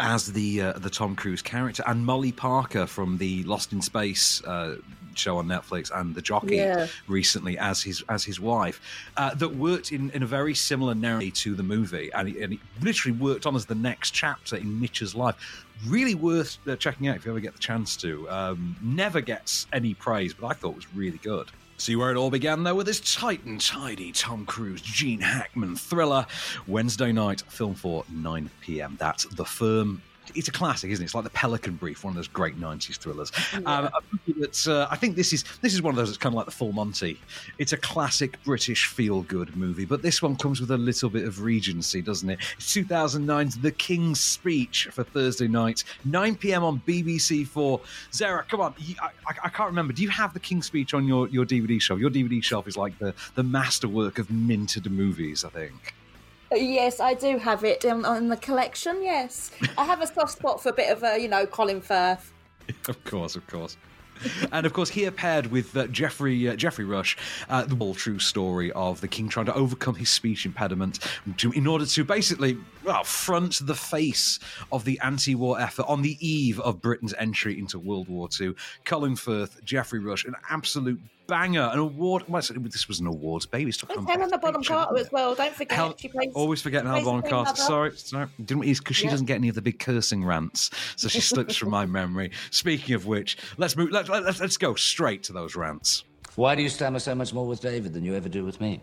as 0.01 0.33
the 0.33 0.61
uh, 0.61 0.73
the 0.75 0.91
Tom 0.91 1.15
Cruise 1.17 1.43
character, 1.43 1.83
and 1.87 2.05
Molly 2.05 2.33
Parker 2.33 2.87
from 2.87 3.19
the 3.19 3.43
Lost 3.45 3.73
in 3.73 3.81
Space 3.83 4.43
uh, 4.45 4.77
show 5.15 5.37
on 5.39 5.47
Netflix, 5.47 5.91
and 5.95 6.15
the 6.15 6.23
Jockey 6.23 6.57
Yeah. 6.57 6.87
recently 7.07 7.59
as 7.59 7.83
his 7.83 8.03
as 8.09 8.25
his 8.25 8.41
wife, 8.41 8.81
uh, 9.17 9.35
that 9.35 9.55
worked 9.57 9.93
in, 9.93 10.11
in 10.11 10.23
a 10.23 10.27
very 10.27 10.55
similar 10.55 10.95
narrative 10.95 11.35
to 11.35 11.55
the 11.55 11.63
movie, 11.63 12.11
and 12.15 12.29
it, 12.29 12.43
and 12.43 12.53
it 12.55 12.61
literally 12.81 13.17
worked 13.17 13.47
on 13.47 13.55
as 13.55 13.67
the 13.67 13.75
next 13.75 14.11
chapter 14.13 14.57
in 14.57 14.81
Mitch's 14.81 15.15
life. 15.15 15.65
Really 15.87 16.15
worth 16.15 16.59
uh, 16.69 16.77
checking 16.77 17.09
out 17.09 17.17
if 17.17 17.25
you 17.25 17.33
ever 17.33 17.41
get 17.41 17.53
the 17.55 17.59
chance 17.59 17.97
to. 17.99 18.29
Um, 18.31 18.77
never 18.83 19.21
gets 19.21 19.67
any 19.73 19.95
praise, 19.95 20.33
but 20.33 20.47
I 20.47 20.53
thought 20.55 20.71
it 20.71 20.77
was 20.77 20.95
really 20.95 21.19
good. 21.19 21.51
See 21.83 21.97
where 21.97 22.13
it 22.13 22.17
all 22.17 22.31
began, 22.31 22.63
though, 22.63 22.77
with 22.77 22.87
this 22.87 23.01
tight 23.01 23.43
and 23.43 23.61
tidy 23.61 24.13
Tom 24.13 24.47
Cruise, 24.47 24.81
Gene 24.81 25.19
Hackman 25.19 25.75
thriller. 25.75 26.27
Wednesday 26.69 27.11
night, 27.11 27.43
film 27.49 27.75
for 27.75 28.05
9 28.09 28.49
p.m. 28.61 28.97
That's 29.01 29.25
The 29.25 29.45
Firm. 29.45 30.01
It's 30.35 30.49
a 30.49 30.53
classic, 30.53 30.91
isn't 30.91 31.03
it? 31.03 31.07
It's 31.07 31.15
like 31.15 31.25
the 31.25 31.31
Pelican 31.31 31.77
Brief, 31.77 32.05
one 32.05 32.13
of 32.13 32.17
those 32.17 32.29
great 32.29 32.61
'90s 32.61 32.97
thrillers. 32.97 33.33
Um, 33.67 33.87
a 33.87 33.91
that's, 34.39 34.67
uh, 34.67 34.89
I 34.91 34.97
think 34.97 35.17
this 35.17 35.33
is 35.33 35.45
this 35.61 35.75
is 35.75 35.83
one 35.83 35.93
of 35.93 35.97
those 35.97 36.09
that's 36.09 36.19
kind 36.19 36.33
of 36.33 36.37
like 36.37 36.47
the 36.47 36.53
Full 36.53 36.73
Monty. 36.73 37.19
It's 37.59 37.73
a 37.73 37.77
classic 37.77 38.43
British 38.45 38.87
feel-good 38.87 39.57
movie, 39.57 39.85
but 39.85 40.03
this 40.03 40.23
one 40.23 40.37
comes 40.37 40.61
with 40.61 40.71
a 40.71 40.77
little 40.77 41.11
bit 41.11 41.25
of 41.25 41.43
Regency, 41.43 42.03
doesn't 42.03 42.29
it? 42.29 42.39
It's 42.57 42.75
2009's 42.75 43.59
The 43.59 43.71
King's 43.73 44.21
Speech 44.21 44.89
for 44.91 45.05
Thursday 45.05 45.49
night, 45.49 45.85
9 46.05 46.37
p.m. 46.37 46.65
on 46.65 46.83
BBC 46.87 47.47
Four. 47.47 47.81
Zara, 48.13 48.45
come 48.49 48.61
on, 48.61 48.75
I, 49.01 49.07
I, 49.27 49.35
I 49.45 49.49
can't 49.49 49.69
remember. 49.69 49.93
Do 49.93 50.03
you 50.03 50.11
have 50.11 50.35
The 50.35 50.41
King's 50.41 50.67
Speech 50.67 50.95
on 50.95 51.07
your, 51.07 51.29
your 51.29 51.45
DVD 51.45 51.81
shelf? 51.81 52.01
Your 52.01 52.11
DVD 52.11 52.43
shelf 52.43 52.67
is 52.67 52.77
like 52.77 52.99
the 52.99 53.15
the 53.35 53.43
masterwork 53.43 54.19
of 54.19 54.31
minted 54.31 54.91
movies, 54.91 55.45
I 55.45 55.51
think. 55.51 55.95
Yes, 56.55 57.01
I 57.01 57.15
do 57.15 57.39
have 57.39 57.65
it 57.65 57.85
in, 57.85 58.05
in 58.05 58.29
the 58.29 58.37
collection. 58.37 59.03
Yes, 59.03 59.51
I 59.79 59.85
have 59.85 60.01
a 60.03 60.07
soft 60.07 60.33
spot 60.33 60.63
for 60.63 60.71
a 60.71 60.73
bit 60.73 60.91
of 60.91 61.03
a, 61.03 61.19
you 61.19 61.29
know, 61.29 61.47
Colin 61.47 61.81
Firth. 61.81 62.33
Of 62.89 63.03
course, 63.05 63.35
of 63.35 63.47
course. 63.49 63.77
and 64.53 64.67
of 64.67 64.73
course, 64.73 64.89
here 64.89 65.11
paired 65.11 65.49
with 65.49 65.77
uh, 65.77 65.87
Geoffrey 65.89 66.49
uh, 66.49 66.57
Geoffrey 66.57 66.85
Rush, 66.85 67.17
uh, 67.49 67.65
the 67.65 67.75
whole 67.75 67.95
true 67.95 68.19
story 68.19 68.71
of 68.73 69.01
the 69.01 69.09
king 69.09 69.29
trying 69.29 69.47
to 69.47 69.55
overcome 69.55 69.97
his 69.97 70.11
speech 70.11 70.47
impediment 70.47 71.01
to, 71.39 71.51
in 71.53 71.67
order 71.67 71.85
to 71.85 72.05
basically 72.05 72.57
well, 72.85 73.05
front 73.05 73.59
the 73.67 73.75
face 73.75 74.39
of 74.71 74.85
the 74.85 74.99
anti-war 75.01 75.61
effort 75.61 75.87
on 75.89 76.03
the 76.03 76.17
eve 76.27 76.61
of 76.61 76.81
Britain's 76.81 77.15
entry 77.19 77.59
into 77.59 77.79
World 77.79 78.09
War 78.09 78.29
II. 78.41 78.55
Colin 78.85 79.17
Firth, 79.17 79.63
Geoffrey 79.65 79.99
Rush, 79.99 80.25
an 80.25 80.35
absolute 80.51 81.01
banger, 81.33 81.71
an 81.73 81.79
award. 81.79 82.25
Well, 82.29 82.43
this 82.43 82.89
was 82.89 83.01
an 83.01 83.07
awards 83.07 83.47
baby. 83.47 83.71
It's 83.71 83.79
talking 83.79 83.97
There's 84.05 84.05
about 84.05 84.19
Helena 84.21 84.39
Bonham 84.39 84.63
Carter 84.63 84.99
as 84.99 85.11
well. 85.11 85.35
Don't 85.35 85.55
forget, 85.55 85.73
Hel- 85.77 85.97
she 85.97 86.09
plays. 86.09 86.31
Always 86.35 86.61
forgetting 86.61 86.91
plays 86.91 87.05
Helena 87.05 87.23
the 87.23 87.31
Bonham 87.31 87.45
Carter. 87.45 87.59
mother. 87.61 87.63
Sorry, 87.63 87.97
sorry. 87.97 88.27
Didn't 88.45 88.61
because 88.61 88.97
she 88.97 89.05
Yeah. 89.07 89.11
doesn't 89.13 89.25
get 89.27 89.37
any 89.37 89.49
of 89.49 89.55
the 89.55 89.63
big 89.63 89.79
cursing 89.79 90.25
rants, 90.25 90.71
so 90.97 91.09
she 91.09 91.21
slips 91.33 91.57
from 91.57 91.71
my 91.71 91.87
memory. 91.87 92.33
Speaking 92.51 92.95
of 92.95 93.07
which, 93.07 93.39
let's 93.57 93.77
move. 93.77 93.91
Let, 93.91 94.11
let, 94.11 94.25
let's 94.25 94.41
let's 94.41 94.59
go 94.59 94.75
straight 94.75 95.23
to 95.25 95.33
those 95.33 95.57
rants. 95.57 96.05
Why 96.37 96.55
do 96.55 96.63
you 96.63 96.69
stammer 96.69 96.99
so 96.99 97.15
much 97.15 97.33
more 97.33 97.47
with 97.47 97.61
David 97.63 97.95
than 97.95 98.05
you 98.05 98.15
ever 98.15 98.29
do 98.29 98.45
with 98.45 98.61
me? 98.61 98.83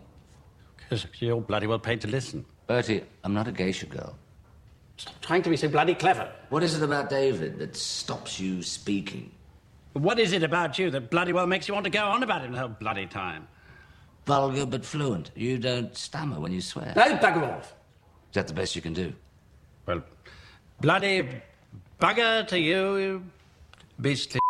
Because 0.76 1.06
you're 1.20 1.40
bloody 1.40 1.68
well 1.68 1.78
paid 1.78 2.00
to 2.00 2.08
listen. 2.08 2.44
Bertie, 2.66 3.02
I'm 3.22 3.32
not 3.34 3.46
a 3.46 3.52
geisha 3.52 3.86
girl. 3.86 4.16
Stop 4.96 5.20
trying 5.20 5.42
to 5.42 5.50
be 5.50 5.56
so 5.56 5.68
bloody 5.68 5.94
clever. 5.94 6.30
What 6.48 6.62
is 6.64 6.76
it 6.76 6.82
about 6.82 7.08
David 7.10 7.58
that 7.60 7.76
stops 7.76 8.38
you 8.40 8.62
speaking? 8.62 9.30
What 9.92 10.18
is 10.18 10.32
it 10.32 10.42
about 10.42 10.78
you 10.78 10.90
that 10.90 11.10
bloody 11.10 11.32
well 11.32 11.46
makes 11.46 11.66
you 11.66 11.74
want 11.74 11.84
to 11.84 11.90
go 11.90 12.04
on 12.04 12.22
about 12.22 12.42
him 12.42 12.52
the 12.52 12.58
whole 12.58 12.68
bloody 12.68 13.06
time? 13.06 13.48
Vulgar 14.26 14.66
but 14.66 14.84
fluent. 14.84 15.30
You 15.34 15.58
don't 15.58 15.96
stammer 15.96 16.38
when 16.38 16.52
you 16.52 16.60
swear. 16.60 16.92
No, 16.94 17.16
bugger 17.16 17.42
off. 17.42 17.74
Is 18.30 18.34
that 18.34 18.46
the 18.46 18.54
best 18.54 18.76
you 18.76 18.82
can 18.82 18.92
do? 18.92 19.12
Well, 19.86 20.02
bloody 20.80 21.28
bugger 22.00 22.46
to 22.46 22.58
you, 22.58 22.96
you 22.96 23.24
beastly. 24.00 24.40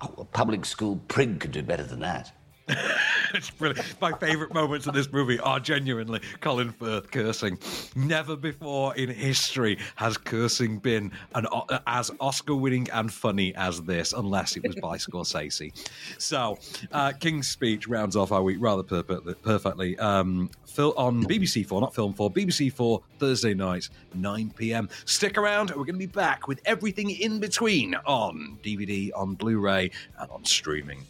Oh, 0.00 0.14
a 0.18 0.24
public 0.24 0.64
school 0.64 1.00
prig 1.08 1.40
could 1.40 1.52
do 1.52 1.62
better 1.62 1.82
than 1.82 2.00
that. 2.00 2.35
it's 3.34 3.50
brilliant. 3.50 4.00
My 4.00 4.12
favourite 4.12 4.52
moments 4.52 4.86
of 4.88 4.94
this 4.94 5.10
movie 5.12 5.38
are 5.38 5.60
genuinely 5.60 6.20
Colin 6.40 6.72
Firth 6.72 7.10
cursing. 7.12 7.58
Never 7.94 8.34
before 8.34 8.94
in 8.96 9.08
history 9.08 9.78
has 9.94 10.16
cursing 10.16 10.78
been 10.78 11.12
an, 11.34 11.46
as 11.86 12.10
Oscar-winning 12.18 12.88
and 12.92 13.12
funny 13.12 13.54
as 13.54 13.82
this, 13.82 14.12
unless 14.12 14.56
it 14.56 14.66
was 14.66 14.74
by 14.76 14.96
Scorsese. 14.98 15.72
So, 16.18 16.58
uh, 16.90 17.12
King's 17.12 17.46
Speech 17.46 17.86
rounds 17.86 18.16
off 18.16 18.32
our 18.32 18.42
week 18.42 18.58
rather 18.58 18.82
perfectly. 18.82 19.96
Um, 19.98 20.50
Phil 20.64 20.92
on 20.96 21.24
BBC 21.24 21.64
Four, 21.64 21.80
not 21.80 21.94
Film 21.94 22.14
Four, 22.14 22.32
BBC 22.32 22.72
Four 22.72 23.00
Thursday 23.18 23.54
night, 23.54 23.88
9 24.14 24.52
p.m. 24.56 24.88
Stick 25.04 25.38
around. 25.38 25.70
We're 25.70 25.76
going 25.76 25.94
to 25.94 25.98
be 25.98 26.06
back 26.06 26.48
with 26.48 26.60
everything 26.64 27.10
in 27.10 27.38
between 27.38 27.94
on 28.06 28.58
DVD, 28.62 29.10
on 29.14 29.34
Blu-ray, 29.34 29.90
and 30.18 30.30
on 30.30 30.44
streaming. 30.44 31.06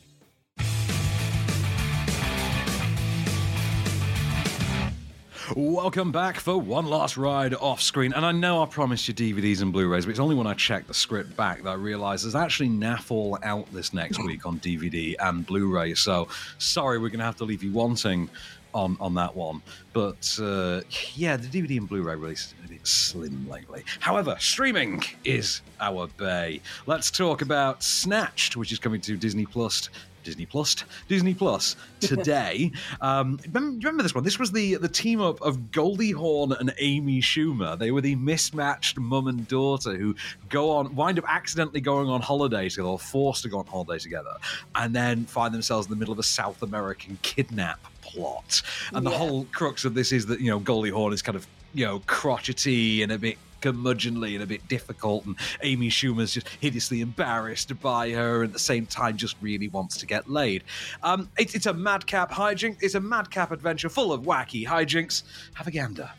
Welcome 5.55 6.11
back 6.11 6.41
for 6.41 6.59
one 6.59 6.87
last 6.87 7.17
ride 7.17 7.55
off 7.55 7.81
screen. 7.81 8.13
And 8.13 8.27
I 8.27 8.33
know 8.33 8.65
I 8.65 8.67
promised 8.67 9.07
you 9.07 9.15
DVDs 9.15 9.63
and 9.63 9.73
Blu 9.73 9.87
rays, 9.87 10.05
but 10.05 10.11
it's 10.11 10.19
only 10.19 10.35
when 10.35 10.49
I 10.49 10.55
checked 10.55 10.89
the 10.89 10.95
script 10.95 11.37
back 11.37 11.63
that 11.63 11.71
I 11.71 11.75
realised 11.75 12.25
there's 12.25 12.35
actually 12.35 12.69
NAFL 12.71 13.39
out 13.45 13.73
this 13.73 13.95
next 13.95 14.23
week 14.25 14.45
on 14.45 14.59
DVD 14.59 15.15
and 15.21 15.47
Blu 15.47 15.73
ray. 15.73 15.95
So 15.95 16.27
sorry, 16.59 16.99
we're 16.99 17.11
going 17.11 17.21
to 17.21 17.25
have 17.25 17.37
to 17.37 17.45
leave 17.45 17.63
you 17.63 17.71
wanting 17.73 18.29
on, 18.75 18.97
on 18.99 19.15
that 19.15 19.37
one. 19.37 19.63
But 19.93 20.37
uh, 20.43 20.81
yeah, 21.15 21.37
the 21.37 21.47
DVD 21.47 21.79
and 21.79 21.89
Blu 21.89 22.03
ray 22.03 22.17
release 22.17 22.47
is 22.47 22.55
a 22.65 22.69
bit 22.69 22.85
slim 22.85 23.49
lately. 23.49 23.85
However, 24.01 24.37
streaming 24.41 25.05
is 25.25 25.61
our 25.81 26.09
bay. 26.17 26.61
Let's 26.87 27.09
talk 27.13 27.43
about 27.43 27.85
Snatched, 27.85 28.57
which 28.57 28.73
is 28.73 28.81
coming 28.81 29.01
to 29.03 29.17
Disney 29.17 29.47
Plus 29.47 29.91
Disney 30.27 30.45
Plus, 30.45 30.75
Disney 31.07 31.35
Plus 31.35 31.77
today. 32.01 32.73
um, 33.01 33.39
remember, 33.47 33.79
remember 33.79 34.03
this 34.03 34.12
one? 34.12 34.25
This 34.25 34.41
was 34.41 34.51
the 34.51 34.75
the 34.75 34.89
team 34.89 35.21
up 35.21 35.41
of 35.41 35.71
Goldie 35.71 36.11
Hawn 36.11 36.53
and 36.53 36.75
Amy 36.79 37.21
Schumer. 37.21 37.79
They 37.79 37.93
were 37.93 38.01
the 38.01 38.17
mismatched 38.17 38.99
mum 38.99 39.29
and 39.29 39.47
daughter 39.47 39.97
who 39.97 40.17
go 40.49 40.73
on, 40.73 40.97
wind 40.97 41.21
up 41.21 41.25
accidentally 41.29 41.81
going 41.81 42.09
on 42.09 42.21
holiday 42.21 42.69
together, 42.69 42.88
or 42.88 42.98
forced 42.98 43.44
to 43.44 43.48
go 43.48 43.61
on 43.61 43.67
holiday 43.67 44.00
together, 44.00 44.35
and 44.75 44.94
then 44.94 45.27
find 45.27 45.55
themselves 45.55 45.87
in 45.87 45.90
the 45.90 45.96
middle 45.96 46.13
of 46.13 46.19
a 46.19 46.25
South 46.25 46.61
American 46.61 47.19
kidnap 47.23 47.79
plot. 48.03 48.63
And 48.92 49.07
the 49.07 49.11
whole 49.11 49.46
crux 49.53 49.85
of 49.85 49.94
this 49.94 50.11
is 50.11 50.27
that 50.27 50.40
you 50.40 50.50
know 50.50 50.59
Goldie 50.59 50.90
Hawn 50.90 51.13
is 51.13 51.23
kind 51.23 51.37
of 51.37 51.46
you 51.73 51.85
know 51.85 52.03
crotchety 52.07 53.05
and 53.05 53.13
a 53.13 53.19
bit 53.19 53.38
curmudgeonly 53.61 54.35
and 54.35 54.42
a 54.42 54.46
bit 54.46 54.67
difficult, 54.69 55.25
and 55.27 55.37
Amy 55.63 55.88
Schumer's 55.88 56.33
just 56.35 56.48
hideously 56.61 57.00
embarrassed 57.00 57.79
by 57.81 58.11
her, 58.11 58.42
and 58.42 58.50
at 58.50 58.52
the 58.52 58.59
same 58.59 58.87
time 58.87 59.17
just 59.17 59.37
really 59.40 59.69
wants 59.69 59.96
to 59.98 60.07
get 60.07 60.29
laid. 60.29 60.65
Um, 61.02 61.29
it's, 61.38 61.54
it's 61.54 61.67
a 61.67 61.75
madcap 61.75 62.31
hijink. 62.31 62.79
It's 62.81 62.94
a 62.94 63.00
madcap 63.00 63.50
adventure 63.50 63.88
full 63.88 64.13
of 64.13 64.23
wacky 64.23 64.67
hijinks. 64.67 65.23
Have 65.54 65.67
a 65.67 65.71
gander. 65.71 66.11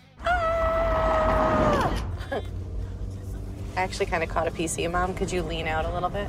I 3.77 3.81
actually 3.81 4.07
kind 4.07 4.23
of 4.23 4.29
caught 4.29 4.47
a 4.47 4.51
piece 4.51 4.73
of 4.73 4.79
you, 4.79 4.89
Mom. 4.89 5.13
Could 5.13 5.31
you 5.31 5.43
lean 5.43 5.67
out 5.67 5.85
a 5.85 5.93
little 5.93 6.09
bit? 6.09 6.27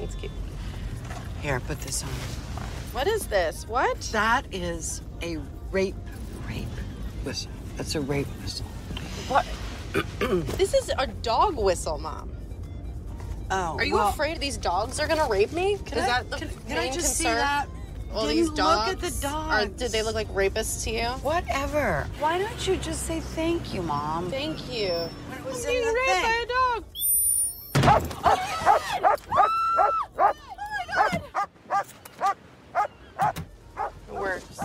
It's 0.00 0.14
cute. 0.14 0.30
Here, 1.40 1.60
put 1.60 1.80
this 1.80 2.02
on. 2.02 2.10
What 2.92 3.06
is 3.06 3.26
this? 3.26 3.66
What? 3.66 3.98
That 4.12 4.44
is 4.52 5.00
a 5.22 5.38
rape, 5.70 5.94
rape 6.46 6.68
whistle. 7.24 7.50
That's 7.76 7.94
a 7.94 8.00
rape 8.00 8.26
whistle. 8.42 8.66
What? 9.28 9.46
this 10.58 10.74
is 10.74 10.90
a 10.98 11.06
dog 11.06 11.56
whistle, 11.56 11.98
Mom. 11.98 12.30
Oh, 13.50 13.76
Are 13.76 13.84
you 13.84 13.94
well- 13.94 14.08
afraid 14.08 14.40
these 14.40 14.56
dogs 14.56 14.98
are 15.00 15.06
gonna 15.06 15.28
rape 15.28 15.52
me? 15.52 15.78
Can 15.84 15.98
is 15.98 16.04
I- 16.04 16.06
that 16.22 16.30
the 16.30 16.36
can- 16.38 16.48
can 16.68 16.78
I 16.78 16.90
just 16.90 17.16
see 17.16 17.24
that? 17.24 17.68
Well, 18.12 18.26
Didn't 18.28 18.36
these 18.36 18.50
look 18.50 18.58
at 18.88 19.00
the 19.00 19.28
Are, 19.28 19.66
did 19.66 19.90
they 19.90 20.02
look 20.02 20.14
like 20.14 20.28
rapists 20.32 20.84
to 20.84 20.90
you? 20.92 21.06
Whatever. 21.24 22.06
Why 22.20 22.38
don't 22.38 22.66
you 22.66 22.76
just 22.76 23.06
say 23.06 23.18
thank 23.18 23.74
you, 23.74 23.82
Mom? 23.82 24.30
Thank 24.30 24.72
you. 24.72 24.92
Was 25.44 25.66
I'm 25.66 25.72
being 25.72 25.84
raped 25.84 26.22
by 26.22 26.44
a 26.44 26.46
dog. 26.46 26.84
Oh 33.76 33.90
it 34.08 34.14
works. 34.14 34.60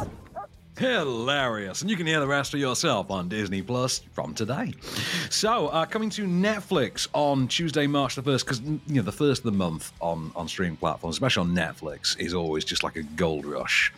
Hilarious. 0.80 1.82
And 1.82 1.90
you 1.90 1.98
can 1.98 2.08
hear 2.08 2.22
the 2.22 2.28
rest 2.28 2.52
for 2.52 2.58
yourself 2.58 3.12
on 3.12 3.28
Disney 3.28 3.62
Plus 3.62 4.00
from 4.14 4.34
today. 4.34 4.74
So, 5.30 5.68
uh, 5.68 5.86
coming 5.86 6.10
to 6.12 6.26
Netflix 6.26 7.06
on 7.12 7.50
Tuesday, 7.50 7.86
March 7.86 8.16
the 8.16 8.24
1st, 8.24 8.46
because, 8.46 8.62
you 8.62 8.80
know, 8.88 9.02
the 9.02 9.12
first 9.12 9.42
of 9.42 9.52
the 9.52 9.58
month 9.58 9.92
on, 10.00 10.32
on 10.38 10.48
streaming 10.48 10.78
platforms, 10.78 11.16
especially 11.16 11.50
on 11.50 11.54
Netflix, 11.54 12.18
is 12.18 12.34
always 12.34 12.64
just 12.64 12.82
like 12.82 12.96
a 12.96 13.04
gold 13.04 13.46
rush. 13.46 13.92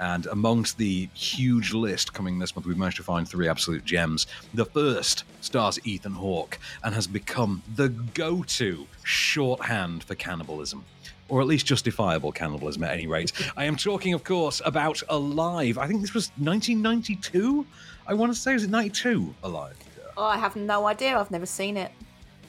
And 0.00 0.26
amongst 0.26 0.78
the 0.78 1.08
huge 1.14 1.72
list 1.72 2.12
coming 2.12 2.40
this 2.40 2.56
month, 2.56 2.66
we've 2.66 2.76
managed 2.76 2.96
to 2.96 3.04
find 3.04 3.28
three 3.28 3.48
absolute 3.48 3.84
gems. 3.84 4.26
The 4.52 4.66
first 4.66 5.22
stars 5.40 5.78
Ethan 5.84 6.14
Hawke 6.14 6.58
and 6.82 6.92
has 6.92 7.06
become 7.06 7.62
the 7.76 7.88
go 7.88 8.42
to 8.42 8.86
shorthand 9.04 10.02
for 10.02 10.16
cannibalism 10.16 10.84
or 11.28 11.40
at 11.40 11.46
least 11.46 11.66
justifiable 11.66 12.32
cannibalism 12.32 12.84
at 12.84 12.92
any 12.92 13.06
rate. 13.06 13.32
I 13.56 13.64
am 13.64 13.76
talking, 13.76 14.14
of 14.14 14.24
course, 14.24 14.60
about 14.64 15.02
Alive. 15.08 15.78
I 15.78 15.86
think 15.86 16.00
this 16.00 16.14
was 16.14 16.28
1992. 16.38 17.66
I 18.06 18.14
want 18.14 18.32
to 18.32 18.38
say, 18.38 18.54
was 18.54 18.64
it 18.64 18.70
92? 18.70 19.34
Alive. 19.42 19.76
Oh, 20.16 20.24
I 20.24 20.38
have 20.38 20.56
no 20.56 20.86
idea. 20.86 21.18
I've 21.18 21.30
never 21.30 21.46
seen 21.46 21.76
it. 21.76 21.92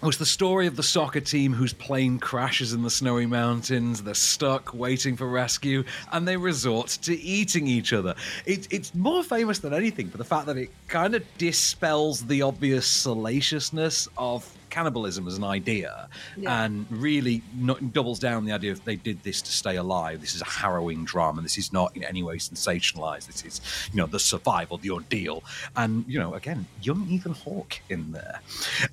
Oh, 0.03 0.09
it's 0.09 0.19
the 0.19 0.27
story 0.27 0.67
of 0.67 0.75
the 0.75 0.83
soccer 0.83 1.19
team 1.19 1.53
whose 1.53 1.73
plane 1.73 2.19
crashes 2.19 2.73
in 2.73 2.83
the 2.83 2.89
snowy 2.89 3.25
mountains. 3.25 4.03
They're 4.03 4.13
stuck 4.13 4.71
waiting 4.71 5.17
for 5.17 5.27
rescue, 5.27 5.83
and 6.11 6.27
they 6.27 6.37
resort 6.37 6.89
to 7.01 7.15
eating 7.19 7.65
each 7.65 7.93
other. 7.93 8.13
It, 8.45 8.67
it's 8.69 8.93
more 8.93 9.23
famous 9.23 9.57
than 9.57 9.73
anything 9.73 10.09
for 10.09 10.17
the 10.17 10.23
fact 10.23 10.45
that 10.45 10.57
it 10.57 10.69
kind 10.87 11.15
of 11.15 11.23
dispels 11.39 12.23
the 12.27 12.43
obvious 12.43 12.85
salaciousness 12.85 14.07
of 14.19 14.47
cannibalism 14.69 15.27
as 15.27 15.37
an 15.37 15.43
idea 15.43 16.09
Yeah. 16.35 16.63
and 16.63 16.85
really 16.89 17.41
not, 17.55 17.93
doubles 17.93 18.19
down 18.19 18.45
the 18.45 18.51
idea 18.51 18.71
of 18.71 18.83
they 18.85 18.95
did 18.95 19.23
this 19.23 19.41
to 19.41 19.51
stay 19.51 19.75
alive. 19.77 20.21
This 20.21 20.35
is 20.35 20.41
a 20.41 20.45
harrowing 20.45 21.05
drama. 21.05 21.41
This 21.41 21.57
is 21.57 21.71
not 21.73 21.95
in 21.95 22.03
any 22.03 22.23
way 22.23 22.37
sensationalized. 22.37 23.27
This 23.27 23.43
is, 23.45 23.61
you 23.91 23.97
know, 23.97 24.07
the 24.07 24.19
survival, 24.19 24.77
the 24.77 24.91
ordeal. 24.91 25.43
And, 25.75 26.05
you 26.07 26.19
know, 26.19 26.33
again, 26.33 26.65
young 26.81 27.07
Ethan 27.09 27.33
Hawke 27.33 27.79
in 27.89 28.11
there. 28.11 28.41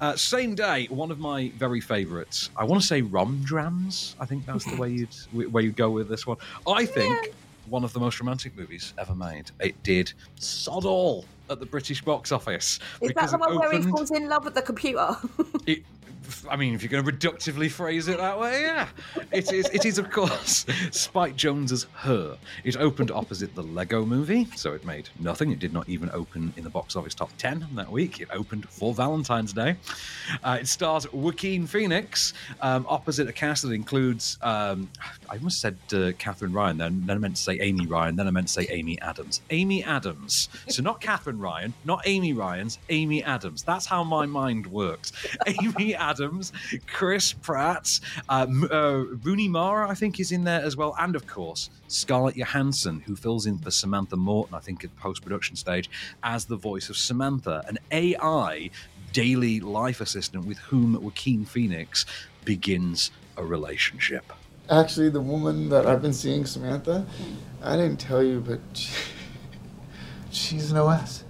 Uh, 0.00 0.16
same 0.16 0.54
day, 0.54 0.86
one 0.86 1.10
of 1.10 1.18
my 1.18 1.50
very 1.56 1.80
favorites, 1.80 2.50
I 2.56 2.64
want 2.64 2.80
to 2.80 2.86
say 2.86 3.02
rom 3.02 3.42
drams. 3.44 4.16
I 4.20 4.26
think 4.26 4.46
that's 4.46 4.64
the 4.64 4.76
way 4.76 4.90
you'd, 5.32 5.52
way 5.52 5.62
you'd 5.62 5.76
go 5.76 5.90
with 5.90 6.08
this 6.08 6.26
one. 6.26 6.36
I 6.66 6.86
think 6.86 7.32
one 7.68 7.84
of 7.84 7.92
the 7.92 8.00
most 8.00 8.20
romantic 8.20 8.56
movies 8.56 8.94
ever 8.98 9.14
made. 9.14 9.50
It 9.60 9.82
did 9.82 10.12
sod 10.36 10.84
all 10.84 11.24
at 11.50 11.60
the 11.60 11.66
British 11.66 12.02
box 12.02 12.32
office. 12.32 12.78
Is 13.00 13.12
that 13.14 13.30
the 13.30 13.38
one 13.38 13.58
where 13.58 13.72
he 13.72 13.82
falls 13.82 14.10
in 14.10 14.28
love 14.28 14.44
with 14.44 14.54
the 14.54 14.62
computer? 14.62 15.16
it, 15.66 15.82
I 16.48 16.56
mean, 16.56 16.74
if 16.74 16.82
you're 16.82 16.90
going 16.90 17.04
to 17.04 17.10
reductively 17.12 17.70
phrase 17.70 18.08
it 18.08 18.18
that 18.18 18.38
way, 18.38 18.62
yeah, 18.62 18.88
it 19.32 19.52
is. 19.52 19.68
It 19.72 19.84
is, 19.84 19.98
of 19.98 20.10
course, 20.10 20.66
Spike 20.90 21.36
Jonze's 21.36 21.86
Her. 21.94 22.36
It 22.64 22.76
opened 22.76 23.10
opposite 23.10 23.54
the 23.54 23.62
Lego 23.62 24.04
Movie, 24.04 24.46
so 24.56 24.72
it 24.72 24.84
made 24.84 25.08
nothing. 25.18 25.50
It 25.50 25.58
did 25.58 25.72
not 25.72 25.88
even 25.88 26.10
open 26.12 26.52
in 26.56 26.64
the 26.64 26.70
box 26.70 26.96
office 26.96 27.14
top 27.14 27.30
ten 27.38 27.66
that 27.74 27.90
week. 27.90 28.20
It 28.20 28.28
opened 28.32 28.68
for 28.68 28.94
Valentine's 28.94 29.52
Day. 29.52 29.76
Uh, 30.42 30.58
it 30.60 30.68
stars 30.68 31.10
Joaquin 31.12 31.66
Phoenix 31.66 32.32
um, 32.60 32.86
opposite 32.88 33.28
a 33.28 33.32
cast 33.32 33.62
that 33.62 33.72
includes. 33.72 34.38
Um, 34.42 34.88
I 35.28 35.36
almost 35.36 35.60
said 35.60 35.76
uh, 35.92 36.12
Catherine 36.18 36.52
Ryan, 36.52 36.78
then 36.78 37.02
then 37.06 37.16
I 37.16 37.20
meant 37.20 37.36
to 37.36 37.42
say 37.42 37.58
Amy 37.60 37.86
Ryan, 37.86 38.16
then 38.16 38.26
I 38.26 38.30
meant 38.30 38.48
to 38.48 38.52
say 38.52 38.66
Amy 38.70 39.00
Adams. 39.00 39.40
Amy 39.50 39.82
Adams. 39.84 40.48
So 40.68 40.82
not 40.82 41.00
Catherine 41.00 41.38
Ryan, 41.38 41.74
not 41.84 42.02
Amy 42.06 42.32
Ryan's, 42.32 42.78
Amy 42.88 43.22
Adams. 43.22 43.62
That's 43.62 43.86
how 43.86 44.04
my 44.04 44.26
mind 44.26 44.66
works. 44.66 45.12
Amy 45.46 45.94
Adams, 45.94 46.13
Chris 46.86 47.32
Pratt, 47.32 48.00
uh, 48.28 48.46
uh, 48.70 49.04
Rooney 49.22 49.48
Mara, 49.48 49.88
I 49.88 49.94
think, 49.94 50.20
is 50.20 50.32
in 50.32 50.44
there 50.44 50.62
as 50.62 50.76
well, 50.76 50.94
and 50.98 51.16
of 51.16 51.26
course 51.26 51.70
Scarlett 51.88 52.36
Johansson, 52.36 53.00
who 53.00 53.16
fills 53.16 53.46
in 53.46 53.58
for 53.58 53.70
Samantha 53.70 54.16
Morton, 54.16 54.54
I 54.54 54.60
think, 54.60 54.84
at 54.84 54.94
post 54.96 55.22
production 55.22 55.56
stage 55.56 55.90
as 56.22 56.44
the 56.44 56.56
voice 56.56 56.88
of 56.90 56.96
Samantha, 56.96 57.64
an 57.68 57.78
AI 57.90 58.70
daily 59.12 59.60
life 59.60 60.00
assistant 60.00 60.44
with 60.44 60.58
whom 60.58 61.00
Joaquin 61.00 61.44
Phoenix 61.44 62.04
begins 62.44 63.10
a 63.36 63.44
relationship. 63.44 64.32
Actually, 64.68 65.10
the 65.10 65.20
woman 65.20 65.68
that 65.68 65.86
I've 65.86 66.02
been 66.02 66.12
seeing, 66.12 66.46
Samantha, 66.46 67.06
I 67.62 67.76
didn't 67.76 67.98
tell 67.98 68.22
you, 68.22 68.40
but 68.40 68.60
she, 68.72 68.92
she's 70.30 70.70
an 70.70 70.78
OS. 70.78 71.24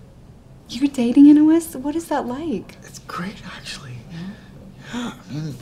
You're 0.68 0.88
dating 0.88 1.28
an 1.28 1.38
OS? 1.38 1.76
What 1.76 1.94
is 1.94 2.08
that 2.08 2.26
like? 2.26 2.78
It's 2.84 3.00
great, 3.00 3.36
actually. 3.56 3.93
Yeah, 4.94 5.12
I 5.28 5.32
mean, 5.32 5.54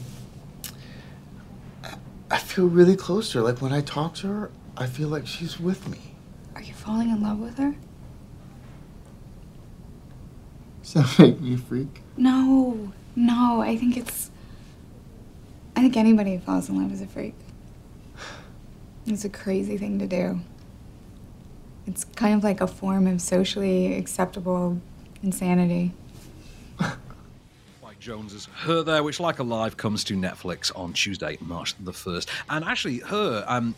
I- 1.82 1.94
I 2.30 2.38
feel 2.38 2.66
really 2.66 2.96
close 2.96 3.32
to 3.32 3.38
her. 3.38 3.44
Like 3.44 3.62
when 3.62 3.72
I 3.72 3.80
talk 3.80 4.14
to 4.16 4.26
her, 4.28 4.50
I 4.76 4.86
feel 4.86 5.08
like 5.08 5.26
she's 5.26 5.58
with 5.58 5.88
me. 5.88 5.98
Are 6.54 6.62
you 6.62 6.74
falling 6.74 7.08
in 7.10 7.22
love 7.22 7.38
with 7.38 7.56
her? 7.58 7.74
Does 10.82 10.92
that 10.94 11.18
make 11.18 11.40
me 11.40 11.56
freak? 11.56 12.02
No, 12.16 12.92
no. 13.16 13.62
I 13.62 13.76
think 13.76 13.96
it's. 13.96 14.30
I 15.76 15.80
think 15.80 15.96
anybody 15.96 16.34
who 16.36 16.40
falls 16.40 16.68
in 16.68 16.76
love 16.80 16.92
is 16.92 17.00
a 17.00 17.06
freak. 17.06 17.34
It's 19.06 19.24
a 19.24 19.28
crazy 19.30 19.78
thing 19.78 19.98
to 19.98 20.06
do. 20.06 20.40
It's 21.86 22.04
kind 22.04 22.34
of 22.34 22.44
like 22.44 22.60
a 22.60 22.66
form 22.66 23.06
of 23.06 23.20
socially 23.20 23.96
acceptable 23.96 24.80
insanity. 25.22 25.92
Jonze's 28.02 28.46
Her 28.46 28.82
There, 28.82 29.02
which, 29.02 29.20
like 29.20 29.38
Alive, 29.38 29.76
comes 29.76 30.02
to 30.04 30.14
Netflix 30.14 30.76
on 30.76 30.92
Tuesday, 30.92 31.38
March 31.40 31.74
the 31.78 31.92
1st. 31.92 32.28
And 32.50 32.64
actually, 32.64 32.98
Her, 32.98 33.44
um, 33.46 33.74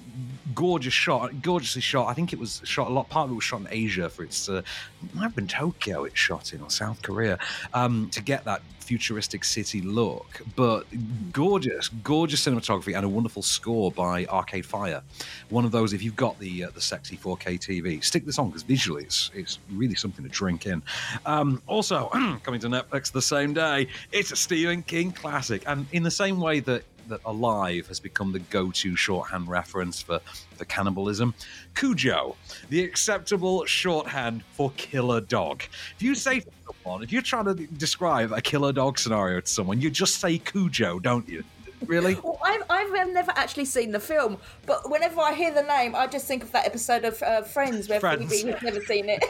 gorgeous 0.55 0.95
shot, 0.95 1.43
gorgeously 1.43 1.83
shot. 1.83 2.09
I 2.09 2.15
think 2.15 2.33
it 2.33 2.39
was 2.39 2.63
shot 2.65 2.89
a 2.89 2.91
lot, 2.91 3.09
part 3.09 3.27
of 3.27 3.33
it 3.33 3.35
was 3.35 3.45
shot 3.45 3.61
in 3.61 3.69
Asia 3.71 4.09
for 4.09 4.25
its, 4.25 4.49
uh, 4.49 4.63
it 5.03 5.15
might 5.15 5.25
have 5.25 5.37
been 5.37 5.47
Tokyo 5.47 6.05
it's 6.05 6.19
shot 6.19 6.55
in, 6.55 6.63
or 6.63 6.71
South 6.71 7.03
Korea, 7.03 7.39
um, 7.75 8.09
to 8.11 8.23
get 8.23 8.45
that 8.45 8.63
futuristic 8.85 9.45
city 9.45 9.81
look. 9.81 10.43
But 10.55 10.85
gorgeous, 11.33 11.89
gorgeous 11.89 12.45
cinematography 12.45 12.95
and 12.97 13.05
a 13.05 13.09
wonderful 13.09 13.43
score 13.43 13.91
by 13.91 14.27
Arcade 14.27 14.67
Fire. 14.67 15.03
One 15.49 15.65
of 15.65 15.73
those, 15.73 15.93
if 15.93 16.03
you've 16.03 16.17
got 16.17 16.39
the 16.39 16.65
uh, 16.65 16.71
the 16.71 16.81
sexy 16.81 17.17
4K 17.17 17.59
TV, 17.59 18.05
stick 18.05 18.25
this 18.25 18.39
on 18.39 18.49
because 18.49 18.63
visually 18.63 19.05
it's, 19.05 19.31
it's 19.35 19.59
really 19.73 19.95
something 19.95 20.25
to 20.25 20.31
drink 20.31 20.67
in. 20.67 20.83
Um, 21.27 21.63
also, 21.67 22.09
coming 22.43 22.61
to 22.61 22.69
Netflix 22.69 23.11
the 23.11 23.23
same 23.23 23.55
day, 23.55 23.89
it's 24.13 24.33
a 24.33 24.37
Stephen 24.37 24.83
King 24.83 25.13
classic. 25.13 25.63
And 25.67 25.87
in 25.93 26.03
the 26.03 26.11
same 26.11 26.41
way 26.41 26.61
that 26.61 26.85
that 27.09 27.21
Alive 27.25 27.87
has 27.89 28.01
become 28.01 28.33
the 28.33 28.39
go-to 28.39 28.97
shorthand 28.97 29.49
reference 29.49 30.03
for, 30.03 30.21
for 30.57 30.65
cannibalism. 30.65 31.35
Cujo, 31.75 32.37
the 32.71 32.85
acceptable 32.85 33.65
shorthand 33.65 34.43
for 34.53 34.73
killer 34.77 35.21
dog. 35.21 35.63
If 35.97 36.03
you 36.03 36.15
say 36.15 36.41
to 36.41 36.51
someone, 36.67 37.03
if 37.03 37.13
you're 37.13 37.23
trying 37.23 37.47
to 37.47 37.55
describe 37.55 38.33
a 38.33 38.41
killer 38.41 38.73
dog 38.73 38.99
scenario 38.99 39.41
to 39.41 39.47
someone, 39.47 39.81
you 39.81 39.91
just 39.91 40.21
say 40.21 40.39
Cujo, 40.39 40.99
don't 40.99 41.29
you? 41.29 41.45
Really? 41.87 42.17
Well, 42.23 42.39
I've, 42.45 42.63
I've 42.71 43.13
never 43.15 43.33
actually 43.37 43.65
seen 43.65 43.93
the 43.93 44.01
film, 44.01 44.39
but 44.67 44.91
whenever 44.91 45.21
I 45.21 45.33
hear 45.33 45.53
the 45.53 45.63
name, 45.63 45.95
I 45.95 46.07
just 46.07 46.27
think 46.27 46.43
of 46.43 46.53
that 46.53 46.67
episode 46.67 47.05
of 47.05 47.23
uh, 47.23 47.43
Friends 47.43 47.89
where 47.89 48.01
Friends. 48.01 48.31
Phoebe 48.33 48.53
has 48.53 48.63
never 48.63 48.81
seen 48.81 49.07
it. 49.09 49.23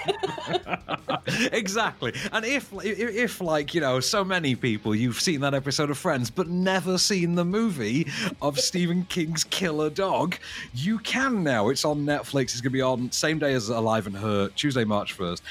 exactly. 1.53 2.13
And 2.33 2.45
if, 2.45 2.73
if, 2.85 2.99
if, 2.99 3.41
like, 3.41 3.75
you 3.75 3.81
know, 3.81 4.01
so 4.01 4.25
many 4.25 4.55
people, 4.55 4.95
you've 4.95 5.21
seen 5.21 5.41
that 5.41 5.55
episode 5.55 5.91
of 5.91 5.99
Friends, 5.99 6.31
but 6.31 6.49
never 6.49 6.99
seen 6.99 7.35
the 7.35 7.45
movie 7.45 8.07
of 8.41 8.59
Stephen 8.59 9.05
King's 9.05 9.45
Killer 9.45 9.91
Dog, 9.91 10.37
you 10.75 10.99
can 10.99 11.43
now. 11.43 11.69
It's 11.69 11.85
on 11.85 12.05
Netflix. 12.05 12.45
It's 12.45 12.61
going 12.61 12.71
to 12.71 12.71
be 12.71 12.83
on 12.83 13.11
same 13.13 13.39
day 13.39 13.55
as 13.55 13.69
Alive 13.69 14.07
and 14.07 14.17
Her, 14.17 14.49
Tuesday, 14.51 14.85
March 14.85 15.17
1st. 15.17 15.43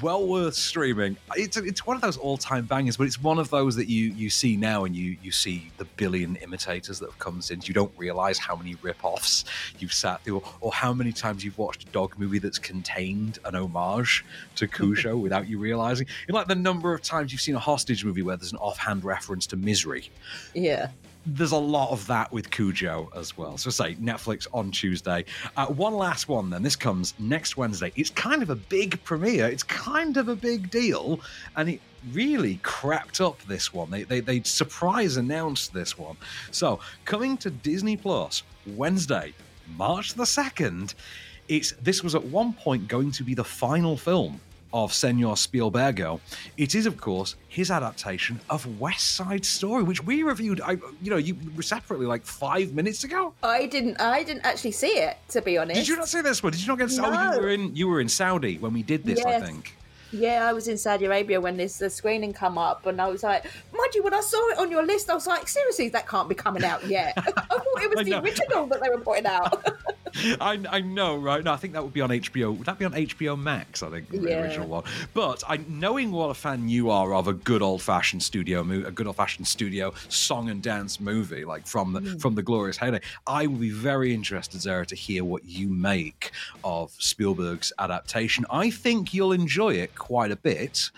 Well 0.00 0.26
worth 0.26 0.54
streaming. 0.54 1.16
It's, 1.34 1.56
it's 1.56 1.86
one 1.86 1.96
of 1.96 2.02
those 2.02 2.16
all 2.16 2.36
time 2.36 2.66
bangers, 2.66 2.96
but 2.96 3.06
it's 3.06 3.20
one 3.20 3.38
of 3.38 3.50
those 3.50 3.76
that 3.76 3.88
you, 3.88 4.12
you 4.12 4.30
see 4.30 4.56
now 4.56 4.84
and 4.84 4.94
you, 4.94 5.16
you 5.22 5.32
see 5.32 5.70
the 5.78 5.84
billion 5.84 6.36
imitators 6.50 6.98
that 6.98 7.06
have 7.06 7.18
come 7.20 7.40
since. 7.40 7.68
You 7.68 7.74
don't 7.74 7.92
realize 7.96 8.38
how 8.38 8.56
many 8.56 8.74
rip 8.82 9.04
offs 9.04 9.44
you've 9.78 9.94
sat 9.94 10.22
through 10.24 10.38
or, 10.38 10.42
or 10.60 10.72
how 10.72 10.92
many 10.92 11.12
times 11.12 11.44
you've 11.44 11.58
watched 11.58 11.84
a 11.84 11.86
dog 11.92 12.18
movie 12.18 12.40
that's 12.40 12.58
contained 12.58 13.38
an 13.44 13.54
homage 13.54 14.24
to 14.56 14.66
Cujo 14.66 15.16
without 15.26 15.48
you 15.48 15.58
realizing. 15.58 16.08
You 16.26 16.32
know, 16.32 16.38
like 16.38 16.48
the 16.48 16.56
number 16.56 16.92
of 16.92 17.02
times 17.02 17.30
you've 17.30 17.40
seen 17.40 17.54
a 17.54 17.60
hostage 17.60 18.04
movie 18.04 18.22
where 18.22 18.36
there's 18.36 18.52
an 18.52 18.58
offhand 18.58 19.04
reference 19.04 19.46
to 19.48 19.56
misery. 19.56 20.10
yeah. 20.54 20.88
There's 21.26 21.52
a 21.52 21.56
lot 21.56 21.90
of 21.90 22.06
that 22.06 22.32
with 22.32 22.50
Cujo 22.50 23.10
as 23.14 23.36
well. 23.36 23.58
So, 23.58 23.70
say 23.70 23.94
Netflix 23.96 24.46
on 24.54 24.70
Tuesday. 24.70 25.24
Uh, 25.56 25.66
one 25.66 25.94
last 25.94 26.28
one, 26.28 26.48
then. 26.48 26.62
This 26.62 26.76
comes 26.76 27.14
next 27.18 27.56
Wednesday. 27.56 27.92
It's 27.94 28.10
kind 28.10 28.42
of 28.42 28.50
a 28.50 28.56
big 28.56 29.02
premiere. 29.04 29.46
It's 29.46 29.62
kind 29.62 30.16
of 30.16 30.28
a 30.28 30.36
big 30.36 30.70
deal, 30.70 31.20
and 31.56 31.68
it 31.68 31.80
really 32.12 32.56
crapped 32.62 33.20
up 33.20 33.40
this 33.42 33.72
one. 33.72 33.90
They 33.90 34.04
they, 34.04 34.20
they 34.20 34.42
surprise 34.42 35.18
announced 35.18 35.74
this 35.74 35.98
one. 35.98 36.16
So, 36.50 36.80
coming 37.04 37.36
to 37.38 37.50
Disney 37.50 37.96
Plus 37.96 38.42
Wednesday, 38.66 39.34
March 39.76 40.14
the 40.14 40.26
second. 40.26 40.94
It's 41.48 41.72
this 41.82 42.02
was 42.02 42.14
at 42.14 42.24
one 42.24 42.52
point 42.52 42.88
going 42.88 43.10
to 43.10 43.24
be 43.24 43.34
the 43.34 43.44
final 43.44 43.96
film 43.96 44.40
of 44.72 44.92
Senor 44.92 45.34
Spielbergo. 45.34 46.20
It 46.56 46.74
is, 46.74 46.86
of 46.86 46.96
course, 46.96 47.36
his 47.48 47.70
adaptation 47.70 48.40
of 48.48 48.80
West 48.80 49.14
Side 49.14 49.44
Story, 49.44 49.82
which 49.82 50.02
we 50.04 50.22
reviewed. 50.22 50.60
I, 50.60 50.72
you 51.02 51.10
know, 51.10 51.16
you 51.16 51.36
separately 51.60 52.06
like 52.06 52.24
five 52.24 52.72
minutes 52.72 53.04
ago. 53.04 53.34
I 53.42 53.66
didn't. 53.66 54.00
I 54.00 54.22
didn't 54.22 54.44
actually 54.44 54.72
see 54.72 54.98
it, 54.98 55.16
to 55.30 55.42
be 55.42 55.58
honest. 55.58 55.80
Did 55.80 55.88
you 55.88 55.96
not 55.96 56.08
see 56.08 56.20
this 56.20 56.42
one? 56.42 56.52
Did 56.52 56.62
you 56.62 56.68
not 56.68 56.78
get? 56.78 56.90
Oh, 56.98 57.32
you 57.34 57.40
were 57.40 57.48
in. 57.50 57.76
You 57.76 57.88
were 57.88 58.00
in 58.00 58.08
Saudi 58.08 58.58
when 58.58 58.72
we 58.72 58.82
did 58.82 59.04
this. 59.04 59.24
I 59.24 59.40
think. 59.40 59.76
Yeah, 60.12 60.48
I 60.48 60.52
was 60.52 60.66
in 60.66 60.76
Saudi 60.76 61.04
Arabia 61.04 61.40
when 61.40 61.56
this 61.56 61.78
the 61.78 61.88
screening 61.88 62.32
come 62.32 62.58
up, 62.58 62.86
and 62.86 63.00
I 63.00 63.06
was 63.08 63.22
like, 63.22 63.44
mind 63.72 63.94
you, 63.94 64.02
when 64.02 64.12
I 64.12 64.20
saw 64.20 64.48
it 64.50 64.58
on 64.58 64.70
your 64.70 64.84
list, 64.84 65.08
I 65.08 65.14
was 65.14 65.26
like, 65.26 65.46
seriously, 65.46 65.88
that 65.90 66.08
can't 66.08 66.28
be 66.28 66.34
coming 66.34 66.64
out 66.64 66.84
yet. 66.86 67.12
I 67.16 67.22
thought 67.30 67.82
it 67.82 67.96
was 67.96 68.04
the 68.06 68.20
original 68.20 68.66
that 68.66 68.82
they 68.82 68.88
were 68.88 68.98
putting 68.98 69.26
out. 69.26 69.64
I, 70.40 70.60
I 70.70 70.80
know, 70.80 71.16
right? 71.16 71.42
No, 71.42 71.52
I 71.52 71.56
think 71.56 71.72
that 71.74 71.82
would 71.82 71.92
be 71.92 72.00
on 72.00 72.10
HBO. 72.10 72.56
Would 72.56 72.66
that 72.66 72.78
be 72.78 72.84
on 72.84 72.92
HBO 72.92 73.38
Max? 73.38 73.82
I 73.82 73.90
think 73.90 74.08
the 74.10 74.18
Yeah. 74.20 74.42
original 74.42 74.68
one. 74.68 74.84
But 75.14 75.42
I, 75.48 75.58
knowing 75.68 76.10
what 76.12 76.30
a 76.30 76.34
fan 76.34 76.68
you 76.68 76.90
are 76.90 77.14
of 77.14 77.28
a 77.28 77.32
good 77.32 77.62
old 77.62 77.82
fashioned 77.82 78.22
studio 78.22 78.62
movie, 78.64 78.86
a 78.86 78.90
good 78.90 79.06
old 79.06 79.16
fashioned 79.16 79.46
studio 79.46 79.92
song 80.08 80.50
and 80.50 80.62
dance 80.62 81.00
movie, 81.00 81.44
like 81.44 81.66
from 81.66 81.92
the 81.92 82.18
from 82.18 82.34
the 82.34 82.42
glorious 82.42 82.76
heyday, 82.76 83.00
I 83.26 83.46
would 83.46 83.60
be 83.60 83.70
very 83.70 84.12
interested, 84.14 84.60
Zara, 84.60 84.86
to 84.86 84.94
hear 84.96 85.24
what 85.24 85.44
you 85.44 85.68
make 85.68 86.32
of 86.64 86.92
Spielberg's 86.98 87.72
adaptation. 87.78 88.44
I 88.50 88.70
think 88.70 89.14
you'll 89.14 89.32
enjoy 89.32 89.74
it 89.74 89.94
quite 89.94 90.30
a 90.30 90.36
bit. 90.36 90.90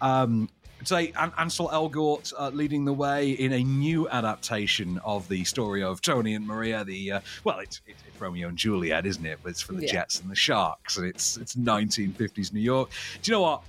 Um, 0.00 0.48
Ansel 0.90 1.68
Elgort 1.68 2.32
uh, 2.38 2.48
leading 2.54 2.86
the 2.86 2.92
way 2.94 3.32
in 3.32 3.52
a 3.52 3.62
new 3.62 4.08
adaptation 4.08 4.98
of 5.04 5.28
the 5.28 5.44
story 5.44 5.82
of 5.82 6.00
Tony 6.00 6.34
and 6.34 6.46
Maria. 6.46 6.84
The 6.84 7.12
uh, 7.12 7.20
well, 7.44 7.58
it's, 7.58 7.82
it's 7.86 8.02
Romeo 8.20 8.48
and 8.48 8.56
Juliet, 8.58 9.06
isn't 9.06 9.24
it? 9.26 9.38
But 9.42 9.50
it's 9.50 9.62
for 9.62 9.72
the 9.72 9.82
Yeah. 9.86 9.92
Jets 9.92 10.20
and 10.20 10.30
the 10.30 10.34
Sharks, 10.36 10.96
and 10.96 11.06
it's 11.06 11.36
it's 11.36 11.54
1950s 11.56 12.52
New 12.52 12.60
York. 12.60 12.90
Do 13.22 13.30
you 13.30 13.36
know 13.36 13.42
what? 13.42 13.62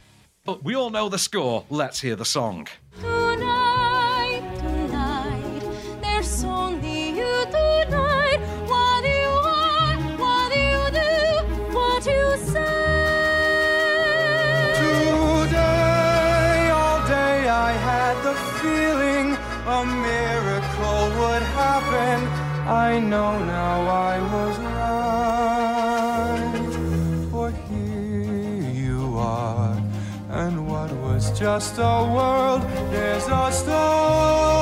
But 0.45 0.64
we 0.64 0.76
all 0.76 0.89
know 0.89 1.08
the 1.10 1.20
score. 1.20 1.64
Let's 1.70 1.99
hear 2.02 2.16
the 2.16 2.26
song. 2.26 2.68
Tonight, 2.99 4.41
tonight, 4.60 5.64
there's 6.02 6.43
only 6.43 7.10
you 7.10 7.45
tonight. 7.52 8.39
What 8.68 9.02
do 9.04 9.10
you 9.10 9.34
want? 9.49 10.20
What 10.20 10.52
do 10.54 10.60
you 10.60 10.84
do? 10.99 11.76
What 11.78 12.04
do 12.04 12.10
you 12.12 12.38
say? 12.38 12.80
Today, 14.82 16.70
all 16.80 16.99
day, 17.08 17.47
I 17.47 17.72
had 17.89 18.16
the 18.28 18.36
feeling 18.60 19.28
a 19.78 19.86
miracle 19.86 21.02
would 21.20 21.43
happen. 21.62 22.18
I 22.68 22.99
know 22.99 23.38
now 23.45 23.82
I 23.89 24.11
just 31.42 31.80
a 31.80 32.08
world, 32.14 32.62
there's 32.92 33.26
a 33.26 33.52
star 33.52 34.62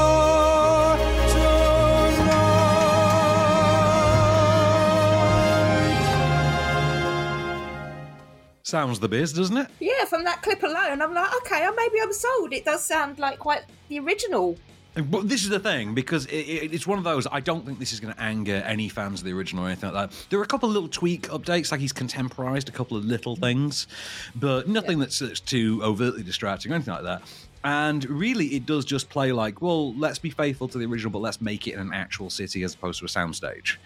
Sounds 8.64 9.00
the 9.00 9.10
biz, 9.10 9.34
doesn't 9.34 9.58
it? 9.58 9.68
yeah, 9.82 10.06
from 10.06 10.24
that 10.24 10.42
clip 10.42 10.64
alone, 10.64 11.02
I'm 11.02 11.14
like, 11.14 11.36
okay, 11.38 11.68
maybe 11.76 12.00
I'm 12.02 12.14
sold. 12.14 12.54
It 12.54 12.64
does 12.64 12.86
sound 12.86 13.20
like 13.20 13.40
quite 13.40 13.64
the 13.90 14.00
original. 14.00 14.56
But 15.02 15.30
this 15.30 15.44
is 15.44 15.50
the 15.50 15.60
thing 15.60 15.94
because 15.94 16.26
it, 16.26 16.38
it, 16.38 16.74
it's 16.74 16.88
one 16.88 16.98
of 16.98 17.04
those. 17.04 17.28
I 17.32 17.40
don't 17.40 17.66
think 17.66 17.80
this 17.80 17.94
is 17.94 18.00
going 18.00 18.14
to 18.14 18.22
anger 18.22 18.64
any 18.66 18.90
fans 18.90 19.22
of 19.22 19.26
the 19.26 19.34
original 19.34 19.66
or 19.66 19.68
anything 19.68 19.92
like 19.92 20.10
that. 20.10 20.26
There 20.30 20.40
are 20.40 20.44
a 20.44 20.48
couple 20.48 20.70
of 20.70 20.74
little 20.74 20.90
tweak 20.90 21.28
updates, 21.30 21.72
like 21.72 21.82
he's 21.82 21.94
contemporized 21.94 22.70
a 22.70 22.72
couple 22.72 22.98
of 22.98 23.06
little 23.06 23.36
things, 23.36 23.88
but 24.36 24.68
nothing 24.68 25.00
that's, 25.00 25.20
that's 25.20 25.40
too 25.40 25.82
overtly 25.84 26.24
distracting 26.24 26.72
or 26.72 26.76
anything 26.76 26.94
like 26.94 27.04
that. 27.04 27.22
And 27.64 28.10
really, 28.10 28.48
it 28.48 28.66
does 28.66 28.86
just 28.86 29.10
play 29.10 29.32
like, 29.32 29.62
well, 29.62 29.94
let's 29.96 30.20
be 30.20 30.30
faithful 30.30 30.68
to 30.70 30.78
the 30.78 30.86
original, 30.86 31.12
but 31.12 31.20
let's 31.20 31.42
make 31.42 31.68
it 31.68 31.74
in 31.74 31.80
an 31.80 31.94
actual 31.94 32.30
city 32.30 32.64
as 32.64 32.74
opposed 32.74 33.00
to 33.00 33.06
a 33.06 33.08
soundstage. 33.08 33.78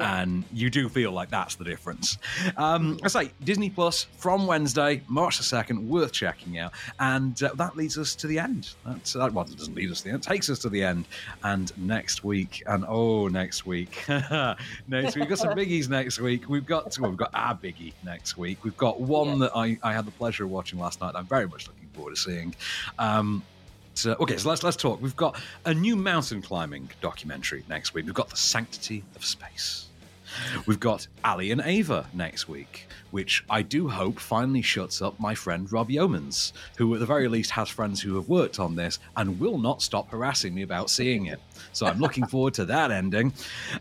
And 0.00 0.44
you 0.52 0.70
do 0.70 0.88
feel 0.88 1.12
like 1.12 1.30
that's 1.30 1.54
the 1.54 1.64
difference. 1.64 2.18
Um, 2.56 2.98
I 3.02 3.08
say 3.08 3.30
Disney 3.44 3.70
Plus 3.70 4.04
from 4.16 4.46
Wednesday, 4.46 5.02
March 5.08 5.38
the 5.38 5.44
second, 5.44 5.88
worth 5.88 6.12
checking 6.12 6.58
out. 6.58 6.72
And 7.00 7.40
uh, 7.42 7.54
that 7.54 7.76
leads 7.76 7.98
us 7.98 8.14
to 8.16 8.26
the 8.26 8.38
end. 8.38 8.70
That's 8.84 9.16
uh, 9.16 9.30
well, 9.32 9.44
it 9.44 9.56
doesn't 9.56 9.74
lead 9.74 9.90
us 9.90 9.98
to 9.98 10.04
the 10.04 10.10
end. 10.10 10.24
It 10.24 10.28
takes 10.28 10.50
us 10.50 10.58
to 10.60 10.68
the 10.68 10.82
end. 10.82 11.06
And 11.42 11.72
next 11.78 12.24
week, 12.24 12.62
and 12.66 12.84
oh, 12.86 13.28
next 13.28 13.66
week, 13.66 14.04
next 14.08 14.56
week, 14.88 15.16
we've 15.16 15.28
got 15.28 15.38
some 15.38 15.54
biggies 15.54 15.88
next 15.88 16.20
week. 16.20 16.48
We've 16.48 16.66
got 16.66 16.98
well, 16.98 17.10
we've 17.10 17.18
got 17.18 17.30
our 17.34 17.54
biggie 17.54 17.92
next 18.04 18.36
week. 18.36 18.64
We've 18.64 18.76
got 18.76 19.00
one 19.00 19.38
that 19.40 19.52
I, 19.54 19.78
I 19.82 19.92
had 19.92 20.06
the 20.06 20.10
pleasure 20.12 20.44
of 20.44 20.50
watching 20.50 20.78
last 20.78 21.00
night. 21.00 21.14
I'm 21.14 21.26
very 21.26 21.46
much 21.46 21.66
looking 21.66 21.81
forward 21.92 22.14
to 22.14 22.20
seeing. 22.20 22.54
Um, 22.98 23.42
so, 23.94 24.16
okay, 24.20 24.36
so 24.38 24.48
let's 24.48 24.62
let's 24.62 24.76
talk. 24.76 25.02
We've 25.02 25.16
got 25.16 25.38
a 25.66 25.74
new 25.74 25.96
mountain 25.96 26.40
climbing 26.40 26.90
documentary 27.00 27.62
next 27.68 27.94
week. 27.94 28.06
We've 28.06 28.14
got 28.14 28.30
the 28.30 28.36
sanctity 28.36 29.04
of 29.14 29.24
space. 29.24 29.88
We've 30.66 30.80
got 30.80 31.06
Ali 31.24 31.50
and 31.50 31.60
Ava 31.62 32.06
next 32.14 32.48
week, 32.48 32.86
which 33.10 33.44
I 33.50 33.60
do 33.60 33.88
hope 33.88 34.18
finally 34.18 34.62
shuts 34.62 35.02
up 35.02 35.18
my 35.20 35.34
friend 35.34 35.70
Rob 35.70 35.90
Yeomans, 35.90 36.52
who 36.78 36.92
at 36.94 37.00
the 37.00 37.06
very 37.06 37.28
least 37.28 37.50
has 37.50 37.68
friends 37.68 38.00
who 38.00 38.14
have 38.14 38.28
worked 38.30 38.58
on 38.58 38.74
this 38.74 38.98
and 39.16 39.38
will 39.38 39.58
not 39.58 39.82
stop 39.82 40.10
harassing 40.10 40.54
me 40.54 40.62
about 40.62 40.88
seeing 40.88 41.26
it. 41.26 41.40
So 41.72 41.86
I'm 41.86 41.98
looking 41.98 42.26
forward 42.26 42.54
to 42.54 42.64
that 42.66 42.90
ending. 42.90 43.32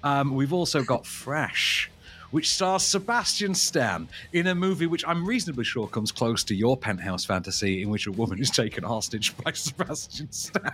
Um, 0.04 0.36
we've 0.36 0.54
also 0.54 0.84
got 0.84 1.06
Fresh. 1.06 1.90
Which 2.32 2.50
stars 2.50 2.84
Sebastian 2.84 3.54
Stan 3.54 4.08
in 4.34 4.48
a 4.48 4.56
movie 4.56 4.88
which 4.88 5.06
I'm 5.06 5.26
reasonably 5.26 5.66
sure 5.66 5.88
comes 5.88 6.12
close 6.12 6.44
to 6.46 6.56
your 6.56 6.78
penthouse 6.78 7.26
fantasy, 7.26 7.82
in 7.82 7.90
which 7.90 8.08
a 8.08 8.12
woman 8.12 8.40
is 8.40 8.50
taken 8.50 8.84
hostage 8.84 9.36
by 9.44 9.52
Sebastian 9.52 10.32
Stan. 10.32 10.72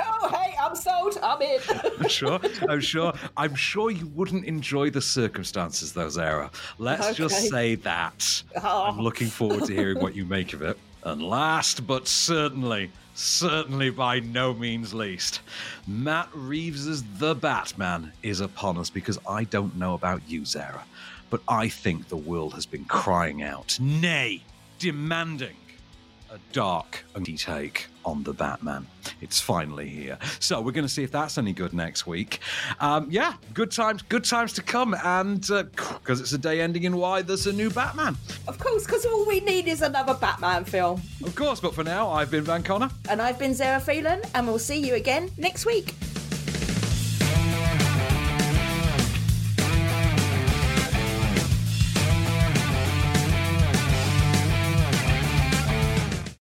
oh, 0.00 0.28
hey, 0.30 0.54
I'm 0.60 0.76
sold. 0.76 1.18
I'm 1.22 1.40
in. 1.40 1.60
I'm 1.98 2.08
sure. 2.08 2.38
I'm 2.68 2.80
sure. 2.80 3.12
I'm 3.36 3.54
sure 3.54 3.90
you 3.90 4.06
wouldn't 4.08 4.44
enjoy 4.44 4.90
the 4.90 5.02
circumstances, 5.02 5.92
though, 5.92 6.10
Zara. 6.10 6.50
Let's 6.78 7.16
just 7.16 7.48
say 7.48 7.74
that. 7.76 8.42
Oh. 8.62 8.84
I'm 8.84 9.00
looking 9.00 9.28
forward 9.28 9.64
to 9.64 9.74
hearing 9.74 10.00
what 10.00 10.14
you 10.14 10.24
make 10.24 10.52
of 10.52 10.62
it. 10.62 10.78
And 11.04 11.22
last 11.22 11.86
but 11.86 12.06
certainly, 12.06 12.90
certainly 13.18 13.90
by 13.90 14.20
no 14.20 14.54
means 14.54 14.94
least, 14.94 15.40
Matt 15.86 16.28
Reeves's 16.32 17.02
The 17.18 17.34
Batman 17.34 18.12
is 18.22 18.40
upon 18.40 18.78
us 18.78 18.90
because 18.90 19.18
I 19.28 19.44
don't 19.44 19.76
know 19.76 19.94
about 19.94 20.22
you, 20.28 20.44
Zara, 20.44 20.84
but 21.28 21.42
I 21.48 21.68
think 21.68 22.08
the 22.08 22.16
world 22.16 22.54
has 22.54 22.66
been 22.66 22.84
crying 22.84 23.42
out, 23.42 23.78
nay, 23.80 24.42
demanding 24.78 25.56
a 26.30 26.38
dark 26.52 27.04
take 27.36 27.86
on 28.04 28.22
the 28.22 28.32
Batman. 28.32 28.86
It's 29.20 29.40
finally 29.40 29.88
here. 29.88 30.18
So 30.40 30.60
we're 30.60 30.72
going 30.72 30.86
to 30.86 30.92
see 30.92 31.02
if 31.02 31.10
that's 31.10 31.38
any 31.38 31.52
good 31.52 31.72
next 31.72 32.06
week. 32.06 32.40
Um, 32.80 33.06
yeah, 33.10 33.34
good 33.54 33.70
times, 33.70 34.02
good 34.02 34.24
times 34.24 34.52
to 34.54 34.62
come. 34.62 34.94
And 35.04 35.40
because 35.76 36.20
it's 36.20 36.32
a 36.32 36.38
day 36.38 36.60
ending 36.60 36.84
in 36.84 36.96
Y, 36.96 37.22
there's 37.22 37.46
a 37.46 37.52
new 37.52 37.70
Batman. 37.70 38.16
Of 38.46 38.58
course, 38.58 38.84
because 38.84 39.04
all 39.04 39.26
we 39.26 39.40
need 39.40 39.68
is 39.68 39.82
another 39.82 40.14
Batman 40.14 40.64
film. 40.64 41.02
Of 41.24 41.34
course, 41.34 41.60
but 41.60 41.74
for 41.74 41.84
now, 41.84 42.10
I've 42.10 42.30
been 42.30 42.44
Van 42.44 42.62
Connor. 42.62 42.90
And 43.08 43.20
I've 43.20 43.38
been 43.38 43.54
Zara 43.54 43.80
Phelan, 43.80 44.22
and 44.34 44.46
we'll 44.46 44.58
see 44.58 44.78
you 44.78 44.94
again 44.94 45.30
next 45.36 45.66
week. 45.66 45.94